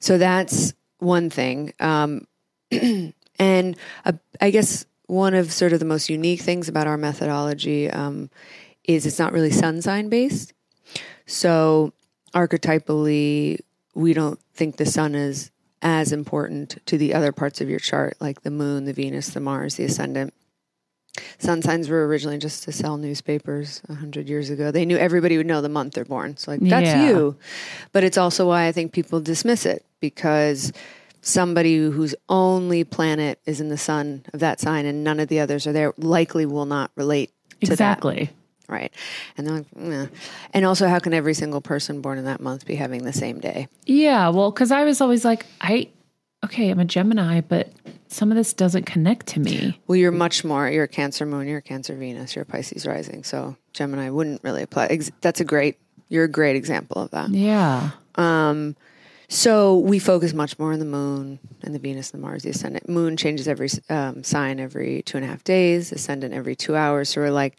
so 0.00 0.18
that's 0.18 0.74
one 0.98 1.30
thing. 1.30 1.72
Um, 1.78 2.26
and 3.38 3.76
uh, 4.04 4.12
I 4.40 4.50
guess 4.50 4.84
one 5.12 5.34
of 5.34 5.52
sort 5.52 5.74
of 5.74 5.78
the 5.78 5.84
most 5.84 6.08
unique 6.08 6.40
things 6.40 6.68
about 6.68 6.86
our 6.86 6.96
methodology 6.96 7.90
um, 7.90 8.30
is 8.84 9.04
it's 9.04 9.18
not 9.18 9.32
really 9.32 9.50
sun 9.50 9.82
sign 9.82 10.08
based. 10.08 10.54
So 11.26 11.92
archetypally, 12.34 13.58
we 13.94 14.14
don't 14.14 14.40
think 14.54 14.78
the 14.78 14.86
sun 14.86 15.14
is 15.14 15.50
as 15.82 16.12
important 16.12 16.78
to 16.86 16.96
the 16.96 17.12
other 17.12 17.30
parts 17.30 17.60
of 17.60 17.68
your 17.68 17.78
chart, 17.78 18.16
like 18.20 18.42
the 18.42 18.50
moon, 18.50 18.86
the 18.86 18.94
Venus, 18.94 19.28
the 19.28 19.40
Mars, 19.40 19.74
the 19.74 19.84
ascendant. 19.84 20.32
Sun 21.38 21.60
signs 21.60 21.90
were 21.90 22.06
originally 22.06 22.38
just 22.38 22.62
to 22.64 22.72
sell 22.72 22.96
newspapers 22.96 23.82
a 23.90 23.94
hundred 23.94 24.30
years 24.30 24.48
ago. 24.48 24.70
They 24.70 24.86
knew 24.86 24.96
everybody 24.96 25.36
would 25.36 25.46
know 25.46 25.60
the 25.60 25.68
month 25.68 25.92
they're 25.92 26.06
born. 26.06 26.38
So 26.38 26.52
like 26.52 26.60
that's 26.60 26.86
Yeah. 26.86 27.06
you. 27.06 27.36
But 27.92 28.02
it's 28.02 28.16
also 28.16 28.48
why 28.48 28.66
I 28.66 28.72
think 28.72 28.92
people 28.92 29.20
dismiss 29.20 29.66
it 29.66 29.84
because 30.00 30.72
somebody 31.22 31.76
whose 31.76 32.14
only 32.28 32.84
planet 32.84 33.40
is 33.46 33.60
in 33.60 33.68
the 33.68 33.78
sun 33.78 34.26
of 34.34 34.40
that 34.40 34.60
sign 34.60 34.84
and 34.84 35.02
none 35.02 35.20
of 35.20 35.28
the 35.28 35.40
others 35.40 35.66
are 35.66 35.72
there 35.72 35.94
likely 35.96 36.44
will 36.44 36.66
not 36.66 36.90
relate 36.96 37.32
to 37.60 37.68
that. 37.68 37.72
Exactly. 37.72 38.30
Right. 38.68 38.92
And 39.36 39.46
they're 39.46 39.54
like, 39.54 39.76
nah. 39.76 40.06
And 40.52 40.66
also 40.66 40.88
how 40.88 40.98
can 40.98 41.14
every 41.14 41.34
single 41.34 41.60
person 41.60 42.00
born 42.00 42.18
in 42.18 42.24
that 42.24 42.40
month 42.40 42.66
be 42.66 42.74
having 42.74 43.04
the 43.04 43.12
same 43.12 43.38
day? 43.38 43.68
Yeah, 43.86 44.28
well, 44.30 44.50
because 44.50 44.72
I 44.72 44.84
was 44.84 45.00
always 45.00 45.24
like, 45.24 45.46
I, 45.60 45.90
okay, 46.44 46.70
I'm 46.70 46.80
a 46.80 46.84
Gemini, 46.84 47.40
but 47.40 47.70
some 48.08 48.30
of 48.30 48.36
this 48.36 48.52
doesn't 48.52 48.84
connect 48.84 49.26
to 49.28 49.40
me. 49.40 49.78
Well, 49.86 49.96
you're 49.96 50.10
much 50.10 50.44
more. 50.44 50.68
You're 50.68 50.84
a 50.84 50.88
Cancer 50.88 51.24
moon. 51.24 51.46
You're 51.46 51.58
a 51.58 51.62
Cancer 51.62 51.94
Venus. 51.94 52.34
You're 52.34 52.42
a 52.42 52.46
Pisces 52.46 52.86
rising. 52.86 53.24
So 53.24 53.56
Gemini 53.72 54.10
wouldn't 54.10 54.42
really 54.42 54.62
apply. 54.62 54.98
That's 55.20 55.40
a 55.40 55.44
great. 55.44 55.78
You're 56.08 56.24
a 56.24 56.28
great 56.28 56.56
example 56.56 57.00
of 57.02 57.10
that. 57.12 57.30
Yeah. 57.30 57.90
Um, 58.16 58.76
So 59.32 59.78
we 59.78 59.98
focus 59.98 60.34
much 60.34 60.58
more 60.58 60.74
on 60.74 60.78
the 60.78 60.84
moon 60.84 61.38
and 61.62 61.74
the 61.74 61.78
Venus 61.78 62.10
and 62.10 62.22
the 62.22 62.26
Mars, 62.26 62.42
the 62.42 62.50
ascendant. 62.50 62.86
Moon 62.86 63.16
changes 63.16 63.48
every 63.48 63.70
um, 63.88 64.22
sign 64.22 64.60
every 64.60 65.00
two 65.00 65.16
and 65.16 65.24
a 65.24 65.26
half 65.26 65.42
days. 65.42 65.90
Ascendant 65.90 66.34
every 66.34 66.54
two 66.54 66.76
hours. 66.76 67.08
So 67.08 67.22
we're 67.22 67.30
like 67.30 67.56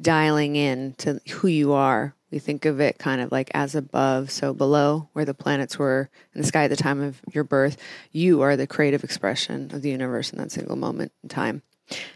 dialing 0.00 0.54
in 0.54 0.94
to 0.98 1.20
who 1.28 1.48
you 1.48 1.72
are 1.72 2.14
We 2.30 2.38
think 2.38 2.64
of 2.64 2.80
it 2.80 2.98
kind 2.98 3.20
of 3.20 3.32
like 3.32 3.50
as 3.54 3.74
above, 3.74 4.30
so 4.30 4.54
below 4.54 5.08
where 5.14 5.24
the 5.24 5.34
planets 5.34 5.76
were 5.78 6.10
in 6.32 6.40
the 6.42 6.46
sky 6.46 6.64
at 6.64 6.70
the 6.70 6.76
time 6.76 7.00
of 7.00 7.20
your 7.32 7.44
birth. 7.44 7.76
You 8.12 8.42
are 8.42 8.56
the 8.56 8.68
creative 8.68 9.02
expression 9.02 9.70
of 9.74 9.82
the 9.82 9.90
universe 9.90 10.30
in 10.30 10.38
that 10.38 10.52
single 10.52 10.76
moment 10.76 11.10
in 11.24 11.28
time. 11.28 11.62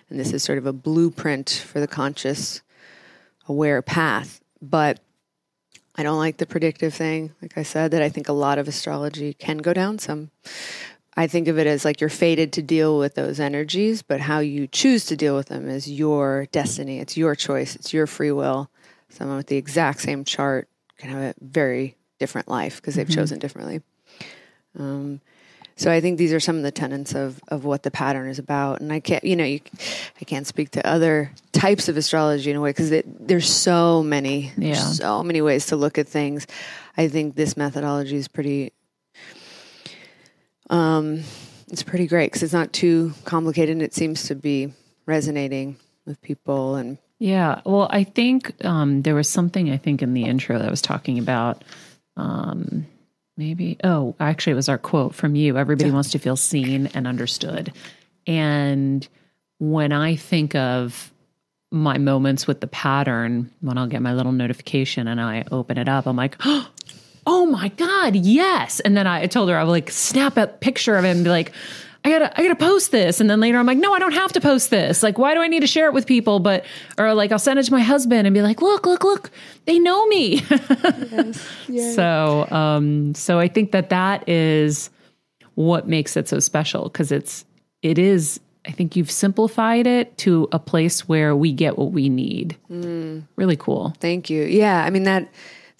And 0.09 0.21
this 0.21 0.33
is 0.33 0.45
sort 0.45 0.59
of 0.59 0.67
a 0.67 0.73
blueprint 0.73 1.65
for 1.67 1.81
the 1.81 1.89
conscious, 1.89 2.63
aware 3.49 3.83
path. 3.83 4.41
But 4.63 5.01
I 6.01 6.03
don't 6.03 6.17
like 6.17 6.39
the 6.39 6.47
predictive 6.47 6.95
thing. 6.95 7.35
Like 7.43 7.59
I 7.59 7.63
said, 7.63 7.91
that 7.91 8.01
I 8.01 8.09
think 8.09 8.31
a 8.31 8.33
lot 8.33 8.57
of 8.57 8.67
astrology 8.67 9.35
can 9.35 9.59
go 9.59 9.75
down 9.75 9.99
some. 9.99 10.31
I 11.15 11.27
think 11.27 11.47
of 11.47 11.59
it 11.59 11.67
as 11.67 11.85
like 11.85 12.01
you're 12.01 12.09
fated 12.09 12.55
to 12.55 12.63
deal 12.63 12.99
with 12.99 13.17
those 13.17 13.39
energies, 13.39 14.01
but 14.01 14.19
how 14.19 14.39
you 14.39 14.67
choose 14.67 15.05
to 15.07 15.17
deal 15.17 15.37
with 15.37 15.49
them 15.49 15.69
is 15.69 15.91
your 15.91 16.47
destiny. 16.53 17.01
It's 17.01 17.19
your 17.19 17.35
choice. 17.35 17.77
It's 17.77 17.93
your 17.93 18.07
free 18.07 18.33
will. 18.33 18.71
Someone 19.11 19.37
with 19.37 19.49
the 19.49 19.59
exact 19.59 20.01
same 20.01 20.25
chart 20.25 20.71
can 20.97 21.11
have 21.11 21.21
a 21.21 21.35
very 21.39 21.99
different 22.19 22.49
life 22.49 22.77
because 22.77 22.95
they've 22.95 23.07
chosen 23.07 23.39
differently. 23.39 23.83
Um, 24.79 25.21
so 25.81 25.91
I 25.91 26.03
think 26.03 26.19
these 26.19 26.35
are 26.35 26.41
some 26.41 26.57
of 26.57 26.63
the 26.63 26.71
tenets 26.71 27.15
of, 27.15 27.41
of 27.49 27.65
what 27.65 27.85
the 27.85 27.91
pattern 27.91 28.29
is 28.29 28.39
about. 28.39 28.83
And 28.83 28.93
I 28.93 29.01
can't, 29.01 29.25
you 29.25 29.35
know, 29.35 29.45
you, 29.45 29.61
I 30.21 30.25
can't 30.27 30.47
speak 30.47 30.73
to 30.73 30.87
other 30.87 31.31
types 31.53 31.89
of 31.89 31.97
astrology 31.97 32.51
in 32.51 32.57
a 32.59 32.61
way 32.61 32.69
because 32.69 32.91
there's 33.07 33.49
so 33.49 34.03
many, 34.03 34.53
Yeah. 34.59 34.75
so 34.75 35.23
many 35.23 35.41
ways 35.41 35.65
to 35.69 35.77
look 35.77 35.97
at 35.97 36.07
things. 36.07 36.47
I 36.99 37.09
think 37.09 37.35
this 37.35 37.57
methodology 37.57 38.17
is 38.17 38.29
pretty, 38.29 38.75
um, 40.69 41.23
it's 41.69 41.83
pretty 41.83 42.07
great 42.07 42.27
because 42.27 42.43
it's 42.43 42.53
not 42.53 42.75
too 42.75 43.15
complicated 43.25 43.71
and 43.73 43.83
it 43.83 43.95
seems 43.95 44.25
to 44.25 44.35
be 44.35 44.75
resonating 45.07 45.77
with 46.05 46.21
people 46.21 46.75
and 46.75 46.99
Yeah. 47.19 47.63
Well, 47.65 47.89
I 47.91 48.05
think 48.05 48.53
um, 48.67 49.01
there 49.01 49.15
was 49.15 49.31
something 49.31 49.71
I 49.71 49.79
think 49.79 50.03
in 50.03 50.13
the 50.13 50.25
intro 50.25 50.59
that 50.59 50.69
I 50.69 50.71
was 50.71 50.83
talking 50.83 51.19
about. 51.19 51.65
Um, 52.19 52.87
maybe, 53.41 53.79
oh, 53.83 54.15
actually, 54.21 54.53
it 54.53 54.57
was 54.57 54.69
our 54.69 54.77
quote 54.77 55.15
from 55.15 55.35
you 55.35 55.57
everybody 55.57 55.91
wants 55.91 56.11
to 56.11 56.19
feel 56.19 56.37
seen 56.37 56.89
and 56.89 57.07
understood. 57.07 57.73
And 58.27 59.09
when 59.59 59.93
I 59.93 60.17
think 60.17 60.55
of 60.55 61.11
my 61.71 61.97
moments 61.97 62.47
with 62.47 62.61
the 62.61 62.67
pattern, 62.67 63.51
when 63.63 63.79
I'll 63.79 63.87
get 63.87 64.03
my 64.03 64.13
little 64.13 64.33
notification 64.33 65.09
and 65.09 65.19
I 65.19 65.45
open 65.51 65.79
it 65.79 65.89
up, 65.89 66.07
I'm 66.07 66.17
like, 66.17 66.37
oh 67.27 67.47
my 67.47 67.69
God, 67.69 68.15
yes. 68.15 68.81
And 68.81 68.95
then 68.95 69.07
I 69.07 69.27
told 69.27 69.49
her, 69.49 69.57
I 69.57 69.65
would 69.65 69.71
like 69.71 69.91
snap 69.91 70.37
a 70.37 70.47
picture 70.47 70.97
of 70.97 71.07
it 71.07 71.09
and 71.09 71.25
be 71.25 71.31
like, 71.31 71.53
I 72.05 72.09
gotta, 72.11 72.41
I 72.41 72.43
gotta 72.43 72.57
post 72.57 72.93
this. 72.93 73.21
And 73.21 73.29
then 73.29 73.41
later 73.41 73.59
I'm 73.59 73.67
like, 73.67 73.79
no, 73.79 73.93
I 73.93 73.99
don't 73.99 74.15
have 74.15 74.33
to 74.33 74.41
post 74.41 74.71
this. 74.71 75.03
Like, 75.03 75.19
why 75.19 75.35
do 75.35 75.41
I 75.41 75.49
need 75.49 75.61
to 75.61 75.67
share 75.67 75.87
it 75.87 75.93
with 75.93 76.07
people? 76.07 76.41
But, 76.41 76.65
or 76.99 77.13
like, 77.15 77.31
I'll 77.31 77.39
send 77.39 77.59
it 77.59 77.65
to 77.65 77.73
my 77.73 77.81
husband 77.81 78.27
and 78.27 78.33
be 78.33 78.41
like, 78.41 78.63
look, 78.63 78.87
look, 78.87 79.05
look, 79.05 79.31
they 79.67 79.79
know 79.79 80.07
me. 80.07 80.43
Yes. 81.69 81.95
So, 81.95 82.49
um, 82.51 83.15
so 83.15 83.39
I 83.39 83.47
think 83.49 83.73
that 83.73 83.91
that 83.91 84.29
is 84.29 84.91
what 85.55 85.87
makes 85.87 86.17
it 86.17 86.27
so 86.29 86.41
special 86.41 86.85
because 86.85 87.13
it's, 87.13 87.45
it 87.83 87.99
is, 87.99 88.41
I 88.67 88.73
think 88.73 88.97
you've 88.97 89.11
simplified 89.11 89.87
it 89.87 90.17
to 90.19 90.49
a 90.53 90.59
place 90.59 91.09
where 91.09 91.37
we 91.37 91.53
get 91.53 91.79
what 91.79 91.93
we 91.93 92.09
need. 92.09 92.57
Really 93.37 93.57
cool. 93.57 93.95
Thank 94.01 94.31
you. 94.31 94.43
Yeah, 94.45 94.83
I 94.85 94.91
mean 94.91 95.05
that 95.05 95.29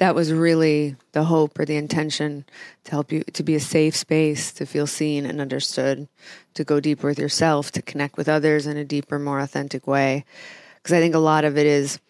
that 0.01 0.15
was 0.15 0.33
really 0.33 0.97
the 1.13 1.25
hope 1.25 1.59
or 1.59 1.67
the 1.67 1.77
intention 1.77 2.47
to 2.85 2.91
help 2.91 3.13
you 3.13 3.23
to 3.23 3.43
be 3.43 3.55
a 3.55 3.61
safe 3.61 3.95
space 3.95 4.51
to 4.51 4.65
feel 4.65 4.87
seen 4.87 5.27
and 5.27 5.43
understood, 5.43 6.09
to 6.55 6.65
go 6.65 6.81
deeper 6.81 7.07
with 7.07 7.19
yourself, 7.19 7.71
to 7.71 7.83
connect 7.83 8.17
with 8.17 8.27
others 8.27 8.67
in 8.67 8.79
a 8.79 8.85
deeper, 8.85 9.19
more 9.19 9.41
authentic 9.41 9.87
way. 9.87 10.25
Because 10.77 10.95
I 10.95 11.01
think 11.01 11.15
a 11.15 11.19
lot 11.19 11.45
of 11.45 11.59
it 11.59 11.67
is 11.67 12.01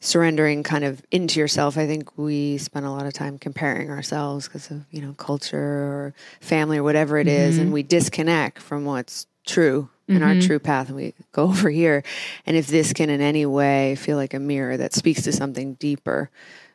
surrendering 0.00 0.62
kind 0.62 0.84
of 0.84 1.02
into 1.10 1.40
yourself. 1.40 1.78
I 1.78 1.86
think 1.86 2.12
we 2.18 2.58
spend 2.58 2.84
a 2.84 2.90
lot 2.90 3.06
of 3.06 3.14
time 3.14 3.38
comparing 3.38 3.90
ourselves 3.90 4.46
because 4.46 4.70
of, 4.70 4.84
you 4.90 5.00
know, 5.00 5.14
culture 5.14 5.56
or 5.58 6.14
family 6.42 6.76
or 6.76 6.82
whatever 6.82 7.16
it 7.16 7.26
is, 7.26 7.56
and 7.56 7.68
mm-hmm. 7.68 7.74
we 7.74 7.82
disconnect 7.84 8.58
from 8.58 8.84
what's 8.84 9.26
true 9.46 9.88
in 10.06 10.22
our 10.22 10.32
mm-hmm. 10.32 10.46
true 10.46 10.58
path 10.58 10.88
and 10.88 10.96
we 10.96 11.14
go 11.32 11.44
over 11.48 11.70
here. 11.70 12.02
And 12.44 12.54
if 12.54 12.66
this 12.66 12.92
can 12.92 13.08
in 13.08 13.22
any 13.22 13.46
way 13.46 13.94
feel 13.94 14.18
like 14.18 14.34
a 14.34 14.38
mirror 14.38 14.76
that 14.76 14.92
speaks 14.92 15.22
to 15.22 15.32
something 15.32 15.72
deeper 15.74 16.30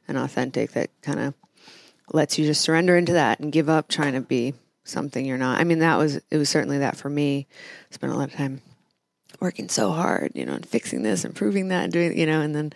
and 0.10 0.18
authentic 0.18 0.72
that 0.72 0.89
kind 1.01 1.20
of 1.20 1.34
lets 2.12 2.38
you 2.38 2.45
just 2.45 2.62
surrender 2.62 2.97
into 2.97 3.14
that 3.14 3.39
and 3.39 3.51
give 3.51 3.70
up 3.70 3.88
trying 3.88 4.14
to 4.14 4.22
be 4.22 4.53
something 4.84 5.26
you're 5.26 5.38
not. 5.38 5.62
I 5.62 5.64
mean, 5.64 5.80
that 5.80 5.97
was, 5.97 6.18
it 6.30 6.38
was 6.38 6.49
certainly 6.49 6.80
that 6.80 6.97
for 6.97 7.10
me. 7.10 7.47
Spent 7.91 8.12
a 8.12 8.16
lot 8.16 8.30
of 8.30 8.36
time 8.36 8.62
working 9.39 9.70
so 9.70 9.91
hard, 9.91 10.32
you 10.36 10.45
know, 10.45 10.53
and 10.53 10.66
fixing 10.66 11.03
this, 11.03 11.24
improving 11.24 11.70
that, 11.70 11.84
and 11.84 11.93
doing, 11.93 12.18
you 12.18 12.26
know, 12.26 12.41
and 12.41 12.55
then 12.55 12.74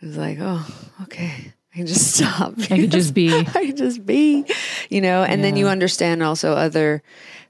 it 0.00 0.06
was 0.06 0.16
like, 0.16 0.38
oh, 0.40 0.66
okay, 1.04 1.52
I 1.72 1.76
can 1.76 1.86
just 1.86 2.16
stop. 2.16 2.54
I 2.70 2.80
could 2.80 2.90
just 2.90 3.14
be. 3.14 3.32
I 3.34 3.44
can 3.44 3.76
just 3.76 4.04
be, 4.04 4.44
you 4.90 5.00
know, 5.00 5.22
and 5.22 5.42
then 5.42 5.56
you 5.56 5.68
understand 5.68 6.22
also 6.22 6.52
other 6.52 7.02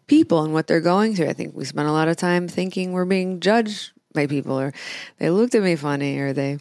people 0.07 0.43
and 0.45 0.53
what 0.53 0.67
they're 0.67 0.81
going 0.81 1.15
through. 1.17 1.29
I 1.29 1.33
think 1.33 1.55
we 1.55 1.65
spent 1.65 1.89
a 1.89 1.93
lot 1.93 2.09
of 2.09 2.17
time 2.17 2.49
thinking 2.49 2.93
we're 2.93 3.05
being 3.05 3.41
judged 3.41 3.93
by 4.13 4.27
people 4.27 4.61
or 4.61 4.75
they 5.19 5.31
looked 5.31 5.55
at 5.55 5.63
me 5.63 5.75
funny 5.75 6.19
or 6.19 6.33
they, 6.33 6.59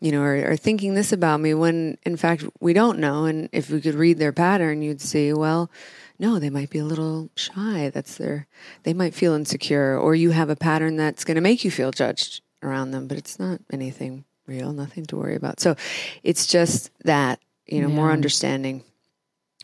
you 0.00 0.12
know, 0.12 0.22
are, 0.22 0.52
are 0.52 0.56
thinking 0.56 0.94
this 0.94 1.12
about 1.12 1.40
me 1.40 1.54
when 1.54 1.98
in 2.04 2.16
fact 2.16 2.44
we 2.60 2.72
don't 2.72 2.98
know. 2.98 3.24
And 3.24 3.48
if 3.52 3.70
we 3.70 3.80
could 3.80 3.94
read 3.94 4.18
their 4.18 4.32
pattern, 4.32 4.82
you'd 4.82 5.00
see, 5.00 5.32
well, 5.32 5.70
no, 6.18 6.38
they 6.38 6.50
might 6.50 6.70
be 6.70 6.78
a 6.78 6.84
little 6.84 7.30
shy. 7.36 7.90
That's 7.92 8.16
their, 8.16 8.46
they 8.82 8.92
might 8.94 9.14
feel 9.14 9.34
insecure 9.34 9.96
or 9.96 10.14
you 10.14 10.30
have 10.30 10.50
a 10.50 10.56
pattern 10.56 10.96
that's 10.96 11.24
going 11.24 11.36
to 11.36 11.40
make 11.40 11.64
you 11.64 11.70
feel 11.70 11.90
judged 11.90 12.42
around 12.62 12.90
them, 12.90 13.06
but 13.06 13.18
it's 13.18 13.38
not 13.38 13.60
anything 13.72 14.24
real, 14.46 14.72
nothing 14.72 15.04
to 15.06 15.16
worry 15.16 15.36
about. 15.36 15.60
So 15.60 15.76
it's 16.22 16.46
just 16.46 16.90
that, 17.04 17.40
you 17.66 17.82
know, 17.82 17.88
more 17.88 18.10
understanding 18.12 18.82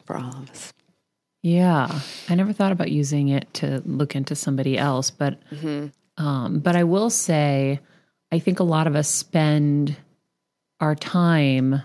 for 0.05 0.16
all 0.16 0.37
of 0.43 0.51
us. 0.51 0.72
Yeah, 1.43 2.01
I 2.28 2.35
never 2.35 2.53
thought 2.53 2.72
about 2.72 2.91
using 2.91 3.28
it 3.28 3.53
to 3.55 3.82
look 3.85 4.16
into 4.16 4.35
somebody 4.35 4.78
else, 4.78 5.11
but 5.11 5.39
um, 6.16 6.61
but 6.61 6.76
I 6.76 6.85
will 6.85 7.11
say, 7.11 7.80
I 8.32 8.39
think 8.39 8.61
a 8.61 8.64
lot 8.64 8.87
of 8.87 8.95
us 8.95 9.09
spend 9.09 9.97
our 10.81 10.95
time 10.95 11.83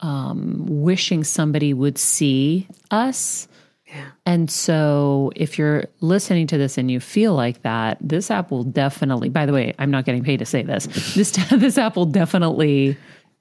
um, 0.00 0.64
wishing 0.68 1.24
somebody 1.24 1.72
would 1.72 1.98
see 1.98 2.68
us. 2.90 3.48
Yeah. 3.86 4.06
And 4.26 4.50
so, 4.50 5.32
if 5.36 5.58
you're 5.58 5.84
listening 6.00 6.46
to 6.48 6.58
this 6.58 6.78
and 6.78 6.90
you 6.90 7.00
feel 7.00 7.34
like 7.34 7.62
that, 7.62 7.98
this 8.00 8.30
app 8.30 8.50
will 8.50 8.64
definitely. 8.64 9.28
By 9.28 9.46
the 9.46 9.52
way, 9.52 9.74
I'm 9.78 9.90
not 9.90 10.04
getting 10.04 10.24
paid 10.24 10.38
to 10.38 10.46
say 10.46 10.62
this. 10.62 10.86
This 11.14 11.30
this 11.50 11.78
app 11.78 11.96
will 11.96 12.06
definitely 12.06 12.96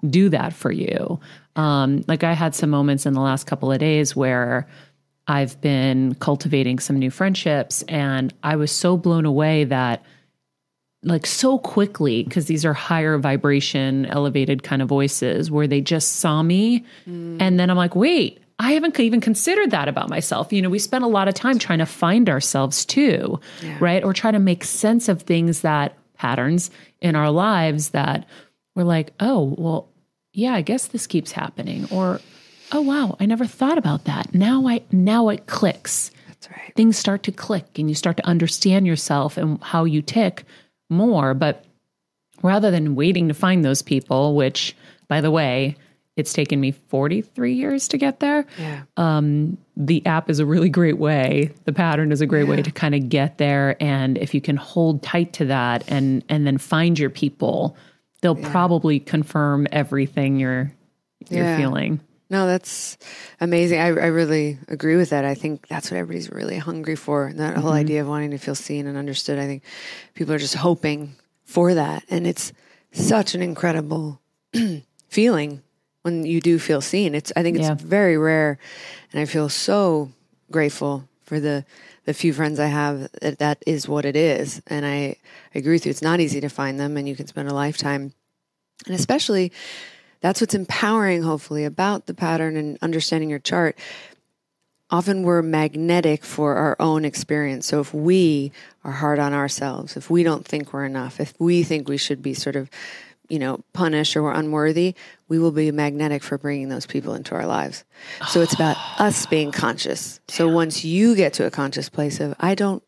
do 0.08 0.30
that 0.30 0.54
for 0.54 0.72
you. 0.72 1.20
Um, 1.56 2.04
like 2.08 2.24
I 2.24 2.34
had 2.34 2.54
some 2.56 2.70
moments 2.70 3.06
in 3.06 3.14
the 3.14 3.22
last 3.22 3.48
couple 3.48 3.72
of 3.72 3.80
days 3.80 4.16
where 4.16 4.68
I've 5.28 5.60
been 5.62 6.16
cultivating 6.16 6.80
some 6.80 7.00
new 7.00 7.10
friendships, 7.10 7.82
and 7.84 8.34
I 8.44 8.58
was 8.58 8.72
so 8.72 8.98
blown 8.98 9.26
away 9.26 9.64
that 9.66 10.04
like 11.04 11.26
so 11.26 11.58
quickly 11.58 12.24
because 12.24 12.46
these 12.46 12.66
are 12.66 12.74
higher 12.74 13.18
vibration 13.18 14.06
elevated 14.08 14.64
kind 14.64 14.82
of 14.82 14.88
voices 14.88 15.52
where 15.52 15.68
they 15.68 15.82
just 15.82 16.18
saw 16.18 16.42
me. 16.42 16.86
Mm. 17.08 17.38
And 17.42 17.60
then 17.60 17.70
i'm 17.70 17.78
like 17.78 17.96
wait 17.96 18.40
i 18.60 18.72
haven't 18.72 19.00
even 19.00 19.20
considered 19.22 19.72
that 19.72 19.88
about 19.88 20.10
myself. 20.10 20.54
You 20.54 20.62
know 20.62 20.70
we 20.70 20.80
spend 20.80 21.04
a 21.04 21.08
lot 21.08 21.28
of 21.28 21.34
time 21.34 21.60
trying 21.60 21.80
to 21.80 21.86
find 21.86 22.30
ourselves 22.30 22.86
too 22.86 23.40
right? 23.80 24.04
Or 24.04 24.14
try 24.14 24.32
to 24.32 24.40
make 24.40 24.64
sense 24.64 25.10
of 25.10 25.22
things 25.22 25.62
that 25.62 25.98
patterns 26.16 26.72
in 27.02 27.16
our 27.16 27.32
lives 27.32 27.90
that 27.90 28.26
we're 28.76 28.84
like 28.84 29.12
oh 29.20 29.56
well 29.58 29.90
yeah 30.32 30.54
i 30.54 30.62
guess 30.62 30.88
this 30.88 31.08
keeps 31.08 31.32
happening. 31.32 31.86
Or 31.92 32.22
oh 32.72 32.82
wow 32.82 33.18
i 33.20 33.26
never 33.26 33.46
thought 33.46 33.78
about 33.78 34.06
that. 34.06 34.34
Now 34.34 34.68
i 34.68 34.82
now 34.92 35.30
it 35.30 35.48
clicks. 35.48 36.12
That's 36.28 36.50
right. 36.50 36.74
things 36.76 36.98
start 36.98 37.24
to 37.24 37.32
click 37.32 37.80
and 37.80 37.90
you 37.90 37.96
start 37.96 38.18
to 38.18 38.26
understand 38.26 38.86
yourself 38.86 39.38
and 39.38 39.62
how 39.64 39.86
you 39.86 40.02
tick 40.02 40.46
more. 40.90 41.34
But 41.34 41.66
rather 42.42 42.72
than 42.72 42.96
waiting 42.96 43.28
to 43.30 43.34
find 43.34 43.64
those 43.64 43.82
people, 43.82 44.36
which, 44.36 44.76
by 45.08 45.22
the 45.22 45.32
way, 45.32 45.76
it's 46.16 46.34
taken 46.34 46.60
me 46.60 46.72
43 46.72 47.54
years 47.56 47.88
to 47.88 47.98
get 47.98 48.20
there. 48.20 48.46
Yeah. 48.60 48.84
Um, 48.98 49.58
the 49.76 50.06
app 50.06 50.30
is 50.30 50.38
a 50.40 50.46
really 50.46 50.70
great 50.70 51.00
way. 51.00 51.50
The 51.66 51.74
pattern 51.74 52.12
is 52.12 52.22
a 52.22 52.28
great 52.28 52.48
way 52.48 52.62
to 52.62 52.70
kind 52.72 52.94
of 52.94 53.10
get 53.10 53.40
there. 53.40 53.76
And 53.82 54.20
if 54.20 54.36
you 54.36 54.42
can 54.42 54.56
hold 54.56 55.02
tight 55.02 55.34
to 55.34 55.46
that 55.46 55.84
and 55.88 56.24
and 56.30 56.46
then 56.46 56.60
find 56.60 57.00
your 57.00 57.10
people, 57.10 57.76
they'll 58.22 58.36
probably 58.36 59.00
confirm 59.00 59.66
everything 59.72 60.40
you're 60.40 60.72
you're 61.30 61.46
Yeah. 61.46 61.58
feeling. 61.58 62.00
No, 62.34 62.48
that's 62.48 62.98
amazing. 63.40 63.80
I, 63.80 63.90
I 63.90 64.08
really 64.08 64.58
agree 64.68 64.96
with 64.96 65.12
that. 65.12 65.24
I 65.24 65.36
think 65.36 65.68
that's 65.68 65.92
what 65.92 65.98
everybody's 65.98 66.32
really 66.32 66.58
hungry 66.58 66.96
for. 66.96 67.32
That 67.32 67.58
whole 67.58 67.70
mm-hmm. 67.70 67.78
idea 67.80 68.02
of 68.02 68.08
wanting 68.08 68.32
to 68.32 68.40
feel 68.40 68.56
seen 68.56 68.88
and 68.88 68.98
understood. 68.98 69.38
I 69.38 69.46
think 69.46 69.62
people 70.16 70.34
are 70.34 70.40
just 70.40 70.56
hoping 70.56 71.14
for 71.46 71.76
that. 71.76 72.04
And 72.10 72.26
it's 72.26 72.52
such 72.92 73.36
an 73.36 73.44
incredible 73.44 74.20
feeling 75.10 75.62
when 76.02 76.26
you 76.26 76.42
do 76.42 76.58
feel 76.58 76.82
seen. 76.82 77.14
It's 77.14 77.32
I 77.36 77.44
think 77.44 77.58
it's 77.58 77.68
Yeah. 77.68 77.76
very 77.76 78.18
rare. 78.18 78.58
And 79.12 79.22
I 79.22 79.26
feel 79.26 79.48
so 79.48 80.12
grateful 80.50 81.08
for 81.22 81.40
the 81.40 81.66
the 82.06 82.16
few 82.16 82.34
friends 82.34 82.60
I 82.60 82.66
have 82.66 83.12
that 83.22 83.38
that 83.38 83.62
is 83.68 83.88
what 83.88 84.06
it 84.06 84.16
is. 84.16 84.60
And 84.66 84.88
I, 84.88 85.18
I 85.54 85.60
agree 85.60 85.74
with 85.74 85.86
you. 85.86 85.92
It's 85.92 86.02
not 86.02 86.20
easy 86.20 86.42
to 86.42 86.50
find 86.50 86.80
them 86.80 86.98
and 86.98 87.08
you 87.08 87.16
can 87.16 87.28
spend 87.28 87.48
a 87.48 87.54
lifetime 87.54 88.12
and 88.88 88.96
especially 88.96 89.52
that's 90.24 90.40
what's 90.40 90.56
empowering, 90.56 91.22
hopefully, 91.22 91.66
about 91.66 92.06
the 92.06 92.14
pattern 92.14 92.56
and 92.56 92.78
understanding 92.82 93.30
your 93.30 93.40
chart. 93.40 93.78
Often 94.90 95.24
we're 95.24 95.42
magnetic 95.42 96.24
for 96.24 96.56
our 96.56 96.78
own 96.80 97.04
experience. 97.04 97.68
So 97.68 97.82
if 97.82 97.94
we 97.94 98.54
are 98.86 98.94
hard 98.94 99.20
on 99.20 99.34
ourselves, 99.34 99.98
if 99.98 100.10
we 100.10 100.24
don't 100.24 100.48
think 100.48 100.72
we're 100.72 100.86
enough, 100.86 101.20
if 101.20 101.34
we 101.40 101.64
think 101.64 101.90
we 101.90 101.98
should 101.98 102.22
be 102.22 102.34
sort 102.34 102.56
of, 102.56 102.70
you 103.28 103.38
know, 103.38 103.66
punished 103.74 104.16
or 104.16 104.24
we're 104.24 104.32
unworthy, 104.32 104.96
we 105.28 105.40
will 105.40 105.52
be 105.52 105.70
magnetic 105.72 106.24
for 106.24 106.38
bringing 106.38 106.70
those 106.70 106.86
people 106.86 107.16
into 107.16 107.36
our 107.36 107.46
lives. 107.46 107.84
So 108.30 108.40
it's 108.40 108.54
about 108.54 108.78
us 109.00 109.26
being 109.26 109.52
conscious. 109.52 110.22
So 110.30 110.48
once 110.48 110.86
you 110.86 111.16
get 111.16 111.34
to 111.34 111.46
a 111.46 111.52
conscious 111.52 111.90
place 111.90 112.22
of, 112.22 112.34
I 112.40 112.56
don't 112.56 112.82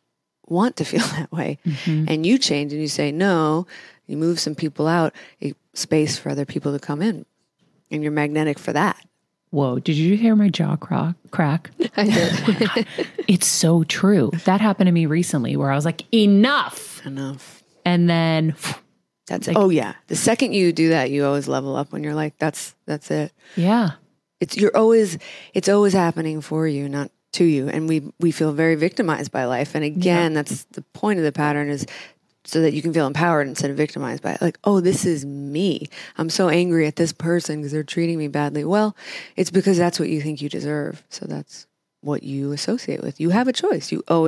want 0.47 0.77
to 0.77 0.85
feel 0.85 1.05
that 1.17 1.33
way, 1.33 1.59
mm-hmm. 1.65 2.05
and 2.07 2.25
you 2.25 2.37
change 2.37 2.71
and 2.71 2.81
you 2.81 2.87
say, 2.87 3.11
no, 3.11 3.67
you 4.07 4.17
move 4.17 4.39
some 4.39 4.55
people 4.55 4.87
out, 4.87 5.13
a 5.41 5.53
space 5.73 6.17
for 6.17 6.29
other 6.29 6.45
people 6.45 6.71
to 6.73 6.79
come 6.79 7.01
in. 7.01 7.25
And 7.91 8.01
you're 8.03 8.11
magnetic 8.11 8.57
for 8.59 8.73
that. 8.73 8.97
Whoa, 9.51 9.79
did 9.79 9.95
you 9.95 10.17
hear 10.17 10.35
my 10.35 10.49
jaw 10.49 10.75
crack? 10.75 11.15
crack? 11.31 11.71
I 11.97 12.03
did. 12.05 12.87
Oh 12.97 13.03
it's 13.27 13.47
so 13.47 13.83
true. 13.83 14.31
That 14.45 14.61
happened 14.61 14.87
to 14.87 14.91
me 14.91 15.05
recently 15.05 15.55
where 15.55 15.71
I 15.71 15.75
was 15.75 15.85
like, 15.85 16.03
enough. 16.13 17.05
Enough. 17.05 17.63
And 17.85 18.09
then 18.09 18.55
That's 19.27 19.47
it. 19.47 19.55
oh 19.57 19.69
yeah. 19.69 19.93
The 20.07 20.15
second 20.15 20.53
you 20.53 20.71
do 20.73 20.89
that, 20.89 21.09
you 21.09 21.25
always 21.25 21.47
level 21.47 21.75
up 21.75 21.91
when 21.91 22.03
you're 22.03 22.13
like, 22.15 22.37
that's 22.37 22.75
that's 22.85 23.09
it. 23.11 23.31
yeah. 23.55 23.91
It's 24.41 24.57
you're 24.57 24.75
always 24.75 25.17
it's 25.53 25.69
always 25.69 25.93
happening 25.93 26.41
for 26.41 26.67
you, 26.67 26.89
not 26.89 27.09
to 27.33 27.45
you. 27.45 27.69
And 27.69 27.87
we 27.87 28.03
we 28.19 28.31
feel 28.31 28.51
very 28.51 28.75
victimized 28.75 29.31
by 29.31 29.45
life. 29.45 29.73
And 29.75 29.83
again, 29.85 30.33
that's 30.33 30.65
the 30.65 30.81
point 30.93 31.19
of 31.19 31.25
the 31.25 31.31
pattern 31.31 31.69
is 31.69 31.85
so 32.45 32.61
that 32.61 32.73
you 32.73 32.81
can 32.81 32.93
feel 32.93 33.07
empowered 33.07 33.47
instead 33.47 33.71
of 33.71 33.77
victimized 33.77 34.23
by 34.23 34.33
it. 34.33 34.41
Like, 34.41 34.59
oh, 34.63 34.79
this 34.79 35.05
is 35.05 35.25
me. 35.25 35.89
I'm 36.17 36.29
so 36.29 36.49
angry 36.49 36.87
at 36.87 36.95
this 36.95 37.11
person 37.11 37.57
because 37.57 37.71
they're 37.71 37.83
treating 37.83 38.17
me 38.17 38.27
badly. 38.27 38.63
Well, 38.63 38.95
it's 39.35 39.51
because 39.51 39.77
that's 39.77 39.99
what 39.99 40.09
you 40.09 40.21
think 40.21 40.41
you 40.41 40.49
deserve. 40.49 41.03
So 41.09 41.25
that's 41.25 41.67
what 42.01 42.23
you 42.23 42.51
associate 42.51 43.01
with. 43.01 43.19
You 43.19 43.31
have 43.31 43.47
a 43.47 43.53
choice. 43.53 43.91
You 43.91 44.03
owe 44.07 44.27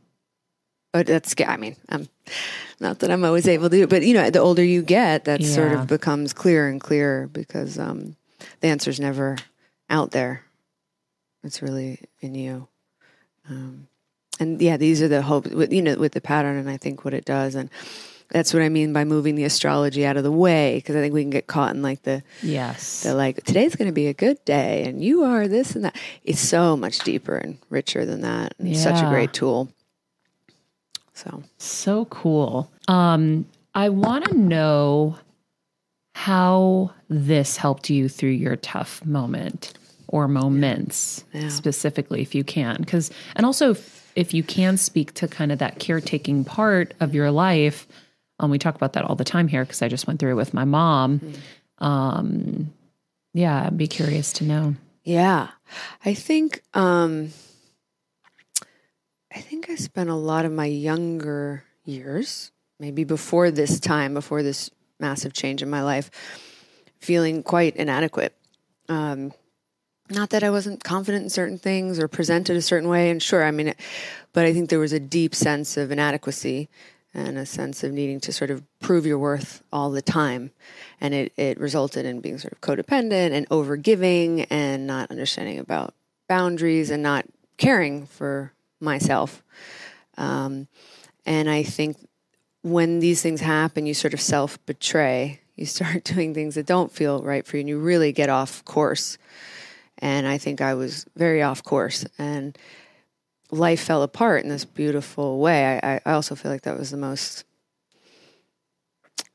But 0.91 1.07
that's 1.07 1.33
I 1.45 1.57
mean, 1.57 1.77
um, 1.89 2.09
not 2.79 2.99
that 2.99 3.11
I'm 3.11 3.23
always 3.23 3.47
able 3.47 3.69
to 3.69 3.75
do 3.77 3.83
it, 3.83 3.89
but 3.89 4.03
you 4.03 4.13
know, 4.13 4.29
the 4.29 4.39
older 4.39 4.63
you 4.63 4.81
get, 4.81 5.25
that 5.25 5.41
sort 5.43 5.71
of 5.71 5.87
becomes 5.87 6.33
clearer 6.33 6.67
and 6.67 6.81
clearer 6.81 7.27
because 7.27 7.79
um, 7.79 8.15
the 8.59 8.67
answer's 8.67 8.99
never 8.99 9.37
out 9.89 10.11
there. 10.11 10.43
It's 11.43 11.61
really 11.61 11.99
in 12.19 12.35
you. 12.35 12.67
Um, 13.49 13.87
and 14.39 14.61
yeah, 14.61 14.77
these 14.77 15.01
are 15.01 15.07
the 15.07 15.21
hopes, 15.21 15.49
with, 15.49 15.71
you 15.71 15.81
know, 15.81 15.95
with 15.95 16.11
the 16.13 16.21
pattern, 16.21 16.57
and 16.57 16.69
I 16.69 16.77
think 16.77 17.05
what 17.05 17.13
it 17.13 17.25
does, 17.25 17.55
and 17.55 17.69
that's 18.29 18.53
what 18.53 18.63
I 18.63 18.69
mean 18.69 18.93
by 18.93 19.03
moving 19.03 19.35
the 19.35 19.43
astrology 19.43 20.05
out 20.05 20.17
of 20.17 20.23
the 20.23 20.31
way, 20.31 20.75
because 20.77 20.95
I 20.95 20.99
think 20.99 21.13
we 21.13 21.21
can 21.21 21.29
get 21.29 21.47
caught 21.47 21.75
in 21.75 21.81
like 21.81 22.03
the 22.03 22.23
Yes. 22.41 23.03
the 23.03 23.13
like 23.13 23.43
today's 23.43 23.75
going 23.75 23.89
to 23.89 23.93
be 23.93 24.07
a 24.07 24.13
good 24.13 24.43
day, 24.45 24.83
and 24.85 25.03
you 25.03 25.23
are 25.23 25.47
this 25.47 25.75
and 25.75 25.85
that. 25.85 25.95
It's 26.23 26.39
so 26.39 26.75
much 26.75 26.99
deeper 26.99 27.37
and 27.37 27.57
richer 27.69 28.05
than 28.05 28.21
that, 28.21 28.55
and 28.57 28.75
such 28.75 29.01
a 29.01 29.09
great 29.09 29.33
tool. 29.33 29.69
So. 31.23 31.43
So 31.57 32.05
cool. 32.05 32.71
Um, 32.87 33.45
I 33.73 33.89
want 33.89 34.25
to 34.25 34.37
know 34.37 35.17
how 36.15 36.91
this 37.09 37.57
helped 37.57 37.89
you 37.89 38.09
through 38.09 38.31
your 38.31 38.55
tough 38.57 39.05
moment 39.05 39.73
or 40.07 40.27
moments 40.27 41.23
Yeah. 41.33 41.47
specifically, 41.47 42.21
if 42.21 42.35
you 42.35 42.43
can. 42.43 42.77
Because, 42.79 43.11
and 43.35 43.45
also 43.45 43.71
if, 43.71 44.11
if 44.15 44.33
you 44.33 44.43
can 44.43 44.77
speak 44.77 45.13
to 45.15 45.27
kind 45.27 45.51
of 45.51 45.59
that 45.59 45.79
caretaking 45.79 46.43
part 46.43 46.93
of 46.99 47.15
your 47.15 47.31
life, 47.31 47.87
um, 48.39 48.51
we 48.51 48.57
talk 48.59 48.75
about 48.75 48.93
that 48.93 49.05
all 49.05 49.15
the 49.15 49.23
time 49.23 49.47
here 49.47 49.63
because 49.63 49.81
I 49.81 49.87
just 49.87 50.07
went 50.07 50.19
through 50.19 50.31
it 50.31 50.35
with 50.35 50.53
my 50.53 50.65
mom. 50.65 51.21
Um, 51.77 52.73
yeah, 53.33 53.67
I'd 53.67 53.77
be 53.77 53.87
curious 53.87 54.33
to 54.33 54.43
know. 54.43 54.75
Yeah. 55.03 55.47
I 56.05 56.13
think 56.13 56.61
um 56.73 57.31
I 59.33 59.39
think 59.39 59.69
I 59.69 59.75
spent 59.75 60.09
a 60.09 60.15
lot 60.15 60.45
of 60.45 60.51
my 60.51 60.65
younger 60.65 61.63
years, 61.85 62.51
maybe 62.79 63.03
before 63.03 63.51
this 63.51 63.79
time, 63.79 64.13
before 64.13 64.43
this 64.43 64.69
massive 64.99 65.33
change 65.33 65.61
in 65.61 65.69
my 65.69 65.83
life, 65.83 66.11
feeling 66.99 67.43
quite 67.43 67.75
inadequate. 67.75 68.35
Um 68.89 69.33
not 70.09 70.31
that 70.31 70.43
I 70.43 70.49
wasn't 70.49 70.83
confident 70.83 71.23
in 71.23 71.29
certain 71.29 71.57
things 71.57 71.97
or 71.97 72.09
presented 72.09 72.57
a 72.57 72.61
certain 72.61 72.89
way, 72.89 73.09
and 73.09 73.23
sure, 73.23 73.45
I 73.45 73.51
mean, 73.51 73.73
but 74.33 74.45
I 74.45 74.51
think 74.51 74.69
there 74.69 74.79
was 74.79 74.91
a 74.91 74.99
deep 74.99 75.33
sense 75.33 75.77
of 75.77 75.89
inadequacy 75.89 76.69
and 77.13 77.37
a 77.37 77.45
sense 77.45 77.83
of 77.83 77.91
needing 77.91 78.19
to 78.21 78.33
sort 78.33 78.51
of 78.51 78.63
prove 78.79 79.05
your 79.05 79.19
worth 79.19 79.63
all 79.71 79.91
the 79.91 80.01
time. 80.01 80.51
And 80.99 81.13
it, 81.13 81.33
it 81.37 81.59
resulted 81.59 82.05
in 82.05 82.21
being 82.21 82.37
sort 82.37 82.53
of 82.53 82.61
codependent 82.61 83.31
and 83.31 83.47
overgiving 83.49 84.47
and 84.49 84.87
not 84.87 85.11
understanding 85.11 85.59
about 85.59 85.93
boundaries 86.27 86.89
and 86.89 87.03
not 87.03 87.25
caring 87.57 88.05
for 88.05 88.53
myself. 88.81 89.43
Um, 90.17 90.67
and 91.25 91.49
I 91.49 91.63
think 91.63 91.97
when 92.61 92.99
these 92.99 93.21
things 93.21 93.41
happen, 93.41 93.85
you 93.85 93.93
sort 93.93 94.13
of 94.13 94.21
self 94.21 94.63
betray. 94.65 95.41
You 95.55 95.65
start 95.65 96.03
doing 96.15 96.33
things 96.33 96.55
that 96.55 96.65
don't 96.65 96.91
feel 96.91 97.21
right 97.23 97.45
for 97.45 97.57
you 97.57 97.61
and 97.61 97.69
you 97.69 97.79
really 97.79 98.11
get 98.11 98.29
off 98.29 98.63
course. 98.65 99.17
And 99.97 100.27
I 100.27 100.37
think 100.37 100.61
I 100.61 100.73
was 100.73 101.05
very 101.15 101.41
off 101.41 101.63
course. 101.63 102.05
And 102.17 102.57
life 103.51 103.81
fell 103.81 104.01
apart 104.01 104.43
in 104.43 104.49
this 104.49 104.65
beautiful 104.65 105.39
way. 105.39 105.79
I, 105.83 106.01
I 106.05 106.13
also 106.13 106.35
feel 106.35 106.51
like 106.51 106.63
that 106.63 106.77
was 106.77 106.91
the 106.91 106.97
most 106.97 107.45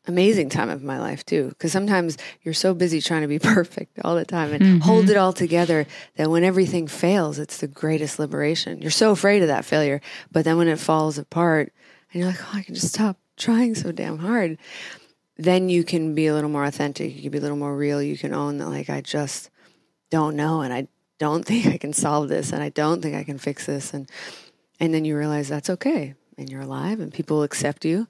amazing 0.06 0.48
time 0.48 0.70
of 0.70 0.82
my 0.82 0.98
life 0.98 1.24
too 1.26 1.48
because 1.48 1.72
sometimes 1.72 2.16
you're 2.42 2.54
so 2.54 2.74
busy 2.74 3.00
trying 3.00 3.22
to 3.22 3.28
be 3.28 3.38
perfect 3.54 3.98
all 4.04 4.14
the 4.14 4.24
time 4.24 4.52
and 4.52 4.62
mm-hmm. 4.62 4.78
hold 4.78 5.10
it 5.10 5.16
all 5.16 5.32
together 5.32 5.86
that 6.16 6.30
when 6.30 6.44
everything 6.44 6.86
fails 6.86 7.38
it's 7.38 7.58
the 7.58 7.68
greatest 7.68 8.18
liberation. 8.18 8.80
You're 8.80 8.90
so 8.90 9.10
afraid 9.10 9.42
of 9.42 9.48
that 9.48 9.64
failure 9.64 10.00
but 10.30 10.44
then 10.44 10.56
when 10.56 10.68
it 10.68 10.78
falls 10.78 11.18
apart 11.18 11.72
and 12.12 12.22
you're 12.22 12.30
like 12.30 12.42
oh 12.42 12.58
i 12.58 12.62
can 12.62 12.74
just 12.74 12.94
stop 12.94 13.18
trying 13.36 13.74
so 13.74 13.92
damn 13.92 14.18
hard 14.18 14.58
then 15.38 15.68
you 15.68 15.84
can 15.84 16.14
be 16.14 16.28
a 16.28 16.32
little 16.32 16.48
more 16.48 16.64
authentic. 16.64 17.14
You 17.14 17.20
can 17.20 17.30
be 17.30 17.36
a 17.36 17.42
little 17.42 17.58
more 17.58 17.76
real. 17.76 18.00
You 18.00 18.16
can 18.16 18.32
own 18.32 18.56
that 18.58 18.68
like 18.68 18.88
i 18.88 19.00
just 19.00 19.50
don't 20.10 20.36
know 20.36 20.60
and 20.60 20.72
i 20.72 20.86
don't 21.18 21.44
think 21.44 21.66
i 21.66 21.76
can 21.76 21.92
solve 21.92 22.28
this 22.28 22.52
and 22.52 22.62
i 22.62 22.68
don't 22.68 23.02
think 23.02 23.16
i 23.16 23.24
can 23.24 23.38
fix 23.38 23.66
this 23.66 23.92
and 23.92 24.08
and 24.78 24.92
then 24.92 25.04
you 25.04 25.16
realize 25.16 25.48
that's 25.48 25.70
okay 25.70 26.14
and 26.38 26.50
you're 26.50 26.60
alive 26.60 27.00
and 27.00 27.12
people 27.12 27.42
accept 27.42 27.84
you 27.84 28.06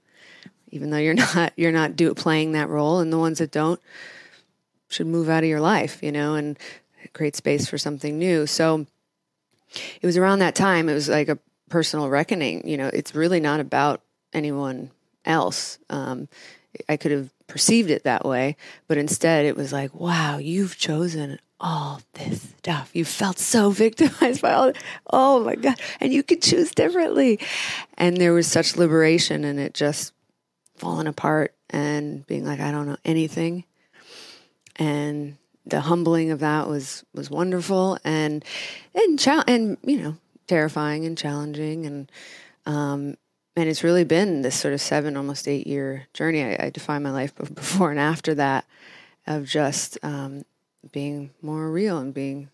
even 0.70 0.90
though 0.90 0.98
you're 0.98 1.14
not 1.34 1.52
you're 1.56 1.72
not 1.72 1.96
do 1.96 2.12
playing 2.14 2.52
that 2.52 2.68
role. 2.68 3.00
And 3.00 3.12
the 3.12 3.18
ones 3.18 3.38
that 3.38 3.50
don't 3.50 3.80
should 4.88 5.06
move 5.06 5.28
out 5.28 5.42
of 5.42 5.48
your 5.48 5.60
life 5.60 6.02
you 6.02 6.12
know 6.12 6.34
and 6.34 6.58
create 7.12 7.36
space 7.36 7.68
for 7.68 7.78
something 7.78 8.18
new. 8.18 8.46
So 8.46 8.86
it 10.00 10.06
was 10.06 10.16
around 10.16 10.38
that 10.40 10.54
time 10.54 10.88
it 10.88 10.94
was 10.94 11.08
like 11.08 11.28
a 11.28 11.38
personal 11.68 12.08
reckoning 12.08 12.66
you 12.66 12.76
know 12.76 12.88
it's 12.92 13.14
really 13.14 13.40
not 13.40 13.60
about 13.60 14.00
anyone 14.32 14.90
else. 15.24 15.78
Um, 15.90 16.28
i 16.88 16.96
could 16.96 17.10
have 17.10 17.30
perceived 17.46 17.90
it 17.90 18.04
that 18.04 18.24
way 18.24 18.54
but 18.86 18.98
instead 18.98 19.46
it 19.46 19.56
was 19.56 19.72
like 19.72 19.94
wow 19.94 20.36
you've 20.36 20.76
chosen 20.76 21.38
all 21.60 22.00
this 22.14 22.42
stuff. 22.58 22.90
You 22.92 23.04
felt 23.04 23.38
so 23.38 23.70
victimized 23.70 24.42
by 24.42 24.52
all 24.52 24.72
oh 25.10 25.40
my 25.44 25.54
god 25.54 25.80
and 26.00 26.12
you 26.12 26.22
could 26.22 26.42
choose 26.42 26.70
differently. 26.70 27.40
And 27.96 28.16
there 28.16 28.32
was 28.32 28.46
such 28.46 28.76
liberation 28.76 29.44
and 29.44 29.58
it 29.58 29.74
just 29.74 30.12
falling 30.76 31.06
apart 31.06 31.54
and 31.70 32.26
being 32.26 32.44
like, 32.44 32.60
I 32.60 32.70
don't 32.70 32.86
know 32.86 32.96
anything. 33.04 33.64
and 34.76 35.36
the 35.64 35.80
humbling 35.80 36.30
of 36.30 36.40
that 36.40 36.68
was 36.68 37.04
was 37.12 37.28
wonderful 37.30 37.98
and 38.04 38.44
and 38.94 39.18
cha- 39.18 39.44
and 39.48 39.76
you 39.82 39.98
know 40.00 40.16
terrifying 40.46 41.04
and 41.04 41.18
challenging 41.18 41.86
and 41.86 42.12
um 42.66 43.16
and 43.56 43.68
it's 43.68 43.82
really 43.82 44.04
been 44.04 44.42
this 44.42 44.54
sort 44.54 44.74
of 44.74 44.80
seven 44.80 45.16
almost 45.16 45.48
eight 45.48 45.66
year 45.66 46.06
journey 46.14 46.44
I, 46.44 46.66
I 46.66 46.70
define 46.70 47.02
my 47.02 47.10
life 47.10 47.34
before 47.54 47.90
and 47.90 47.98
after 47.98 48.34
that 48.36 48.64
of 49.26 49.44
just 49.44 49.98
um, 50.04 50.44
being 50.92 51.30
more 51.42 51.68
real 51.70 51.98
and 51.98 52.14
being 52.14 52.48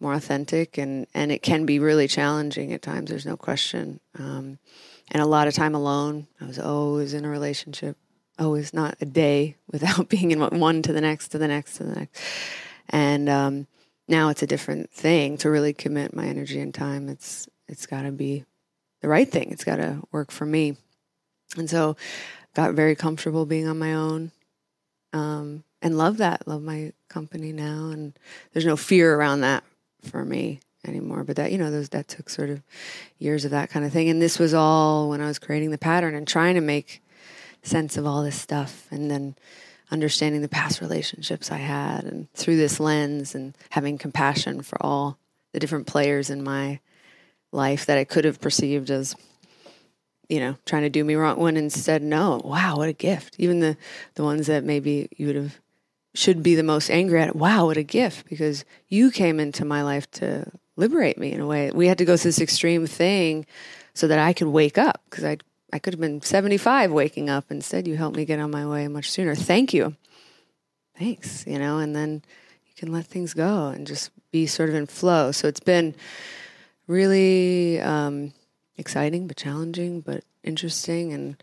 more 0.00 0.14
authentic 0.14 0.78
and 0.78 1.06
and 1.12 1.30
it 1.30 1.42
can 1.42 1.66
be 1.66 1.78
really 1.78 2.08
challenging 2.08 2.72
at 2.72 2.80
times 2.80 3.10
there's 3.10 3.26
no 3.26 3.36
question 3.36 4.00
um, 4.18 4.58
and 5.10 5.22
a 5.22 5.26
lot 5.26 5.48
of 5.48 5.54
time 5.54 5.74
alone 5.74 6.26
i 6.40 6.44
was 6.44 6.58
always 6.58 7.14
in 7.14 7.24
a 7.24 7.28
relationship 7.28 7.96
always 8.38 8.72
not 8.72 8.96
a 9.00 9.06
day 9.06 9.56
without 9.70 10.08
being 10.08 10.30
in 10.30 10.40
one 10.40 10.82
to 10.82 10.92
the 10.92 11.00
next 11.00 11.28
to 11.28 11.38
the 11.38 11.48
next 11.48 11.76
to 11.76 11.84
the 11.84 11.94
next. 11.94 12.20
And 12.88 13.28
um, 13.28 13.66
now 14.06 14.28
it's 14.28 14.42
a 14.42 14.46
different 14.46 14.90
thing 14.90 15.36
to 15.38 15.50
really 15.50 15.72
commit 15.72 16.14
my 16.14 16.26
energy 16.26 16.60
and 16.60 16.72
time. 16.72 17.08
It's 17.08 17.48
it's 17.68 17.86
got 17.86 18.02
to 18.02 18.12
be 18.12 18.44
the 19.02 19.08
right 19.08 19.28
thing. 19.28 19.50
It's 19.50 19.64
got 19.64 19.76
to 19.76 20.02
work 20.10 20.30
for 20.30 20.46
me. 20.46 20.76
And 21.56 21.68
so 21.68 21.96
got 22.54 22.74
very 22.74 22.94
comfortable 22.94 23.44
being 23.44 23.68
on 23.68 23.78
my 23.78 23.94
own. 23.94 24.32
Um, 25.12 25.64
and 25.82 25.98
love 25.98 26.16
that. 26.16 26.48
Love 26.48 26.62
my 26.62 26.92
company 27.08 27.52
now. 27.52 27.90
And 27.90 28.18
there's 28.52 28.66
no 28.66 28.76
fear 28.76 29.14
around 29.14 29.42
that 29.42 29.64
for 30.02 30.24
me 30.24 30.60
anymore. 30.86 31.24
But 31.24 31.36
that, 31.36 31.52
you 31.52 31.58
know, 31.58 31.70
those 31.70 31.88
that 31.90 32.08
took 32.08 32.28
sort 32.28 32.50
of 32.50 32.62
years 33.18 33.44
of 33.44 33.50
that 33.50 33.70
kind 33.70 33.84
of 33.84 33.92
thing. 33.92 34.08
And 34.08 34.20
this 34.20 34.38
was 34.38 34.54
all 34.54 35.08
when 35.08 35.20
I 35.20 35.26
was 35.26 35.38
creating 35.38 35.70
the 35.70 35.78
pattern 35.78 36.14
and 36.14 36.26
trying 36.26 36.54
to 36.54 36.60
make 36.60 37.02
sense 37.62 37.96
of 37.96 38.06
all 38.06 38.22
this 38.22 38.40
stuff 38.40 38.86
and 38.90 39.10
then 39.10 39.34
understanding 39.90 40.42
the 40.42 40.48
past 40.48 40.80
relationships 40.80 41.50
I 41.50 41.58
had 41.58 42.04
and 42.04 42.32
through 42.34 42.56
this 42.56 42.78
lens 42.78 43.34
and 43.34 43.56
having 43.70 43.98
compassion 43.98 44.62
for 44.62 44.80
all 44.80 45.18
the 45.52 45.58
different 45.58 45.86
players 45.86 46.30
in 46.30 46.44
my 46.44 46.80
life 47.52 47.86
that 47.86 47.98
I 47.98 48.04
could 48.04 48.24
have 48.24 48.40
perceived 48.40 48.90
as 48.90 49.16
you 50.28 50.40
know 50.40 50.56
trying 50.66 50.82
to 50.82 50.90
do 50.90 51.02
me 51.02 51.14
wrong 51.14 51.38
when 51.38 51.56
instead 51.56 52.02
no 52.02 52.38
wow 52.44 52.76
what 52.76 52.88
a 52.90 52.92
gift 52.92 53.34
even 53.38 53.60
the 53.60 53.78
the 54.14 54.22
ones 54.22 54.46
that 54.46 54.62
maybe 54.62 55.08
you 55.16 55.26
would 55.26 55.36
have 55.36 55.58
should 56.18 56.42
be 56.42 56.56
the 56.56 56.62
most 56.62 56.90
angry 56.90 57.20
at. 57.20 57.36
Wow, 57.36 57.66
what 57.66 57.76
a 57.76 57.82
gift 57.82 58.28
because 58.28 58.64
you 58.88 59.10
came 59.10 59.38
into 59.38 59.64
my 59.64 59.82
life 59.82 60.10
to 60.12 60.50
liberate 60.78 61.18
me 61.18 61.32
in 61.32 61.40
a 61.40 61.46
way. 61.46 61.70
We 61.70 61.88
had 61.88 61.98
to 61.98 62.04
go 62.04 62.16
through 62.16 62.30
this 62.30 62.40
extreme 62.40 62.86
thing 62.86 63.44
so 63.92 64.06
that 64.06 64.18
I 64.18 64.32
could 64.32 64.48
wake 64.48 64.78
up 64.78 65.02
because 65.10 65.24
I 65.24 65.38
I 65.70 65.78
could 65.78 65.92
have 65.92 66.00
been 66.00 66.22
75 66.22 66.92
waking 66.92 67.28
up. 67.28 67.44
Instead, 67.50 67.86
you 67.86 67.96
helped 67.96 68.16
me 68.16 68.24
get 68.24 68.38
on 68.38 68.50
my 68.50 68.66
way 68.66 68.88
much 68.88 69.10
sooner. 69.10 69.34
Thank 69.34 69.74
you. 69.74 69.96
Thanks, 70.98 71.46
you 71.46 71.58
know, 71.58 71.78
and 71.78 71.94
then 71.94 72.22
you 72.66 72.72
can 72.74 72.90
let 72.90 73.04
things 73.04 73.34
go 73.34 73.66
and 73.66 73.86
just 73.86 74.10
be 74.30 74.46
sort 74.46 74.70
of 74.70 74.74
in 74.74 74.86
flow. 74.86 75.30
So 75.30 75.46
it's 75.46 75.60
been 75.60 75.94
really 76.86 77.80
um, 77.80 78.32
exciting, 78.78 79.26
but 79.26 79.36
challenging, 79.36 80.00
but 80.00 80.24
interesting 80.42 81.12
and 81.12 81.36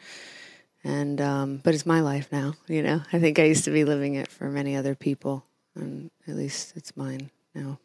and 0.83 1.19
um, 1.21 1.61
but 1.63 1.73
it's 1.73 1.86
my 1.86 2.01
life 2.01 2.31
now. 2.31 2.55
You 2.67 2.81
know, 2.81 3.01
I 3.13 3.19
think 3.19 3.38
I 3.38 3.43
used 3.43 3.65
to 3.65 3.71
be 3.71 3.86
living 3.86 4.15
it 4.15 4.27
for 4.27 4.49
many 4.49 4.75
other 4.75 4.95
people, 4.95 5.45
and 5.75 6.09
at 6.27 6.36
least 6.36 6.73
it's 6.75 6.97
mine 6.97 7.29
now. 7.55 7.79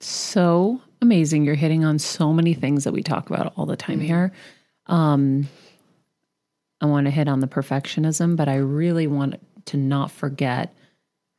so 0.00 0.80
amazing! 1.02 1.44
You're 1.44 1.54
hitting 1.54 1.84
on 1.84 1.98
so 1.98 2.32
many 2.32 2.54
things 2.54 2.84
that 2.84 2.92
we 2.92 3.02
talk 3.02 3.28
about 3.28 3.52
all 3.56 3.66
the 3.66 3.76
time 3.76 3.98
mm-hmm. 3.98 4.06
here. 4.06 4.32
Um, 4.86 5.48
I 6.80 6.86
want 6.86 7.06
to 7.06 7.10
hit 7.10 7.28
on 7.28 7.40
the 7.40 7.46
perfectionism, 7.46 8.36
but 8.36 8.48
I 8.48 8.56
really 8.56 9.06
want 9.06 9.40
to 9.66 9.76
not 9.76 10.10
forget 10.10 10.74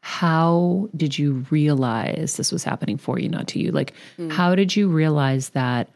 how 0.01 0.89
did 0.95 1.17
you 1.17 1.45
realize 1.49 2.37
this 2.37 2.51
was 2.51 2.63
happening 2.63 2.97
for 2.97 3.19
you, 3.19 3.29
not 3.29 3.47
to 3.49 3.59
you? 3.59 3.71
Like, 3.71 3.93
mm. 4.17 4.31
how 4.31 4.55
did 4.55 4.75
you 4.75 4.87
realize 4.89 5.49
that 5.49 5.89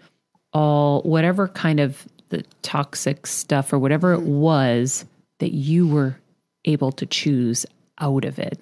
all, 0.53 1.01
whatever 1.03 1.47
kind 1.47 1.79
of 1.79 2.07
the 2.29 2.43
toxic 2.61 3.25
stuff 3.25 3.71
or 3.71 3.79
whatever 3.79 4.15
mm. 4.15 4.21
it 4.21 4.25
was, 4.25 5.05
that 5.39 5.53
you 5.53 5.87
were 5.87 6.15
able 6.65 6.91
to 6.93 7.05
choose 7.05 7.65
out 7.99 8.25
of 8.25 8.39
it. 8.39 8.61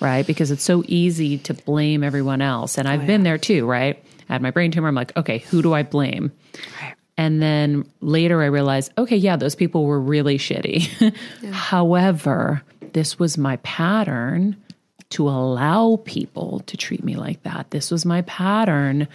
Right. 0.00 0.26
Because 0.26 0.50
it's 0.50 0.64
so 0.64 0.82
easy 0.86 1.38
to 1.38 1.54
blame 1.54 2.02
everyone 2.02 2.40
else. 2.40 2.78
And 2.78 2.88
I've 2.88 3.02
oh, 3.02 3.06
been 3.06 3.22
there 3.22 3.38
too, 3.38 3.66
right? 3.66 4.02
I 4.28 4.32
had 4.32 4.42
my 4.42 4.50
brain 4.50 4.70
tumor. 4.70 4.88
I'm 4.88 4.94
like, 4.94 5.16
okay, 5.16 5.38
who 5.38 5.60
do 5.62 5.74
I 5.74 5.82
blame? 5.82 6.32
Right. 6.80 6.94
And 7.16 7.42
then 7.42 7.84
later 8.00 8.42
I 8.42 8.46
realized, 8.46 8.92
okay, 8.96 9.16
yeah, 9.16 9.36
those 9.36 9.54
people 9.54 9.84
were 9.84 10.00
really 10.00 10.38
shitty. 10.38 11.14
yeah. 11.42 11.50
However, 11.50 12.62
this 12.92 13.18
was 13.18 13.36
my 13.36 13.56
pattern 13.58 14.56
to 15.10 15.28
allow 15.28 15.96
people 16.04 16.60
to 16.60 16.76
treat 16.76 17.04
me 17.04 17.16
like 17.16 17.42
that. 17.42 17.70
This 17.72 17.90
was 17.90 18.06
my 18.06 18.22
pattern 18.22 19.08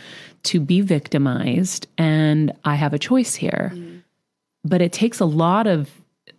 to 0.44 0.60
be 0.60 0.82
victimized. 0.82 1.88
And 1.98 2.52
I 2.64 2.76
have 2.76 2.94
a 2.94 3.00
choice 3.00 3.34
here. 3.34 3.72
Mm. 3.74 4.04
But 4.64 4.82
it 4.82 4.94
takes 4.94 5.20
a 5.20 5.26
lot 5.26 5.66
of 5.66 5.90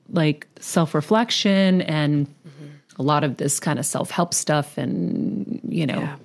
like 0.08 0.46
self 0.60 0.94
reflection 0.94 1.82
and 1.82 2.28
mm-hmm. 2.28 2.55
A 2.98 3.02
lot 3.02 3.24
of 3.24 3.36
this 3.36 3.60
kind 3.60 3.78
of 3.78 3.86
self 3.86 4.10
help 4.10 4.34
stuff 4.34 4.78
and, 4.78 5.60
you 5.68 5.86
know. 5.86 6.00
Yeah. 6.00 6.16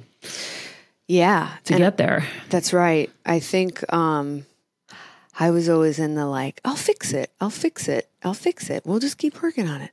yeah. 1.07 1.51
To 1.65 1.73
and 1.73 1.81
get 1.81 1.97
there. 1.97 2.25
That's 2.49 2.73
right. 2.73 3.09
I 3.25 3.39
think 3.39 3.91
um, 3.93 4.45
I 5.39 5.51
was 5.51 5.69
always 5.69 5.99
in 5.99 6.15
the 6.15 6.25
like, 6.25 6.61
I'll 6.63 6.75
fix 6.75 7.13
it. 7.13 7.31
I'll 7.39 7.49
fix 7.49 7.87
it. 7.87 8.09
I'll 8.23 8.33
fix 8.33 8.69
it. 8.69 8.85
We'll 8.85 8.99
just 8.99 9.17
keep 9.17 9.41
working 9.41 9.67
on 9.67 9.81
it. 9.81 9.91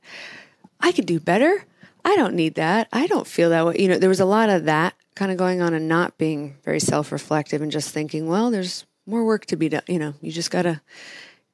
I 0.79 0.91
could 0.91 1.05
do 1.05 1.19
better. 1.19 1.65
I 2.05 2.15
don't 2.15 2.35
need 2.35 2.55
that. 2.55 2.87
I 2.93 3.07
don't 3.07 3.27
feel 3.27 3.49
that 3.49 3.65
way. 3.65 3.75
You 3.77 3.89
know, 3.89 3.97
there 3.97 4.09
was 4.09 4.19
a 4.19 4.25
lot 4.25 4.49
of 4.49 4.65
that 4.65 4.95
kind 5.15 5.31
of 5.31 5.37
going 5.37 5.61
on 5.61 5.73
and 5.73 5.87
not 5.87 6.17
being 6.17 6.55
very 6.63 6.79
self 6.79 7.11
reflective 7.11 7.61
and 7.61 7.71
just 7.71 7.93
thinking, 7.93 8.27
well, 8.27 8.51
there's 8.51 8.85
more 9.05 9.25
work 9.25 9.45
to 9.47 9.57
be 9.57 9.69
done. 9.69 9.81
You 9.87 9.99
know, 9.99 10.13
you 10.21 10.31
just 10.31 10.51
got 10.51 10.61
to 10.61 10.81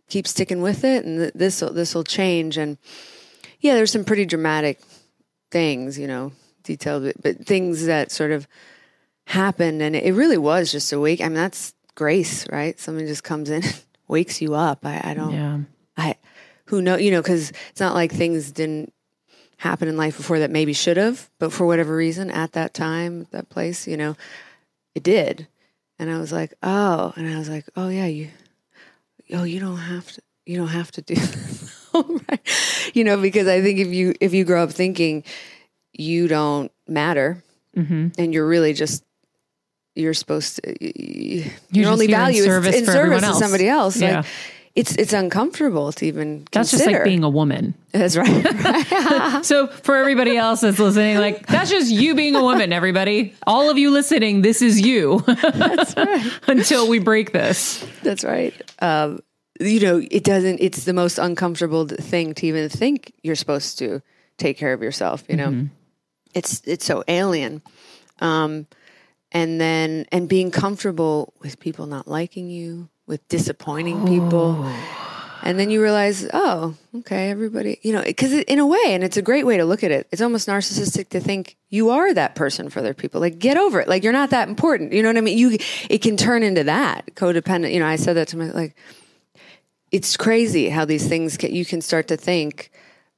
keep 0.08 0.28
sticking 0.28 0.62
with 0.62 0.84
it, 0.84 1.04
and 1.06 1.32
this 1.34 1.60
this 1.60 1.96
will 1.96 2.04
change. 2.04 2.58
And 2.58 2.78
yeah, 3.60 3.74
there's 3.74 3.92
some 3.92 4.06
pretty 4.06 4.26
dramatic 4.26 4.80
things, 5.52 5.98
you 5.98 6.08
know, 6.08 6.32
detailed, 6.64 7.12
but 7.22 7.46
things 7.46 7.86
that 7.86 8.12
sort 8.12 8.32
of 8.32 8.48
happened, 9.28 9.82
and 9.82 9.96
it 9.96 10.14
really 10.14 10.38
was 10.38 10.72
just 10.72 10.92
a 10.94 11.00
week. 11.00 11.22
I 11.22 11.26
mean, 11.26 11.36
that's 11.36 11.74
grace, 11.96 12.48
right? 12.50 12.80
Somebody 12.80 13.08
just 13.08 13.24
comes 13.24 13.50
in, 13.50 13.64
wakes 14.08 14.42
you 14.42 14.56
up. 14.56 14.86
I, 14.86 15.02
I 15.04 15.14
don't. 15.14 15.34
Yeah. 15.34 15.60
I 15.98 16.16
who 16.66 16.82
know 16.82 16.98
you 16.98 17.12
know 17.12 17.22
because 17.22 17.52
it's 17.70 17.80
not 17.80 17.94
like 17.94 18.12
things 18.12 18.52
didn't 18.52 18.92
happen 19.58 19.88
in 19.88 19.98
life 19.98 20.18
before 20.18 20.40
that 20.40 20.52
maybe 20.52 20.74
should 20.74 20.98
have, 20.98 21.30
but 21.40 21.54
for 21.54 21.66
whatever 21.66 21.96
reason 21.96 22.30
at 22.30 22.54
that 22.54 22.74
time, 22.74 23.28
that 23.32 23.50
place, 23.50 23.88
you 23.88 23.98
know, 23.98 24.16
it 24.94 25.04
did. 25.04 25.48
And 25.98 26.12
I 26.12 26.20
was 26.20 26.32
like, 26.32 26.54
oh, 26.62 27.14
and 27.16 27.28
I 27.34 27.38
was 27.38 27.50
like, 27.50 27.66
oh 27.76 27.90
yeah, 27.90 28.08
you 28.08 28.30
oh, 29.34 29.44
you 29.44 29.60
don't 29.60 29.78
have 29.78 30.12
to, 30.12 30.22
you 30.46 30.58
don't 30.58 30.68
have 30.68 30.92
to 30.92 31.02
do 31.02 31.16
this. 31.16 31.55
right. 32.30 32.92
You 32.94 33.04
know, 33.04 33.22
because 33.22 33.48
I 33.48 33.62
think 33.62 33.80
if 33.80 33.88
you, 33.88 34.14
if 34.20 34.34
you 34.34 34.46
grow 34.46 34.64
up 34.64 34.72
thinking 34.72 35.24
you 35.94 36.28
don't 36.28 36.72
matter 36.88 37.44
mm-hmm. 37.76 38.08
and 38.18 38.34
you're 38.34 38.48
really 38.48 38.74
just, 38.74 39.04
you're 39.96 40.14
supposed 40.14 40.58
to, 40.58 40.76
you're 40.82 41.52
your 41.72 41.92
only 41.92 42.08
value 42.08 42.44
in 42.44 42.50
service, 42.50 42.76
in 42.76 42.86
service 42.86 43.24
to 43.24 43.34
somebody 43.36 43.68
else. 43.68 44.00
Yeah. 44.00 44.18
Like, 44.18 44.26
it's 44.76 44.94
it's 44.98 45.14
uncomfortable 45.14 45.92
to 45.94 46.06
even 46.06 46.46
that's 46.52 46.72
consider. 46.72 46.92
just 46.92 47.00
like 47.00 47.04
being 47.06 47.24
a 47.24 47.30
woman 47.30 47.74
that's 47.92 48.18
right 48.18 49.42
so 49.46 49.68
for 49.68 49.96
everybody 49.96 50.38
else 50.38 50.62
that's 50.62 50.80
listening 50.80 51.18
like 51.18 51.48
that's 51.48 51.70
just 51.70 51.90
you 51.90 52.14
being 52.14 52.36
a 52.36 52.42
woman 52.42 52.74
everybody 52.74 53.34
all 53.48 53.70
of 53.70 53.78
you 53.78 53.90
listening 53.90 54.42
this 54.42 54.62
is 54.62 54.82
you 54.82 55.24
that's 55.26 55.96
right 55.96 56.40
until 56.48 56.90
we 56.90 57.00
break 57.00 57.32
this 57.32 57.86
that's 58.04 58.24
right 58.24 58.54
um, 58.80 59.20
you 59.60 59.80
know 59.80 60.02
it 60.12 60.24
doesn't 60.24 60.60
it's 60.60 60.86
the 60.86 60.94
most 60.94 61.18
uncomfortable 61.18 61.88
thing 61.88 62.34
to 62.34 62.48
even 62.48 62.70
think 62.70 63.14
you're 63.24 63.36
supposed 63.36 63.80
to 63.80 64.02
take 64.38 64.58
care 64.58 64.74
of 64.74 64.82
yourself 64.82 65.24
you 65.30 65.36
know 65.36 65.48
mm-hmm. 65.48 65.66
it's 66.34 66.62
it's 66.66 66.86
so 66.86 67.04
alien 67.08 67.62
um, 68.20 68.68
and 69.32 69.60
then 69.60 70.06
and 70.12 70.30
being 70.30 70.52
comfortable 70.52 71.34
with 71.42 71.60
people 71.60 71.86
not 71.86 72.08
liking 72.08 72.50
you 72.50 72.90
with 73.08 73.28
disappointing 73.28 74.02
oh. 74.04 74.08
people. 74.08 74.72
And 75.44 75.60
then 75.60 75.70
you 75.70 75.80
realize, 75.80 76.28
oh, 76.34 76.76
okay, 76.96 77.30
everybody, 77.30 77.80
you 77.84 77.94
know, 77.94 78.02
because 78.02 78.34
in 78.34 78.58
a 78.58 78.66
way, 78.66 78.82
and 78.88 79.04
it's 79.04 79.18
a 79.18 79.22
great 79.22 79.46
way 79.46 79.58
to 79.58 79.66
look 79.66 79.84
at 79.84 79.92
it, 79.92 80.08
it's 80.12 80.22
almost 80.22 80.48
narcissistic 80.48 81.10
to 81.10 81.20
think 81.20 81.56
you 81.70 81.92
are 81.92 82.12
that 82.16 82.34
person 82.34 82.68
for 82.68 82.80
other 82.80 82.96
people. 82.96 83.22
Like, 83.22 83.38
get 83.38 83.56
over 83.56 83.80
it. 83.80 83.88
Like, 83.88 84.04
you're 84.04 84.14
not 84.14 84.32
that 84.32 84.50
important. 84.50 84.92
You 84.92 85.04
know 85.04 85.10
what 85.10 85.18
I 85.18 85.22
mean? 85.22 85.38
You, 85.38 85.58
it 85.88 86.00
can 86.00 86.18
turn 86.18 86.42
into 86.42 86.64
that 86.64 87.14
codependent. 87.14 87.74
You 87.74 87.80
know, 87.80 87.86
I 87.86 87.98
said 87.98 88.14
that 88.14 88.30
to 88.30 88.38
my, 88.38 88.46
like, 88.46 88.76
it's 89.96 90.18
crazy 90.18 90.70
how 90.70 90.86
these 90.86 91.08
things 91.08 91.38
can, 91.38 91.54
you 91.54 91.66
can 91.66 91.82
start 91.82 92.08
to 92.10 92.18
think, 92.18 92.70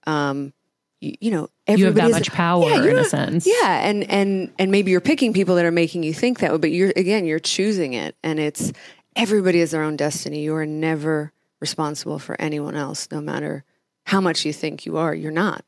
um, 0.05 0.53
you, 0.99 1.13
you 1.19 1.31
know, 1.31 1.49
you 1.67 1.85
have 1.85 1.95
that 1.95 2.11
much 2.11 2.31
power 2.31 2.63
yeah, 2.63 2.83
in 2.83 2.97
a 2.97 3.03
sense. 3.03 3.45
Yeah. 3.45 3.87
And, 3.87 4.09
and, 4.09 4.51
and 4.57 4.71
maybe 4.71 4.91
you're 4.91 5.01
picking 5.01 5.33
people 5.33 5.55
that 5.55 5.65
are 5.65 5.71
making 5.71 6.03
you 6.03 6.13
think 6.13 6.39
that 6.39 6.51
way, 6.51 6.57
but 6.57 6.71
you're, 6.71 6.93
again, 6.95 7.25
you're 7.25 7.39
choosing 7.39 7.93
it. 7.93 8.15
And 8.23 8.39
it's, 8.39 8.71
everybody 9.15 9.59
has 9.59 9.71
their 9.71 9.83
own 9.83 9.95
destiny. 9.95 10.41
You 10.41 10.55
are 10.55 10.65
never 10.65 11.31
responsible 11.59 12.19
for 12.19 12.39
anyone 12.39 12.75
else, 12.75 13.09
no 13.11 13.21
matter 13.21 13.63
how 14.05 14.21
much 14.21 14.45
you 14.45 14.53
think 14.53 14.85
you 14.85 14.97
are. 14.97 15.13
You're 15.13 15.31
not. 15.31 15.65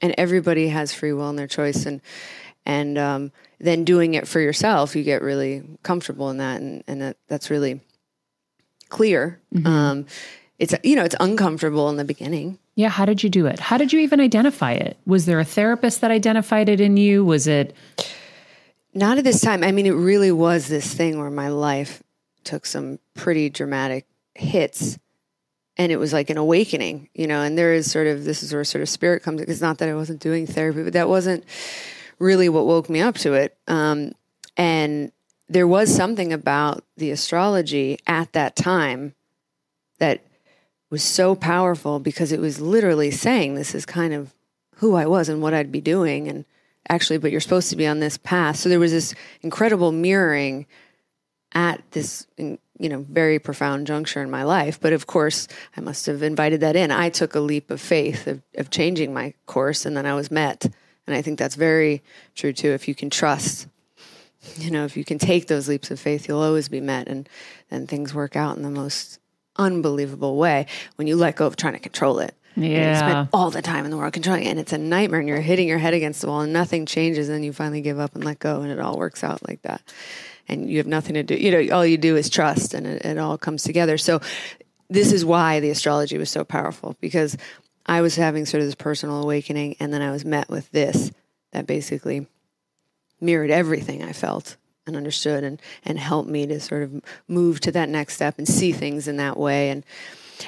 and 0.00 0.14
everybody 0.18 0.68
has 0.68 0.92
free 0.92 1.12
will 1.12 1.30
in 1.30 1.36
their 1.36 1.46
choice 1.46 1.86
and 1.86 2.00
and 2.66 2.96
um, 2.96 3.32
then 3.58 3.84
doing 3.84 4.14
it 4.14 4.28
for 4.28 4.40
yourself 4.40 4.94
you 4.94 5.02
get 5.02 5.22
really 5.22 5.62
comfortable 5.82 6.30
in 6.30 6.38
that 6.38 6.60
and, 6.60 6.84
and 6.86 7.00
that, 7.00 7.16
that's 7.28 7.50
really 7.50 7.80
clear 8.88 9.40
um, 9.64 10.06
it's 10.58 10.74
you 10.82 10.96
know 10.96 11.04
it's 11.04 11.16
uncomfortable 11.20 11.88
in 11.88 11.96
the 11.96 12.04
beginning 12.04 12.58
Yeah. 12.76 12.88
How 12.88 13.04
did 13.04 13.22
you 13.22 13.30
do 13.30 13.46
it? 13.46 13.60
How 13.60 13.76
did 13.76 13.92
you 13.92 14.00
even 14.00 14.20
identify 14.20 14.72
it? 14.72 14.96
Was 15.06 15.26
there 15.26 15.38
a 15.38 15.44
therapist 15.44 16.00
that 16.00 16.10
identified 16.10 16.68
it 16.68 16.80
in 16.80 16.96
you? 16.96 17.24
Was 17.24 17.46
it, 17.46 17.74
not 18.94 19.18
at 19.18 19.24
this 19.24 19.40
time 19.40 19.62
i 19.64 19.72
mean 19.72 19.86
it 19.86 19.92
really 19.92 20.32
was 20.32 20.68
this 20.68 20.94
thing 20.94 21.18
where 21.18 21.30
my 21.30 21.48
life 21.48 22.02
took 22.44 22.64
some 22.64 22.98
pretty 23.14 23.50
dramatic 23.50 24.06
hits 24.34 24.98
and 25.76 25.90
it 25.90 25.96
was 25.96 26.12
like 26.12 26.30
an 26.30 26.38
awakening 26.38 27.08
you 27.14 27.26
know 27.26 27.42
and 27.42 27.58
there 27.58 27.74
is 27.74 27.90
sort 27.90 28.06
of 28.06 28.24
this 28.24 28.42
is 28.42 28.52
where 28.52 28.64
sort 28.64 28.82
of 28.82 28.88
spirit 28.88 29.22
comes 29.22 29.40
in. 29.40 29.50
it's 29.50 29.60
not 29.60 29.78
that 29.78 29.88
i 29.88 29.94
wasn't 29.94 30.20
doing 30.20 30.46
therapy 30.46 30.82
but 30.82 30.92
that 30.92 31.08
wasn't 31.08 31.44
really 32.18 32.48
what 32.48 32.66
woke 32.66 32.88
me 32.88 33.00
up 33.00 33.16
to 33.16 33.32
it 33.32 33.56
um, 33.66 34.12
and 34.56 35.10
there 35.48 35.66
was 35.66 35.94
something 35.94 36.32
about 36.32 36.84
the 36.96 37.10
astrology 37.10 37.98
at 38.06 38.32
that 38.32 38.54
time 38.56 39.14
that 39.98 40.22
was 40.90 41.02
so 41.02 41.34
powerful 41.34 41.98
because 41.98 42.32
it 42.32 42.40
was 42.40 42.60
literally 42.60 43.10
saying 43.10 43.54
this 43.54 43.74
is 43.74 43.86
kind 43.86 44.14
of 44.14 44.32
who 44.76 44.94
I 44.94 45.06
was 45.06 45.28
and 45.28 45.42
what 45.42 45.54
I'd 45.54 45.72
be 45.72 45.80
doing 45.80 46.28
and 46.28 46.44
actually 46.88 47.18
but 47.18 47.30
you're 47.30 47.40
supposed 47.40 47.70
to 47.70 47.76
be 47.76 47.86
on 47.86 48.00
this 48.00 48.16
path. 48.16 48.56
So 48.56 48.68
there 48.68 48.80
was 48.80 48.92
this 48.92 49.14
incredible 49.42 49.92
mirroring 49.92 50.66
at 51.52 51.82
this 51.92 52.26
you 52.36 52.58
know 52.88 53.06
very 53.08 53.38
profound 53.38 53.86
juncture 53.86 54.22
in 54.22 54.30
my 54.30 54.42
life. 54.42 54.80
But 54.80 54.92
of 54.92 55.06
course 55.06 55.48
I 55.76 55.80
must 55.80 56.06
have 56.06 56.22
invited 56.22 56.60
that 56.60 56.76
in. 56.76 56.90
I 56.90 57.08
took 57.08 57.34
a 57.34 57.40
leap 57.40 57.70
of 57.70 57.80
faith 57.80 58.26
of, 58.26 58.42
of 58.56 58.70
changing 58.70 59.14
my 59.14 59.34
course 59.46 59.86
and 59.86 59.96
then 59.96 60.06
I 60.06 60.14
was 60.14 60.30
met. 60.30 60.66
And 61.06 61.14
I 61.14 61.22
think 61.22 61.38
that's 61.38 61.54
very 61.54 62.02
true 62.34 62.52
too. 62.52 62.70
If 62.70 62.88
you 62.88 62.94
can 62.94 63.10
trust 63.10 63.68
you 64.56 64.70
know 64.70 64.84
if 64.84 64.96
you 64.96 65.04
can 65.04 65.18
take 65.18 65.46
those 65.46 65.68
leaps 65.68 65.90
of 65.90 65.98
faith 65.98 66.28
you'll 66.28 66.42
always 66.42 66.68
be 66.68 66.80
met 66.80 67.08
and 67.08 67.28
then 67.70 67.86
things 67.86 68.14
work 68.14 68.36
out 68.36 68.56
in 68.56 68.62
the 68.62 68.70
most 68.70 69.18
unbelievable 69.56 70.36
way 70.36 70.66
when 70.96 71.06
you 71.06 71.16
let 71.16 71.36
go 71.36 71.46
of 71.46 71.56
trying 71.56 71.74
to 71.74 71.78
control 71.78 72.18
it 72.18 72.34
and 72.56 72.64
you 72.64 72.70
Yeah. 72.70 72.98
spend 72.98 73.28
all 73.32 73.50
the 73.50 73.62
time 73.62 73.84
in 73.84 73.90
the 73.90 73.96
world 73.96 74.12
controlling 74.12 74.44
it, 74.44 74.48
and 74.50 74.60
it's 74.60 74.72
a 74.72 74.78
nightmare. 74.78 75.20
And 75.20 75.28
you're 75.28 75.40
hitting 75.40 75.66
your 75.68 75.78
head 75.78 75.94
against 75.94 76.20
the 76.20 76.28
wall, 76.28 76.40
and 76.42 76.52
nothing 76.52 76.86
changes. 76.86 77.28
And 77.28 77.44
you 77.44 77.52
finally 77.52 77.80
give 77.80 77.98
up 77.98 78.14
and 78.14 78.24
let 78.24 78.38
go, 78.38 78.60
and 78.60 78.70
it 78.70 78.78
all 78.78 78.96
works 78.96 79.24
out 79.24 79.46
like 79.48 79.62
that. 79.62 79.82
And 80.48 80.70
you 80.70 80.78
have 80.78 80.86
nothing 80.86 81.14
to 81.14 81.22
do. 81.22 81.34
You 81.34 81.50
know, 81.50 81.74
all 81.76 81.84
you 81.86 81.96
do 81.98 82.16
is 82.16 82.28
trust, 82.30 82.74
and 82.74 82.86
it, 82.86 83.04
it 83.04 83.18
all 83.18 83.38
comes 83.38 83.62
together. 83.64 83.98
So, 83.98 84.20
this 84.90 85.12
is 85.12 85.24
why 85.24 85.60
the 85.60 85.70
astrology 85.70 86.18
was 86.18 86.30
so 86.30 86.44
powerful 86.44 86.94
because 87.00 87.36
I 87.86 88.02
was 88.02 88.16
having 88.16 88.46
sort 88.46 88.60
of 88.60 88.66
this 88.68 88.74
personal 88.74 89.22
awakening, 89.22 89.76
and 89.80 89.92
then 89.92 90.02
I 90.02 90.10
was 90.10 90.24
met 90.24 90.48
with 90.48 90.70
this 90.70 91.10
that 91.52 91.66
basically 91.66 92.26
mirrored 93.20 93.50
everything 93.50 94.02
I 94.02 94.12
felt 94.12 94.56
and 94.86 94.96
understood, 94.96 95.44
and 95.44 95.60
and 95.84 95.98
helped 95.98 96.28
me 96.28 96.46
to 96.46 96.60
sort 96.60 96.82
of 96.82 97.02
move 97.28 97.60
to 97.60 97.72
that 97.72 97.88
next 97.88 98.14
step 98.14 98.38
and 98.38 98.48
see 98.48 98.72
things 98.72 99.08
in 99.08 99.16
that 99.18 99.36
way. 99.36 99.70
And 99.70 99.84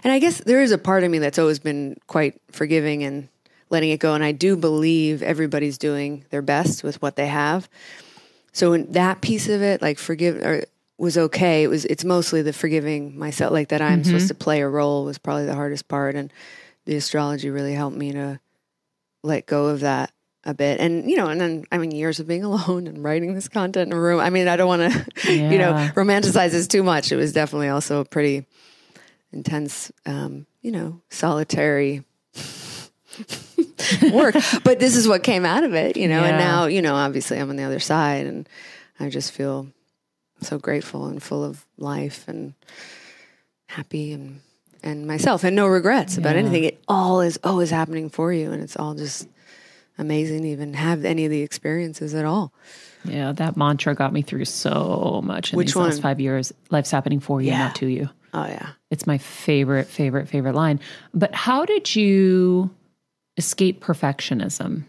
and 0.05 0.12
I 0.12 0.18
guess 0.18 0.39
there 0.39 0.62
is 0.62 0.72
a 0.72 0.78
part 0.78 1.05
of 1.05 1.11
me 1.11 1.18
that's 1.18 1.39
always 1.39 1.59
been 1.59 1.97
quite 2.07 2.41
forgiving 2.51 3.03
and 3.03 3.28
letting 3.70 3.91
it 3.91 4.01
go. 4.01 4.14
And 4.14 4.24
I 4.24 4.32
do 4.32 4.57
believe 4.57 5.22
everybody's 5.22 5.78
doing 5.78 6.24
their 6.30 6.43
best 6.43 6.84
with 6.84 7.01
what 7.03 7.16
they 7.16 7.26
have. 7.26 7.68
So 8.53 8.72
in 8.72 8.91
that 8.93 9.20
piece 9.20 9.49
of 9.49 9.62
it, 9.62 9.82
like 9.82 9.99
forgive 9.99 10.37
or 10.37 10.64
was 10.99 11.18
okay. 11.18 11.62
It 11.62 11.68
was 11.68 11.84
it's 11.84 12.05
mostly 12.05 12.43
the 12.43 12.53
forgiving 12.53 13.18
myself, 13.18 13.53
like 13.53 13.68
that 13.68 13.82
I'm 13.82 14.05
supposed 14.05 14.24
mm-hmm. 14.24 14.28
to 14.28 14.45
play 14.45 14.61
a 14.62 14.68
role 14.68 15.05
was 15.05 15.18
probably 15.18 15.47
the 15.47 15.55
hardest 15.55 15.89
part. 15.89 16.14
And 16.14 16.32
the 16.84 16.97
astrology 16.97 17.51
really 17.51 17.74
helped 17.74 17.97
me 17.97 18.12
to 18.12 18.41
let 19.22 19.47
go 19.47 19.66
of 19.66 19.80
that 19.80 20.11
a 20.47 20.55
bit. 20.55 20.81
And 20.81 21.11
you 21.11 21.17
know, 21.17 21.27
and 21.27 21.41
then 21.41 21.65
I 21.71 21.79
mean 21.79 21.91
years 21.91 22.21
of 22.21 22.27
being 22.27 22.45
alone 22.51 22.87
and 22.87 23.03
writing 23.05 23.35
this 23.35 23.49
content 23.49 23.93
in 23.93 23.99
a 23.99 24.01
room. 24.01 24.21
I 24.21 24.31
mean, 24.31 24.49
I 24.49 24.57
don't 24.57 24.69
want 24.69 24.93
to 24.93 25.33
you 25.33 25.59
know 25.59 25.91
romanticize 25.95 26.53
this 26.53 26.67
too 26.67 26.83
much. 26.83 27.13
It 27.13 27.17
was 27.17 27.33
definitely 27.33 27.69
also 27.69 28.01
a 28.01 28.05
pretty 28.05 28.47
intense, 29.33 29.93
um, 30.07 30.47
you 30.63 30.71
know, 30.71 31.03
solitary 31.11 32.05
work. 34.13 34.35
but 34.65 34.79
this 34.79 34.97
is 34.97 35.07
what 35.07 35.23
came 35.23 35.45
out 35.45 35.65
of 35.65 35.75
it, 35.75 35.97
you 35.97 36.09
know. 36.09 36.23
And 36.23 36.39
now, 36.39 36.67
you 36.67 36.81
know, 36.81 36.95
obviously 36.95 37.39
I'm 37.39 37.51
on 37.51 37.57
the 37.57 37.65
other 37.65 37.81
side, 37.81 38.27
and 38.27 38.49
I 38.99 39.11
just 39.11 39.33
feel 39.33 39.69
so 40.41 40.59
grateful 40.59 41.07
and 41.07 41.23
full 41.23 41.45
of 41.45 41.67
life 41.77 42.29
and 42.29 42.55
happy 43.69 44.13
and 44.13 44.41
and 44.83 45.07
myself 45.07 45.43
and 45.43 45.57
no 45.57 45.67
regrets 45.67 46.17
about 46.17 46.37
anything. 46.37 46.65
It 46.65 46.83
all 46.87 47.21
is 47.21 47.39
always 47.43 47.71
happening 47.71 48.09
for 48.09 48.33
you, 48.33 48.53
and 48.53 48.63
it's 48.63 48.77
all 48.77 48.95
just 48.95 49.29
amazing 49.99 50.43
to 50.43 50.49
even 50.49 50.75
have 50.75 51.05
any 51.05 51.25
of 51.25 51.31
the 51.31 51.43
experiences 51.43 52.15
at 52.15 52.25
all. 52.25 52.53
yeah, 53.05 53.33
that 53.33 53.57
mantra 53.57 53.95
got 53.95 54.13
me 54.13 54.23
through 54.23 54.45
so 54.45 55.21
much 55.25 55.53
in 55.53 55.57
Which 55.57 55.69
these 55.69 55.77
last 55.77 56.03
five 56.03 56.21
years. 56.21 56.53
Life's 56.71 56.91
happening 56.91 57.21
for 57.21 57.41
you, 57.41 57.49
Yeah. 57.51 57.59
not 57.59 57.77
to 57.77 57.87
you. 57.87 58.09
Oh 58.35 58.45
yeah. 58.47 58.71
It's 58.91 59.07
my 59.07 59.19
favorite, 59.19 59.87
favorite, 59.87 60.29
favorite 60.29 60.55
line. 60.55 60.81
But 61.15 61.35
how 61.35 61.65
did 61.65 61.95
you 61.97 62.71
escape 63.37 63.83
perfectionism? 63.83 64.85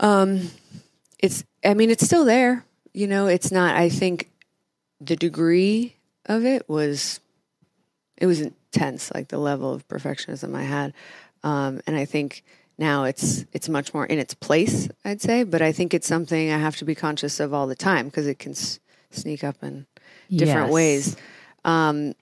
Um, 0.00 0.50
it's. 1.18 1.44
I 1.64 1.74
mean, 1.74 1.90
it's 1.90 2.04
still 2.04 2.24
there. 2.24 2.64
You 2.92 3.06
know, 3.06 3.26
it's 3.26 3.50
not. 3.50 3.76
I 3.76 3.88
think 3.88 4.30
the 5.00 5.16
degree 5.16 5.96
of 6.26 6.44
it 6.44 6.68
was, 6.68 7.20
it 8.16 8.26
was 8.26 8.40
intense. 8.40 9.12
Like 9.14 9.28
the 9.28 9.38
level 9.38 9.72
of 9.72 9.86
perfectionism 9.88 10.54
I 10.54 10.62
had, 10.62 10.92
um, 11.42 11.80
and 11.86 11.96
I 11.96 12.04
think 12.04 12.44
now 12.78 13.04
it's 13.04 13.44
it's 13.52 13.68
much 13.68 13.92
more 13.94 14.06
in 14.06 14.18
its 14.18 14.34
place. 14.34 14.88
I'd 15.04 15.20
say, 15.22 15.42
but 15.44 15.62
I 15.62 15.72
think 15.72 15.94
it's 15.94 16.06
something 16.06 16.50
I 16.50 16.58
have 16.58 16.76
to 16.76 16.84
be 16.84 16.94
conscious 16.94 17.40
of 17.40 17.52
all 17.54 17.66
the 17.66 17.74
time 17.76 18.06
because 18.06 18.26
it 18.26 18.38
can 18.38 18.52
s- 18.52 18.80
sneak 19.10 19.42
up 19.44 19.56
in 19.62 19.86
different 20.30 20.66
Yes. 20.68 20.72
ways. 20.72 21.16
Um, 21.64 22.14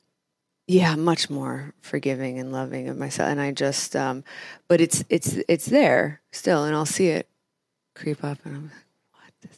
yeah, 0.66 0.94
much 0.96 1.28
more 1.28 1.74
forgiving 1.82 2.38
and 2.38 2.50
loving 2.50 2.88
of 2.88 2.96
myself, 2.96 3.28
and 3.28 3.38
I 3.40 3.50
just, 3.52 3.94
um, 3.94 4.24
but 4.66 4.80
it's 4.80 5.04
it's 5.10 5.36
it's 5.48 5.66
there 5.66 6.20
still, 6.32 6.64
and 6.64 6.74
I'll 6.74 6.86
see 6.86 7.08
it 7.08 7.28
creep 7.94 8.24
up, 8.24 8.38
and 8.44 8.56
I'm 8.56 8.62
like, 8.64 8.72
what 9.12 9.52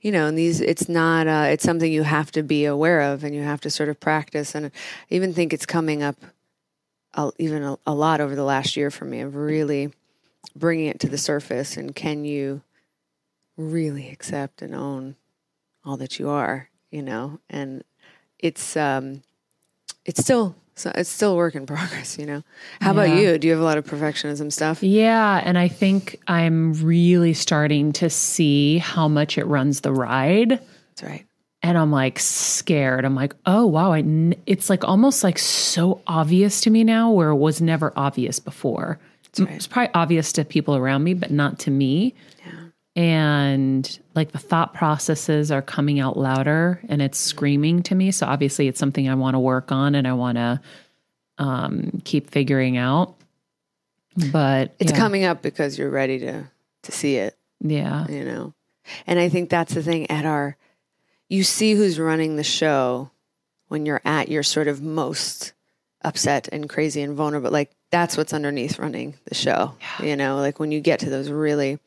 you 0.00 0.10
know, 0.10 0.26
and 0.26 0.36
these, 0.36 0.60
it's 0.60 0.88
not, 0.88 1.28
uh, 1.28 1.46
it's 1.50 1.62
something 1.62 1.92
you 1.92 2.02
have 2.02 2.32
to 2.32 2.42
be 2.42 2.64
aware 2.64 3.00
of, 3.02 3.22
and 3.22 3.34
you 3.36 3.42
have 3.42 3.60
to 3.60 3.70
sort 3.70 3.88
of 3.88 4.00
practice, 4.00 4.54
and 4.56 4.66
I 4.66 4.70
even 5.10 5.32
think 5.32 5.52
it's 5.52 5.64
coming 5.66 6.02
up, 6.02 6.16
a, 7.14 7.30
even 7.38 7.62
a, 7.62 7.78
a 7.86 7.94
lot 7.94 8.20
over 8.20 8.34
the 8.34 8.42
last 8.44 8.76
year 8.76 8.90
for 8.90 9.04
me 9.04 9.20
of 9.20 9.36
really 9.36 9.92
bringing 10.58 10.86
it 10.86 11.00
to 11.00 11.08
the 11.08 11.18
surface, 11.18 11.76
and 11.76 11.94
can 11.94 12.24
you 12.24 12.62
really 13.56 14.08
accept 14.08 14.62
and 14.62 14.74
own 14.74 15.16
all 15.84 15.96
that 15.96 16.18
you 16.18 16.28
are, 16.28 16.68
you 16.90 17.02
know, 17.02 17.40
and 17.50 17.82
it's 18.38 18.76
um 18.76 19.22
it's 20.04 20.20
still 20.20 20.54
so 20.78 20.92
it's 20.94 21.10
still 21.10 21.32
a 21.32 21.36
work 21.36 21.54
in 21.54 21.66
progress, 21.74 22.18
you 22.18 22.26
know. 22.26 22.42
How 22.80 22.92
about 22.92 23.10
you? 23.10 23.36
Do 23.38 23.48
you 23.48 23.52
have 23.52 23.60
a 23.60 23.64
lot 23.64 23.78
of 23.78 23.84
perfectionism 23.84 24.52
stuff? 24.52 24.82
Yeah. 24.82 25.42
And 25.44 25.58
I 25.58 25.68
think 25.68 26.20
I'm 26.28 26.72
really 26.74 27.34
starting 27.34 27.92
to 27.94 28.08
see 28.08 28.78
how 28.78 29.08
much 29.08 29.36
it 29.36 29.44
runs 29.44 29.80
the 29.80 29.92
ride. 29.92 30.50
That's 30.50 31.02
right. 31.02 31.26
And 31.60 31.76
I'm 31.76 31.90
like 31.90 32.20
scared. 32.20 33.04
I'm 33.04 33.16
like, 33.16 33.34
oh, 33.44 33.66
wow. 33.66 33.92
I 33.92 33.98
n- 33.98 34.36
it's 34.46 34.70
like 34.70 34.84
almost 34.84 35.24
like 35.24 35.38
so 35.38 36.00
obvious 36.06 36.60
to 36.62 36.70
me 36.70 36.84
now 36.84 37.10
where 37.10 37.30
it 37.30 37.36
was 37.36 37.60
never 37.60 37.92
obvious 37.96 38.38
before. 38.38 39.00
Right. 39.46 39.54
It's 39.54 39.66
probably 39.66 39.92
obvious 39.94 40.32
to 40.34 40.44
people 40.44 40.76
around 40.76 41.04
me, 41.04 41.14
but 41.14 41.30
not 41.30 41.58
to 41.60 41.70
me. 41.70 42.14
Yeah. 42.44 42.52
And 43.02 44.00
like 44.14 44.32
the 44.32 44.38
thought 44.38 44.74
processes 44.74 45.50
are 45.52 45.62
coming 45.62 46.00
out 46.00 46.16
louder 46.16 46.80
and 46.88 47.00
it's 47.00 47.18
screaming 47.18 47.82
to 47.84 47.94
me. 47.94 48.10
So 48.10 48.26
obviously 48.26 48.66
it's 48.68 48.80
something 48.80 49.08
I 49.08 49.14
want 49.14 49.34
to 49.34 49.38
work 49.38 49.70
on 49.70 49.94
and 49.94 50.06
I 50.08 50.12
want 50.14 50.36
to 50.36 50.60
um, 51.38 52.02
keep 52.04 52.30
figuring 52.30 52.76
out. 52.76 53.14
But 54.32 54.74
It's 54.80 54.90
yeah. 54.92 54.98
coming 54.98 55.24
up 55.24 55.42
because 55.42 55.78
you're 55.78 55.90
ready 55.90 56.18
to 56.20 56.44
to 56.82 56.92
see 56.92 57.16
it, 57.16 57.36
Yeah. 57.60 58.06
you 58.08 58.24
know. 58.24 58.54
And 59.06 59.18
I 59.18 59.28
think 59.28 59.50
that's 59.50 59.74
the 59.74 59.82
thing 59.82 60.10
at 60.10 60.24
our 60.24 60.56
you 61.28 61.44
see 61.44 61.74
who's 61.74 62.00
running 62.00 62.36
the 62.36 62.42
show 62.44 63.10
when 63.68 63.84
you're 63.86 64.00
at 64.04 64.28
your 64.28 64.42
sort 64.42 64.66
of 64.66 64.80
most 64.82 65.52
upset 66.02 66.48
and 66.50 66.68
crazy 66.68 67.02
and 67.02 67.14
vulnerable. 67.14 67.50
Like 67.50 67.70
that's 67.90 68.16
what's 68.16 68.32
underneath 68.32 68.78
running 68.78 69.14
the 69.24 69.34
show. 69.34 69.74
You 70.02 70.16
know, 70.16 70.36
like 70.36 70.60
when 70.60 70.72
you 70.72 70.80
get 70.80 71.00
to 71.00 71.10
those 71.10 71.30
really 71.30 71.78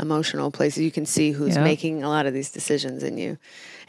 emotional 0.00 0.50
places, 0.50 0.82
you 0.82 0.90
can 0.90 1.04
see 1.04 1.32
who's 1.32 1.56
Yeah. 1.56 1.64
making 1.64 2.02
a 2.02 2.08
lot 2.08 2.24
of 2.26 2.32
these 2.32 2.50
decisions 2.50 3.02
in 3.02 3.18
you. 3.18 3.36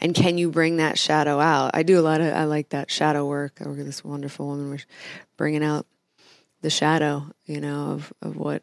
And 0.00 0.14
can 0.14 0.36
you 0.36 0.50
bring 0.50 0.76
that 0.76 0.98
shadow 0.98 1.40
out? 1.40 1.70
I 1.74 1.82
do 1.82 1.98
a 1.98 2.02
lot 2.02 2.20
of, 2.20 2.32
I 2.34 2.44
like 2.44 2.70
that 2.70 2.90
shadow 2.90 3.26
work. 3.26 3.58
I 3.60 3.68
work 3.68 3.78
with 3.78 3.86
this 3.86 4.04
wonderful 4.04 4.46
woman, 4.46 4.68
we're 4.70 4.78
bringing 5.38 5.64
out 5.64 5.86
the 6.60 6.68
shadow, 6.70 7.26
you 7.46 7.60
know, 7.60 7.92
of, 7.92 8.12
of 8.20 8.36
what 8.36 8.62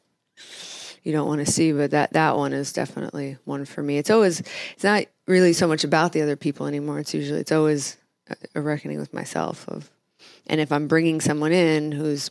you 1.04 1.12
don't 1.12 1.28
want 1.28 1.44
to 1.44 1.52
see. 1.52 1.72
But 1.72 1.92
that, 1.92 2.14
that 2.14 2.38
one 2.38 2.54
is 2.54 2.74
definitely 2.74 3.38
one 3.46 3.66
for 3.66 3.82
me. 3.82 3.98
It's 3.98 4.12
always, 4.12 4.42
it's 4.74 4.84
not 4.84 5.06
really 5.26 5.54
so 5.54 5.68
much 5.68 5.84
about 5.84 6.14
the 6.14 6.22
other 6.22 6.36
people 6.36 6.68
anymore. 6.68 7.00
It's 7.00 7.14
usually, 7.16 7.40
it's 7.40 7.52
always 7.52 7.98
a- 8.30 8.36
a 8.60 8.62
reckoning 8.62 9.00
with 9.00 9.14
myself 9.16 9.68
of, 9.68 9.90
and 10.46 10.62
if 10.62 10.72
I'm 10.72 10.88
bringing 10.88 11.22
someone 11.22 11.52
in 11.52 11.92
who's 11.92 12.30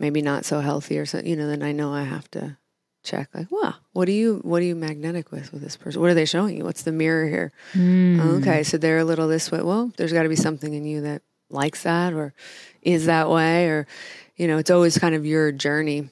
maybe 0.00 0.22
not 0.22 0.44
so 0.44 0.60
healthy 0.60 0.98
or 0.98 1.06
so, 1.06 1.20
you 1.20 1.36
know, 1.36 1.46
then 1.46 1.62
I 1.62 1.72
know 1.72 1.92
I 1.92 2.02
have 2.04 2.28
to 2.32 2.56
check. 3.04 3.28
Like, 3.34 3.50
wow, 3.52 3.74
what 3.92 4.08
are 4.08 4.12
you 4.12 4.40
what 4.42 4.62
are 4.62 4.64
you 4.64 4.74
magnetic 4.74 5.30
with 5.30 5.52
with 5.52 5.62
this 5.62 5.76
person? 5.76 6.00
What 6.00 6.10
are 6.10 6.14
they 6.14 6.24
showing 6.24 6.56
you? 6.56 6.64
What's 6.64 6.82
the 6.82 6.92
mirror 6.92 7.28
here? 7.28 7.52
Okay, 8.38 8.62
so 8.62 8.78
they're 8.78 8.98
a 8.98 9.04
little 9.04 9.28
this 9.28 9.52
way. 9.52 9.62
Well, 9.62 9.92
there's 9.96 10.12
got 10.12 10.24
to 10.24 10.28
be 10.28 10.36
something 10.36 10.72
in 10.74 10.84
you 10.84 11.02
that 11.02 11.22
likes 11.50 11.82
that 11.82 12.14
or 12.14 12.32
is 12.82 13.06
that 13.06 13.28
way, 13.28 13.66
or 13.68 13.86
you 14.36 14.48
know, 14.48 14.58
it's 14.58 14.70
always 14.70 14.98
kind 14.98 15.14
of 15.14 15.26
your 15.26 15.52
journey 15.52 16.08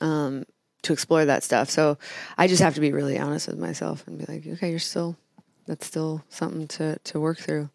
um, 0.00 0.44
to 0.82 0.92
explore 0.92 1.24
that 1.24 1.44
stuff. 1.44 1.70
So 1.70 1.96
I 2.36 2.48
just 2.48 2.62
have 2.62 2.74
to 2.74 2.80
be 2.80 2.92
really 2.92 3.18
honest 3.18 3.46
with 3.46 3.58
myself 3.58 4.04
and 4.06 4.18
be 4.18 4.24
like, 4.26 4.46
okay, 4.46 4.70
you're 4.70 4.78
still 4.80 5.16
that's 5.66 5.86
still 5.86 6.24
something 6.28 6.66
to 6.68 6.98
to 7.04 7.20
work 7.20 7.38
through, 7.38 7.70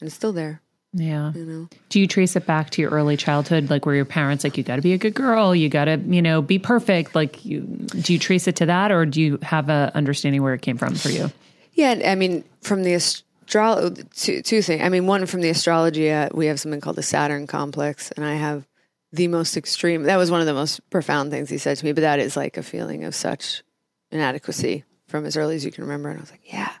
and 0.00 0.06
it's 0.06 0.14
still 0.14 0.32
there. 0.32 0.62
Yeah. 0.92 1.32
You 1.32 1.44
know. 1.44 1.68
Do 1.88 2.00
you 2.00 2.06
trace 2.06 2.34
it 2.34 2.46
back 2.46 2.70
to 2.70 2.82
your 2.82 2.90
early 2.90 3.16
childhood, 3.16 3.70
like 3.70 3.86
where 3.86 3.94
your 3.94 4.04
parents 4.04 4.42
like 4.42 4.56
you 4.56 4.64
got 4.64 4.76
to 4.76 4.82
be 4.82 4.92
a 4.92 4.98
good 4.98 5.14
girl, 5.14 5.54
you 5.54 5.68
got 5.68 5.84
to 5.84 5.98
you 5.98 6.20
know 6.20 6.42
be 6.42 6.58
perfect? 6.58 7.14
Like, 7.14 7.44
you 7.44 7.60
do 7.60 8.12
you 8.12 8.18
trace 8.18 8.48
it 8.48 8.56
to 8.56 8.66
that, 8.66 8.90
or 8.90 9.06
do 9.06 9.20
you 9.20 9.38
have 9.42 9.68
a 9.68 9.92
understanding 9.94 10.42
where 10.42 10.54
it 10.54 10.62
came 10.62 10.76
from 10.76 10.94
for 10.94 11.10
you? 11.10 11.30
Yeah, 11.74 12.00
I 12.04 12.16
mean, 12.16 12.44
from 12.60 12.82
the 12.82 12.94
astrology, 12.94 14.02
two, 14.14 14.42
two 14.42 14.62
things. 14.62 14.82
I 14.82 14.88
mean, 14.88 15.06
one 15.06 15.26
from 15.26 15.40
the 15.40 15.50
astrology, 15.50 16.10
uh, 16.10 16.28
we 16.34 16.46
have 16.46 16.58
something 16.58 16.80
called 16.80 16.96
the 16.96 17.02
Saturn 17.02 17.46
complex, 17.46 18.10
and 18.12 18.24
I 18.24 18.34
have 18.34 18.66
the 19.12 19.28
most 19.28 19.56
extreme. 19.56 20.02
That 20.04 20.16
was 20.16 20.30
one 20.30 20.40
of 20.40 20.46
the 20.46 20.54
most 20.54 20.88
profound 20.90 21.30
things 21.30 21.48
he 21.48 21.58
said 21.58 21.76
to 21.76 21.84
me. 21.84 21.92
But 21.92 22.02
that 22.02 22.18
is 22.18 22.36
like 22.36 22.56
a 22.56 22.62
feeling 22.64 23.04
of 23.04 23.14
such 23.14 23.62
inadequacy 24.10 24.84
from 25.06 25.24
as 25.24 25.36
early 25.36 25.54
as 25.54 25.64
you 25.64 25.70
can 25.70 25.84
remember. 25.84 26.08
And 26.08 26.18
I 26.18 26.20
was 26.20 26.30
like, 26.32 26.52
yeah, 26.52 26.72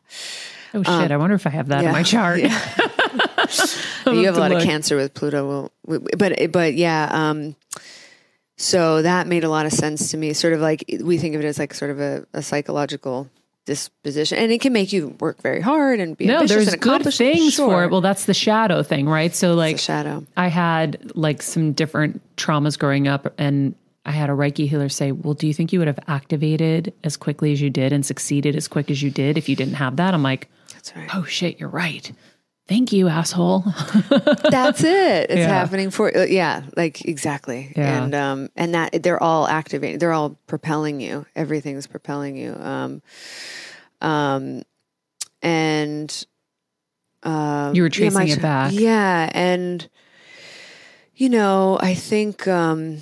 Oh 0.74 0.82
shit! 0.82 1.10
I 1.10 1.16
wonder 1.16 1.34
if 1.34 1.46
I 1.46 1.50
have 1.50 1.68
that 1.68 1.84
in 1.84 1.92
my 1.92 2.02
chart. 2.02 2.40
you 4.06 4.26
have 4.26 4.36
a 4.36 4.40
lot 4.40 4.52
of. 4.52 4.62
Cancer 4.62 4.96
with 4.96 5.14
Pluto. 5.14 5.70
Well, 5.86 6.02
but 6.16 6.52
but 6.52 6.74
yeah. 6.74 7.08
Um, 7.10 7.56
so 8.56 9.02
that 9.02 9.26
made 9.26 9.44
a 9.44 9.48
lot 9.48 9.66
of 9.66 9.72
sense 9.72 10.10
to 10.10 10.16
me. 10.16 10.32
Sort 10.32 10.52
of 10.52 10.60
like 10.60 10.84
we 11.02 11.18
think 11.18 11.34
of 11.34 11.40
it 11.40 11.46
as 11.46 11.58
like 11.58 11.72
sort 11.74 11.90
of 11.90 12.00
a, 12.00 12.26
a 12.34 12.42
psychological 12.42 13.28
disposition, 13.64 14.38
and 14.38 14.52
it 14.52 14.60
can 14.60 14.72
make 14.72 14.92
you 14.92 15.16
work 15.20 15.40
very 15.42 15.60
hard 15.60 16.00
and 16.00 16.16
be 16.16 16.26
No, 16.26 16.46
there's 16.46 16.68
and 16.68 16.80
good 16.80 16.90
accomplished. 16.90 17.18
things 17.18 17.56
for 17.56 17.84
it. 17.84 17.90
Well, 17.90 18.00
that's 18.00 18.26
the 18.26 18.34
shadow 18.34 18.82
thing, 18.82 19.08
right? 19.08 19.34
So, 19.34 19.54
like, 19.54 19.76
the 19.76 19.82
shadow. 19.82 20.26
I 20.36 20.48
had 20.48 21.12
like 21.14 21.42
some 21.42 21.72
different 21.72 22.20
traumas 22.36 22.78
growing 22.78 23.08
up, 23.08 23.32
and 23.38 23.74
I 24.04 24.12
had 24.12 24.28
a 24.30 24.32
Reiki 24.32 24.68
healer 24.68 24.88
say, 24.88 25.12
Well, 25.12 25.34
do 25.34 25.46
you 25.46 25.54
think 25.54 25.72
you 25.72 25.78
would 25.78 25.88
have 25.88 26.00
activated 26.08 26.92
as 27.04 27.16
quickly 27.16 27.52
as 27.52 27.60
you 27.60 27.70
did 27.70 27.92
and 27.92 28.04
succeeded 28.04 28.56
as 28.56 28.66
quick 28.68 28.90
as 28.90 29.02
you 29.02 29.10
did 29.10 29.38
if 29.38 29.48
you 29.48 29.56
didn't 29.56 29.74
have 29.74 29.96
that? 29.96 30.14
I'm 30.14 30.22
like, 30.22 30.48
That's 30.74 30.94
right. 30.96 31.08
Oh 31.14 31.24
shit, 31.24 31.60
you're 31.60 31.68
right. 31.68 32.10
Thank 32.70 32.92
you, 32.92 33.08
asshole. 33.08 33.64
That's 34.48 34.84
it. 34.84 35.26
It's 35.28 35.38
Yeah. 35.40 35.48
happening 35.48 35.90
for 35.90 36.16
uh, 36.16 36.22
yeah, 36.22 36.62
like 36.76 37.04
exactly. 37.04 37.72
Yeah. 37.74 38.04
And 38.04 38.14
um 38.14 38.48
and 38.54 38.74
that 38.74 39.02
they're 39.02 39.20
all 39.20 39.48
activating. 39.48 39.98
They're 39.98 40.12
all 40.12 40.36
propelling 40.46 41.00
you. 41.00 41.26
Everything's 41.34 41.88
propelling 41.88 42.36
you. 42.36 42.54
Um 42.54 43.02
um 44.00 44.62
and 45.42 46.26
um 47.24 47.74
You 47.74 47.82
were 47.82 47.90
yeah, 47.92 48.10
my 48.10 48.22
it 48.22 48.40
back. 48.40 48.72
Yeah, 48.72 49.28
and 49.34 49.88
you 51.16 51.28
know, 51.28 51.76
I 51.82 51.94
think 51.94 52.46
um 52.46 52.98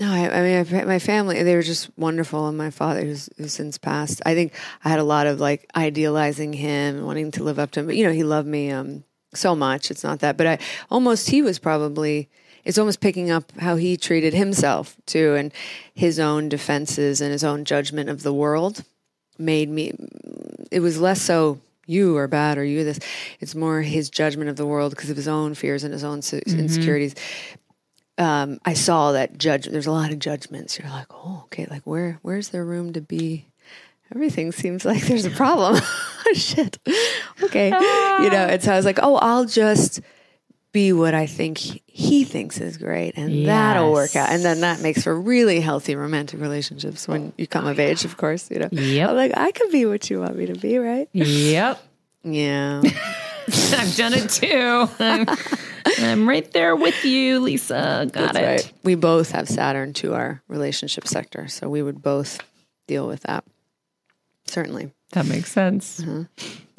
no, 0.00 0.10
I, 0.10 0.38
I 0.38 0.42
mean, 0.42 0.58
I've, 0.58 0.86
my 0.86 0.98
family, 0.98 1.42
they 1.42 1.54
were 1.54 1.62
just 1.62 1.90
wonderful. 1.96 2.48
And 2.48 2.58
my 2.58 2.70
father, 2.70 3.02
who's, 3.02 3.28
who's 3.36 3.52
since 3.52 3.78
passed, 3.78 4.20
I 4.26 4.34
think 4.34 4.52
I 4.84 4.88
had 4.88 4.98
a 4.98 5.04
lot 5.04 5.26
of 5.26 5.38
like 5.38 5.70
idealizing 5.76 6.52
him 6.54 7.04
wanting 7.04 7.30
to 7.32 7.42
live 7.44 7.58
up 7.58 7.70
to 7.72 7.80
him. 7.80 7.86
But, 7.86 7.96
you 7.96 8.04
know, 8.04 8.12
he 8.12 8.24
loved 8.24 8.48
me 8.48 8.70
um, 8.70 9.04
so 9.34 9.54
much. 9.54 9.90
It's 9.90 10.02
not 10.02 10.20
that. 10.20 10.36
But 10.36 10.46
I 10.46 10.58
almost, 10.90 11.30
he 11.30 11.42
was 11.42 11.58
probably, 11.58 12.28
it's 12.64 12.78
almost 12.78 13.00
picking 13.00 13.30
up 13.30 13.52
how 13.58 13.76
he 13.76 13.96
treated 13.96 14.34
himself 14.34 14.96
too. 15.06 15.34
And 15.34 15.52
his 15.94 16.18
own 16.18 16.48
defenses 16.48 17.20
and 17.20 17.30
his 17.30 17.44
own 17.44 17.64
judgment 17.64 18.08
of 18.08 18.22
the 18.22 18.32
world 18.32 18.84
made 19.38 19.68
me, 19.68 19.92
it 20.70 20.80
was 20.80 21.00
less 21.00 21.20
so 21.20 21.60
you 21.86 22.16
are 22.16 22.28
bad 22.28 22.58
or 22.58 22.64
you 22.64 22.84
this. 22.84 23.00
It's 23.40 23.54
more 23.54 23.82
his 23.82 24.08
judgment 24.08 24.48
of 24.48 24.56
the 24.56 24.66
world 24.66 24.90
because 24.90 25.10
of 25.10 25.16
his 25.16 25.26
own 25.28 25.54
fears 25.54 25.82
and 25.82 25.92
his 25.92 26.04
own 26.04 26.22
se- 26.22 26.42
insecurities 26.46 27.14
um, 28.18 28.58
I 28.64 28.74
saw 28.74 29.12
that 29.12 29.38
judge. 29.38 29.66
There's 29.66 29.86
a 29.86 29.92
lot 29.92 30.12
of 30.12 30.18
judgments. 30.18 30.78
You're 30.78 30.90
like, 30.90 31.06
oh, 31.10 31.42
okay. 31.46 31.66
Like, 31.70 31.82
where 31.82 32.18
where's 32.22 32.50
there 32.50 32.64
room 32.64 32.92
to 32.92 33.00
be? 33.00 33.46
Everything 34.14 34.52
seems 34.52 34.84
like 34.84 35.02
there's 35.02 35.24
a 35.24 35.30
problem. 35.30 35.80
Shit. 36.34 36.78
Okay. 37.42 37.68
You 37.68 38.30
know. 38.30 38.46
And 38.50 38.62
so 38.62 38.72
I 38.72 38.76
was 38.76 38.84
like, 38.84 38.98
oh, 39.02 39.16
I'll 39.16 39.46
just 39.46 40.00
be 40.72 40.92
what 40.92 41.14
I 41.14 41.26
think 41.26 41.58
he, 41.58 42.24
thinks 42.24 42.60
is 42.60 42.78
great, 42.78 43.16
and 43.16 43.46
that'll 43.46 43.92
work 43.92 44.16
out. 44.16 44.30
And 44.30 44.42
then 44.42 44.60
that 44.60 44.80
makes 44.80 45.02
for 45.02 45.18
really 45.18 45.60
healthy 45.60 45.94
romantic 45.94 46.40
relationships 46.40 47.06
when 47.06 47.32
you 47.36 47.46
come 47.46 47.66
of 47.66 47.78
age. 47.78 48.04
Of 48.04 48.16
course, 48.16 48.50
you 48.50 48.58
know. 48.58 48.68
Yep. 48.72 49.10
I'm 49.10 49.16
like, 49.16 49.32
I 49.36 49.50
can 49.50 49.70
be 49.70 49.84
what 49.84 50.08
you 50.08 50.20
want 50.20 50.36
me 50.36 50.46
to 50.46 50.54
be, 50.54 50.78
right? 50.78 51.08
yep. 51.12 51.82
Yeah. 52.24 52.82
I've 53.48 53.96
done 53.96 54.12
it 54.14 54.30
too. 54.30 54.88
I'm, 55.86 56.04
I'm 56.04 56.28
right 56.28 56.50
there 56.52 56.76
with 56.76 57.04
you, 57.04 57.40
Lisa. 57.40 58.08
Got 58.12 58.34
That's 58.34 58.38
it. 58.38 58.42
right. 58.42 58.72
We 58.82 58.94
both 58.94 59.30
have 59.32 59.48
Saturn 59.48 59.92
to 59.94 60.14
our 60.14 60.42
relationship 60.48 61.06
sector, 61.06 61.48
so 61.48 61.68
we 61.68 61.82
would 61.82 62.02
both 62.02 62.40
deal 62.86 63.06
with 63.06 63.22
that. 63.22 63.44
Certainly. 64.46 64.92
That 65.12 65.26
makes 65.26 65.52
sense. 65.52 66.00
Mm-hmm. 66.00 66.22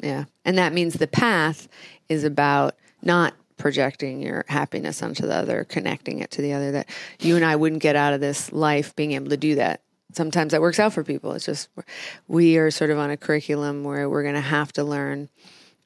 Yeah. 0.00 0.24
And 0.44 0.58
that 0.58 0.72
means 0.72 0.94
the 0.94 1.06
path 1.06 1.68
is 2.08 2.24
about 2.24 2.76
not 3.02 3.34
projecting 3.56 4.20
your 4.20 4.44
happiness 4.48 5.02
onto 5.02 5.26
the 5.26 5.34
other, 5.34 5.64
connecting 5.64 6.18
it 6.18 6.30
to 6.32 6.42
the 6.42 6.52
other, 6.52 6.72
that 6.72 6.88
you 7.20 7.36
and 7.36 7.44
I 7.44 7.56
wouldn't 7.56 7.82
get 7.82 7.96
out 7.96 8.12
of 8.12 8.20
this 8.20 8.52
life 8.52 8.94
being 8.96 9.12
able 9.12 9.30
to 9.30 9.36
do 9.36 9.54
that. 9.54 9.80
Sometimes 10.12 10.52
that 10.52 10.60
works 10.60 10.78
out 10.78 10.92
for 10.92 11.02
people. 11.02 11.32
It's 11.32 11.46
just 11.46 11.68
we 12.28 12.56
are 12.56 12.70
sort 12.70 12.90
of 12.90 12.98
on 12.98 13.10
a 13.10 13.16
curriculum 13.16 13.84
where 13.84 14.08
we're 14.08 14.22
going 14.22 14.34
to 14.34 14.40
have 14.40 14.72
to 14.74 14.84
learn 14.84 15.28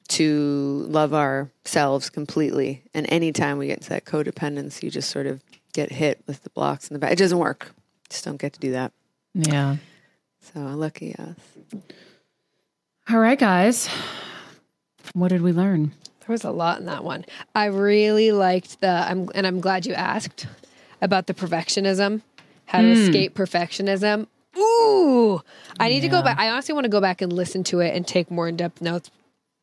to 0.09 0.85
love 0.89 1.13
ourselves 1.13 2.09
completely. 2.09 2.83
And 2.93 3.05
anytime 3.09 3.57
we 3.57 3.67
get 3.67 3.77
into 3.77 3.89
that 3.89 4.05
codependence, 4.05 4.83
you 4.83 4.89
just 4.89 5.09
sort 5.09 5.27
of 5.27 5.41
get 5.73 5.91
hit 5.91 6.21
with 6.27 6.43
the 6.43 6.49
blocks 6.49 6.89
in 6.89 6.93
the 6.93 6.99
back. 6.99 7.11
It 7.11 7.17
doesn't 7.17 7.37
work. 7.37 7.71
Just 8.09 8.25
don't 8.25 8.37
get 8.37 8.53
to 8.53 8.59
do 8.59 8.71
that. 8.71 8.91
Yeah. 9.33 9.77
So 10.41 10.59
lucky 10.59 11.15
us. 11.15 11.35
All 13.09 13.19
right, 13.19 13.39
guys. 13.39 13.89
What 15.13 15.29
did 15.29 15.41
we 15.41 15.51
learn? 15.51 15.91
There 16.19 16.33
was 16.33 16.43
a 16.43 16.51
lot 16.51 16.79
in 16.79 16.85
that 16.85 17.03
one. 17.03 17.25
I 17.55 17.65
really 17.65 18.31
liked 18.31 18.81
the 18.81 18.87
I'm 18.87 19.29
and 19.33 19.47
I'm 19.47 19.59
glad 19.59 19.85
you 19.85 19.93
asked 19.93 20.45
about 21.01 21.27
the 21.27 21.33
perfectionism, 21.33 22.21
how 22.65 22.81
to 22.81 22.87
hmm. 22.87 23.01
escape 23.01 23.33
perfectionism. 23.33 24.27
Ooh, 24.57 25.41
I 25.79 25.89
need 25.89 26.01
to 26.01 26.07
go 26.07 26.21
back. 26.21 26.39
I 26.39 26.49
honestly 26.49 26.73
want 26.73 26.85
to 26.85 26.89
go 26.89 27.01
back 27.01 27.21
and 27.21 27.31
listen 27.31 27.63
to 27.65 27.79
it 27.79 27.95
and 27.95 28.05
take 28.07 28.29
more 28.29 28.47
in 28.47 28.57
depth 28.57 28.81
notes, 28.81 29.09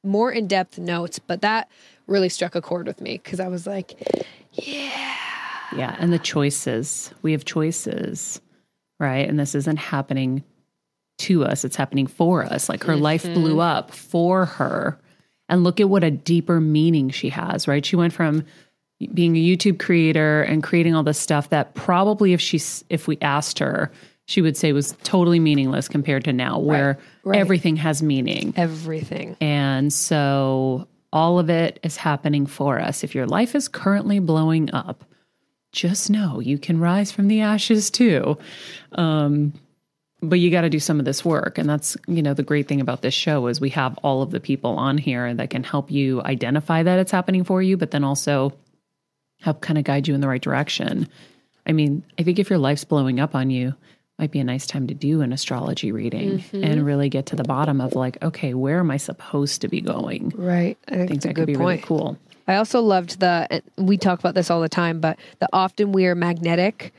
more 0.06 0.30
in 0.30 0.46
depth 0.46 0.78
notes. 0.78 1.18
But 1.18 1.42
that 1.42 1.68
really 2.06 2.28
struck 2.28 2.54
a 2.54 2.62
chord 2.62 2.86
with 2.86 3.00
me 3.00 3.20
because 3.22 3.40
I 3.40 3.48
was 3.48 3.66
like, 3.66 3.94
Yeah, 4.52 5.14
Yeah. 5.76 5.96
and 5.98 6.12
the 6.12 6.18
choices. 6.18 7.12
We 7.22 7.32
have 7.32 7.44
choices, 7.44 8.40
right? 8.98 9.28
And 9.28 9.38
this 9.38 9.54
isn't 9.54 9.78
happening 9.78 10.44
to 11.18 11.44
us, 11.44 11.64
it's 11.64 11.76
happening 11.76 12.06
for 12.06 12.44
us. 12.44 12.68
Like 12.68 12.84
her 12.84 12.96
life 12.96 13.24
mm-hmm. 13.24 13.34
blew 13.34 13.60
up 13.60 13.90
for 13.90 14.44
her. 14.44 14.98
And 15.48 15.62
look 15.62 15.78
at 15.78 15.88
what 15.88 16.02
a 16.02 16.10
deeper 16.10 16.60
meaning 16.60 17.08
she 17.10 17.28
has, 17.28 17.68
right? 17.68 17.86
She 17.86 17.94
went 17.94 18.12
from 18.12 18.44
being 19.14 19.36
a 19.36 19.40
YouTube 19.40 19.78
creator 19.78 20.42
and 20.42 20.62
creating 20.62 20.94
all 20.94 21.04
this 21.04 21.20
stuff 21.20 21.50
that 21.50 21.74
probably 21.74 22.32
if 22.32 22.40
she 22.40 22.60
if 22.88 23.06
we 23.06 23.18
asked 23.20 23.58
her, 23.58 23.92
she 24.26 24.42
would 24.42 24.56
say 24.56 24.72
was 24.72 24.92
totally 25.04 25.40
meaningless 25.40 25.88
compared 25.88 26.24
to 26.24 26.32
now 26.32 26.58
where 26.58 26.98
right. 27.24 27.38
everything 27.38 27.76
has 27.76 28.02
meaning. 28.02 28.52
everything. 28.56 29.36
And 29.40 29.92
so 29.92 30.88
all 31.12 31.38
of 31.38 31.48
it 31.48 31.78
is 31.82 31.96
happening 31.96 32.46
for 32.46 32.80
us. 32.80 33.04
If 33.04 33.14
your 33.14 33.26
life 33.26 33.54
is 33.54 33.68
currently 33.68 34.18
blowing 34.18 34.72
up, 34.74 35.04
just 35.72 36.10
know 36.10 36.40
you 36.40 36.58
can 36.58 36.80
rise 36.80 37.12
from 37.12 37.28
the 37.28 37.40
ashes 37.40 37.90
too. 37.90 38.36
Um, 38.92 39.52
but 40.22 40.40
you 40.40 40.50
got 40.50 40.62
to 40.62 40.70
do 40.70 40.80
some 40.80 40.98
of 40.98 41.04
this 41.04 41.24
work. 41.24 41.58
And 41.58 41.68
that's, 41.68 41.96
you 42.08 42.22
know, 42.22 42.34
the 42.34 42.42
great 42.42 42.66
thing 42.66 42.80
about 42.80 43.02
this 43.02 43.14
show 43.14 43.46
is 43.46 43.60
we 43.60 43.70
have 43.70 43.96
all 43.98 44.22
of 44.22 44.30
the 44.30 44.40
people 44.40 44.72
on 44.72 44.98
here 44.98 45.32
that 45.34 45.50
can 45.50 45.62
help 45.62 45.90
you 45.90 46.22
identify 46.22 46.82
that 46.82 46.98
it's 46.98 47.12
happening 47.12 47.44
for 47.44 47.62
you, 47.62 47.76
but 47.76 47.92
then 47.92 48.02
also 48.02 48.52
help 49.40 49.60
kind 49.60 49.78
of 49.78 49.84
guide 49.84 50.08
you 50.08 50.14
in 50.14 50.20
the 50.20 50.28
right 50.28 50.42
direction. 50.42 51.06
I 51.66 51.72
mean, 51.72 52.02
I 52.18 52.22
think 52.22 52.38
if 52.38 52.48
your 52.48 52.58
life's 52.58 52.84
blowing 52.84 53.20
up 53.20 53.34
on 53.34 53.50
you, 53.50 53.74
might 54.18 54.30
be 54.30 54.38
a 54.40 54.44
nice 54.44 54.66
time 54.66 54.86
to 54.86 54.94
do 54.94 55.20
an 55.20 55.32
astrology 55.32 55.92
reading 55.92 56.42
and 56.52 56.86
really 56.86 57.08
get 57.10 57.26
to 57.26 57.36
the 57.36 57.44
bottom 57.44 57.80
of 57.80 57.94
like, 57.94 58.22
okay, 58.22 58.54
where 58.54 58.78
am 58.80 58.90
I 58.90 58.96
supposed 58.96 59.60
to 59.60 59.68
be 59.68 59.80
going? 59.80 60.32
Right. 60.34 60.78
I 60.88 60.94
I 60.94 60.96
think 60.96 61.08
think 61.08 61.22
that's 61.22 61.24
a 61.24 61.28
that 61.28 61.34
could 61.34 61.46
be 61.46 61.54
point. 61.54 61.66
really 61.66 61.78
cool. 61.82 62.18
I 62.48 62.56
also 62.56 62.80
loved 62.80 63.20
the, 63.20 63.62
we 63.76 63.98
talk 63.98 64.18
about 64.20 64.34
this 64.34 64.50
all 64.50 64.60
the 64.60 64.68
time, 64.68 65.00
but 65.00 65.18
the 65.40 65.48
often 65.52 65.92
we 65.92 66.06
are 66.06 66.14
magnetic. 66.14 66.94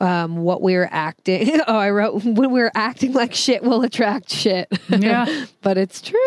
Um, 0.00 0.38
what 0.38 0.60
we're 0.60 0.88
acting. 0.90 1.60
Oh, 1.66 1.76
I 1.78 1.90
wrote 1.90 2.24
when 2.24 2.50
we're 2.50 2.72
acting 2.74 3.12
like 3.12 3.32
shit, 3.32 3.62
we'll 3.62 3.82
attract 3.82 4.28
shit. 4.30 4.68
Yeah. 4.88 5.46
but 5.62 5.78
it's 5.78 6.02
true. 6.02 6.18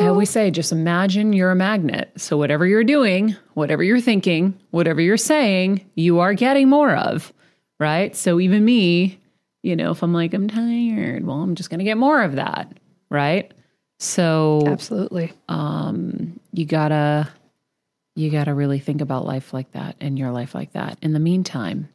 I 0.00 0.06
always 0.08 0.30
say, 0.30 0.50
just 0.50 0.72
imagine 0.72 1.32
you're 1.32 1.50
a 1.52 1.54
magnet. 1.56 2.10
So 2.16 2.36
whatever 2.36 2.66
you're 2.66 2.84
doing, 2.84 3.36
whatever 3.54 3.82
you're 3.82 4.00
thinking, 4.00 4.58
whatever 4.72 5.00
you're 5.00 5.16
saying, 5.16 5.88
you 5.94 6.18
are 6.18 6.34
getting 6.34 6.68
more 6.68 6.94
of, 6.94 7.32
right? 7.78 8.14
So 8.16 8.40
even 8.40 8.64
me, 8.64 9.18
You 9.62 9.76
know, 9.76 9.92
if 9.92 10.02
I'm 10.02 10.12
like, 10.12 10.34
I'm 10.34 10.48
tired, 10.48 11.24
well, 11.24 11.40
I'm 11.40 11.54
just 11.54 11.70
going 11.70 11.78
to 11.78 11.84
get 11.84 11.96
more 11.96 12.22
of 12.22 12.36
that. 12.36 12.76
Right. 13.10 13.52
So 14.02 14.62
Absolutely. 14.66 15.32
um, 15.48 16.40
you 16.52 16.64
gotta 16.64 17.28
you 18.16 18.30
gotta 18.30 18.52
really 18.52 18.80
think 18.80 19.00
about 19.00 19.24
life 19.24 19.54
like 19.54 19.70
that 19.72 19.94
and 20.00 20.18
your 20.18 20.32
life 20.32 20.56
like 20.56 20.72
that. 20.72 20.98
In 21.02 21.12
the 21.12 21.20
meantime, 21.20 21.88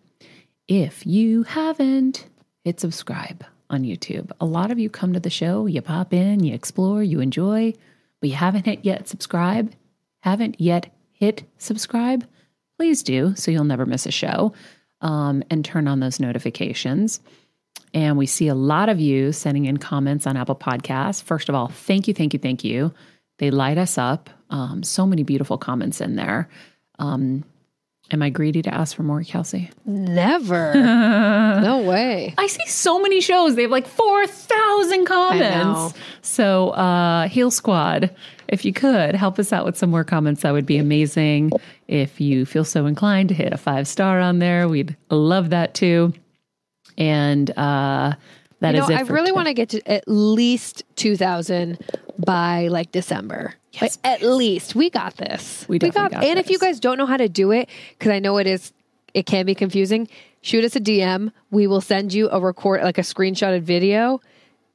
if 0.70 1.06
you 1.06 1.44
haven't 1.44 2.26
hit 2.64 2.80
subscribe 2.80 3.44
on 3.70 3.84
YouTube, 3.84 4.32
a 4.40 4.46
lot 4.46 4.72
of 4.72 4.80
you 4.80 4.90
come 4.90 5.12
to 5.12 5.20
the 5.20 5.30
show, 5.30 5.66
you 5.66 5.82
pop 5.82 6.14
in, 6.14 6.46
you 6.46 6.54
explore, 6.54 7.04
you 7.04 7.20
enjoy, 7.20 7.74
but 8.22 8.30
you 8.30 8.36
haven't 8.36 8.68
hit 8.68 8.86
yet 8.86 9.10
subscribe, 9.10 9.74
haven't 10.22 10.62
yet 10.62 10.96
hit 11.12 11.44
subscribe, 11.58 12.26
please 12.78 13.04
do 13.04 13.36
so 13.36 13.52
you'll 13.52 13.66
never 13.66 13.86
miss 13.86 14.06
a 14.06 14.12
show. 14.12 14.54
Um, 15.02 15.44
and 15.50 15.64
turn 15.64 15.88
on 15.88 16.00
those 16.00 16.20
notifications. 16.22 17.20
And 17.94 18.18
we 18.18 18.26
see 18.26 18.48
a 18.48 18.56
lot 18.56 18.90
of 18.90 19.00
you 19.00 19.32
sending 19.32 19.66
in 19.66 19.78
comments 19.78 20.28
on 20.28 20.38
Apple 20.38 20.56
Podcasts. 20.56 21.24
First 21.24 21.50
of 21.50 21.56
all, 21.56 21.68
thank 21.68 22.08
you, 22.08 22.14
thank 22.14 22.34
you, 22.34 22.40
thank 22.40 22.64
you. 22.64 22.94
They 23.40 23.52
light 23.52 23.78
us 23.78 23.98
up. 23.98 24.30
Um, 24.50 24.84
so 24.84 25.06
many 25.06 25.24
beautiful 25.24 25.58
comments 25.58 26.02
in 26.02 26.16
there. 26.16 26.50
Um, 27.00 27.44
am 28.12 28.22
I 28.22 28.30
greedy 28.30 28.62
to 28.64 28.74
ask 28.74 28.96
for 28.96 29.04
more, 29.04 29.24
Kelsey? 29.24 29.70
Never. 29.86 30.74
no 30.76 31.82
way. 31.82 32.34
I 32.38 32.48
see 32.48 32.66
so 32.68 33.00
many 33.00 33.22
shows. 33.22 33.56
They 33.56 33.64
have 33.64 33.72
like 33.72 33.88
4,000 33.88 35.06
comments. 35.06 35.98
So, 36.22 36.70
uh, 36.70 37.28
Heal 37.28 37.52
Squad, 37.52 38.16
if 38.48 38.66
you 38.66 38.74
could 38.74 39.16
help 39.16 39.40
us 39.40 39.54
out 39.54 39.66
with 39.66 39.78
some 39.78 39.90
more 39.90 40.04
comments, 40.04 40.42
that 40.42 40.52
would 40.52 40.66
be 40.66 40.78
amazing. 40.78 41.52
If 41.88 42.20
you 42.20 42.46
feel 42.46 42.66
so 42.66 42.86
inclined 42.86 43.30
to 43.30 43.36
hit 43.36 43.54
a 43.54 43.58
five 43.58 43.88
star 43.88 44.20
on 44.20 44.40
there, 44.40 44.68
we'd 44.68 44.96
love 45.10 45.52
that 45.52 45.74
too. 45.74 46.14
And 46.98 47.50
uh, 47.52 48.14
that 48.60 48.76
you 48.76 48.82
is 48.82 48.90
know. 48.90 48.96
I 48.96 49.02
really 49.02 49.32
want 49.32 49.48
to 49.48 49.54
get 49.54 49.70
to 49.70 49.92
at 49.92 50.04
least 50.08 50.84
2,000 50.96 51.78
by 52.18 52.68
like 52.70 52.92
December. 52.92 53.54
Like, 53.80 53.92
at 54.04 54.24
least. 54.24 54.74
We 54.74 54.90
got 54.90 55.16
this. 55.18 55.66
We 55.70 55.78
definitely 55.78 56.16
got 56.16 56.24
And 56.24 56.40
if 56.40 56.50
you 56.50 56.58
guys 56.58 56.80
don't 56.80 56.98
know 56.98 57.06
how 57.06 57.18
to 57.18 57.30
do 57.30 57.52
it, 57.52 57.70
because 57.98 58.12
I 58.12 58.18
know 58.20 58.38
it 58.38 58.48
is, 58.48 58.74
it 59.14 59.28
can 59.28 59.46
be 59.46 59.54
confusing, 59.54 60.08
shoot 60.42 60.64
us 60.66 60.76
a 60.76 60.80
DM. 60.80 61.32
We 61.52 61.68
will 61.68 61.82
send 61.82 62.12
you 62.14 62.28
a 62.32 62.40
record, 62.40 62.82
like 62.82 62.98
a 62.98 63.02
screenshotted 63.02 63.62
video 63.62 64.20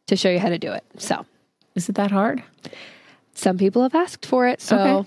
to 0.06 0.14
show 0.16 0.30
you 0.30 0.38
how 0.38 0.50
to 0.50 0.58
do 0.58 0.70
it. 0.72 0.84
So 0.98 1.26
Is 1.74 1.88
it 1.88 1.96
that 1.96 2.12
hard? 2.12 2.42
some 3.34 3.58
people 3.58 3.82
have 3.82 3.94
asked 3.96 4.24
for 4.26 4.46
it. 4.46 4.60
So 4.60 5.06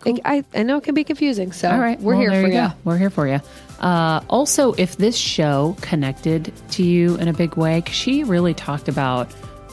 Okay. 0.00 0.12
it- 0.12 0.20
I, 0.24 0.44
I 0.54 0.62
know 0.62 0.78
it 0.78 0.84
can 0.84 0.94
be 0.94 1.04
confusing. 1.04 1.52
So 1.52 1.70
All 1.70 1.78
right, 1.78 2.00
we're 2.00 2.14
well, 2.14 2.20
here 2.30 2.42
for 2.42 2.46
you. 2.48 2.52
go. 2.54 2.68
We're 2.84 2.96
here 2.98 3.10
for 3.10 3.26
you. 3.28 3.40
Uh, 3.80 4.20
also, 4.30 4.72
if 4.74 4.96
this 4.96 5.16
show 5.16 5.76
connected 5.80 6.52
to 6.70 6.82
you 6.82 7.16
in 7.16 7.28
a 7.28 7.32
big 7.32 7.56
way, 7.56 7.80
'cause 7.82 7.94
she 7.94 8.24
really 8.24 8.54
talked 8.54 8.88
about, 8.88 9.28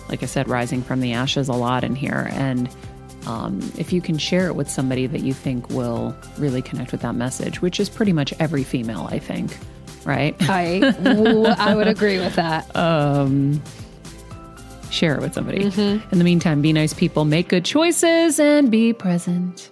like 0.09 0.21
I 0.23 0.25
said, 0.25 0.47
rising 0.47 0.81
from 0.83 0.99
the 0.99 1.13
ashes 1.13 1.47
a 1.47 1.53
lot 1.53 1.83
in 1.83 1.95
here, 1.95 2.29
and 2.33 2.69
um, 3.25 3.59
if 3.77 3.93
you 3.93 4.01
can 4.01 4.17
share 4.17 4.47
it 4.47 4.55
with 4.55 4.69
somebody 4.69 5.07
that 5.07 5.21
you 5.21 5.33
think 5.33 5.69
will 5.69 6.13
really 6.37 6.61
connect 6.61 6.91
with 6.91 7.01
that 7.01 7.15
message, 7.15 7.61
which 7.61 7.79
is 7.79 7.87
pretty 7.89 8.11
much 8.11 8.33
every 8.39 8.63
female, 8.63 9.07
I 9.09 9.19
think, 9.19 9.57
right? 10.03 10.35
I, 10.41 10.93
I 11.57 11.73
would 11.73 11.87
agree 11.87 12.19
with 12.19 12.35
that. 12.35 12.75
um, 12.75 13.61
share 14.89 15.15
it 15.15 15.21
with 15.21 15.33
somebody. 15.33 15.63
In 15.63 16.03
the 16.19 16.23
meantime, 16.23 16.61
be 16.61 16.71
nice 16.73 16.93
people, 16.93 17.25
make 17.25 17.47
good 17.47 17.65
choices, 17.65 18.39
and 18.39 18.69
be 18.69 18.93
present. 18.93 19.71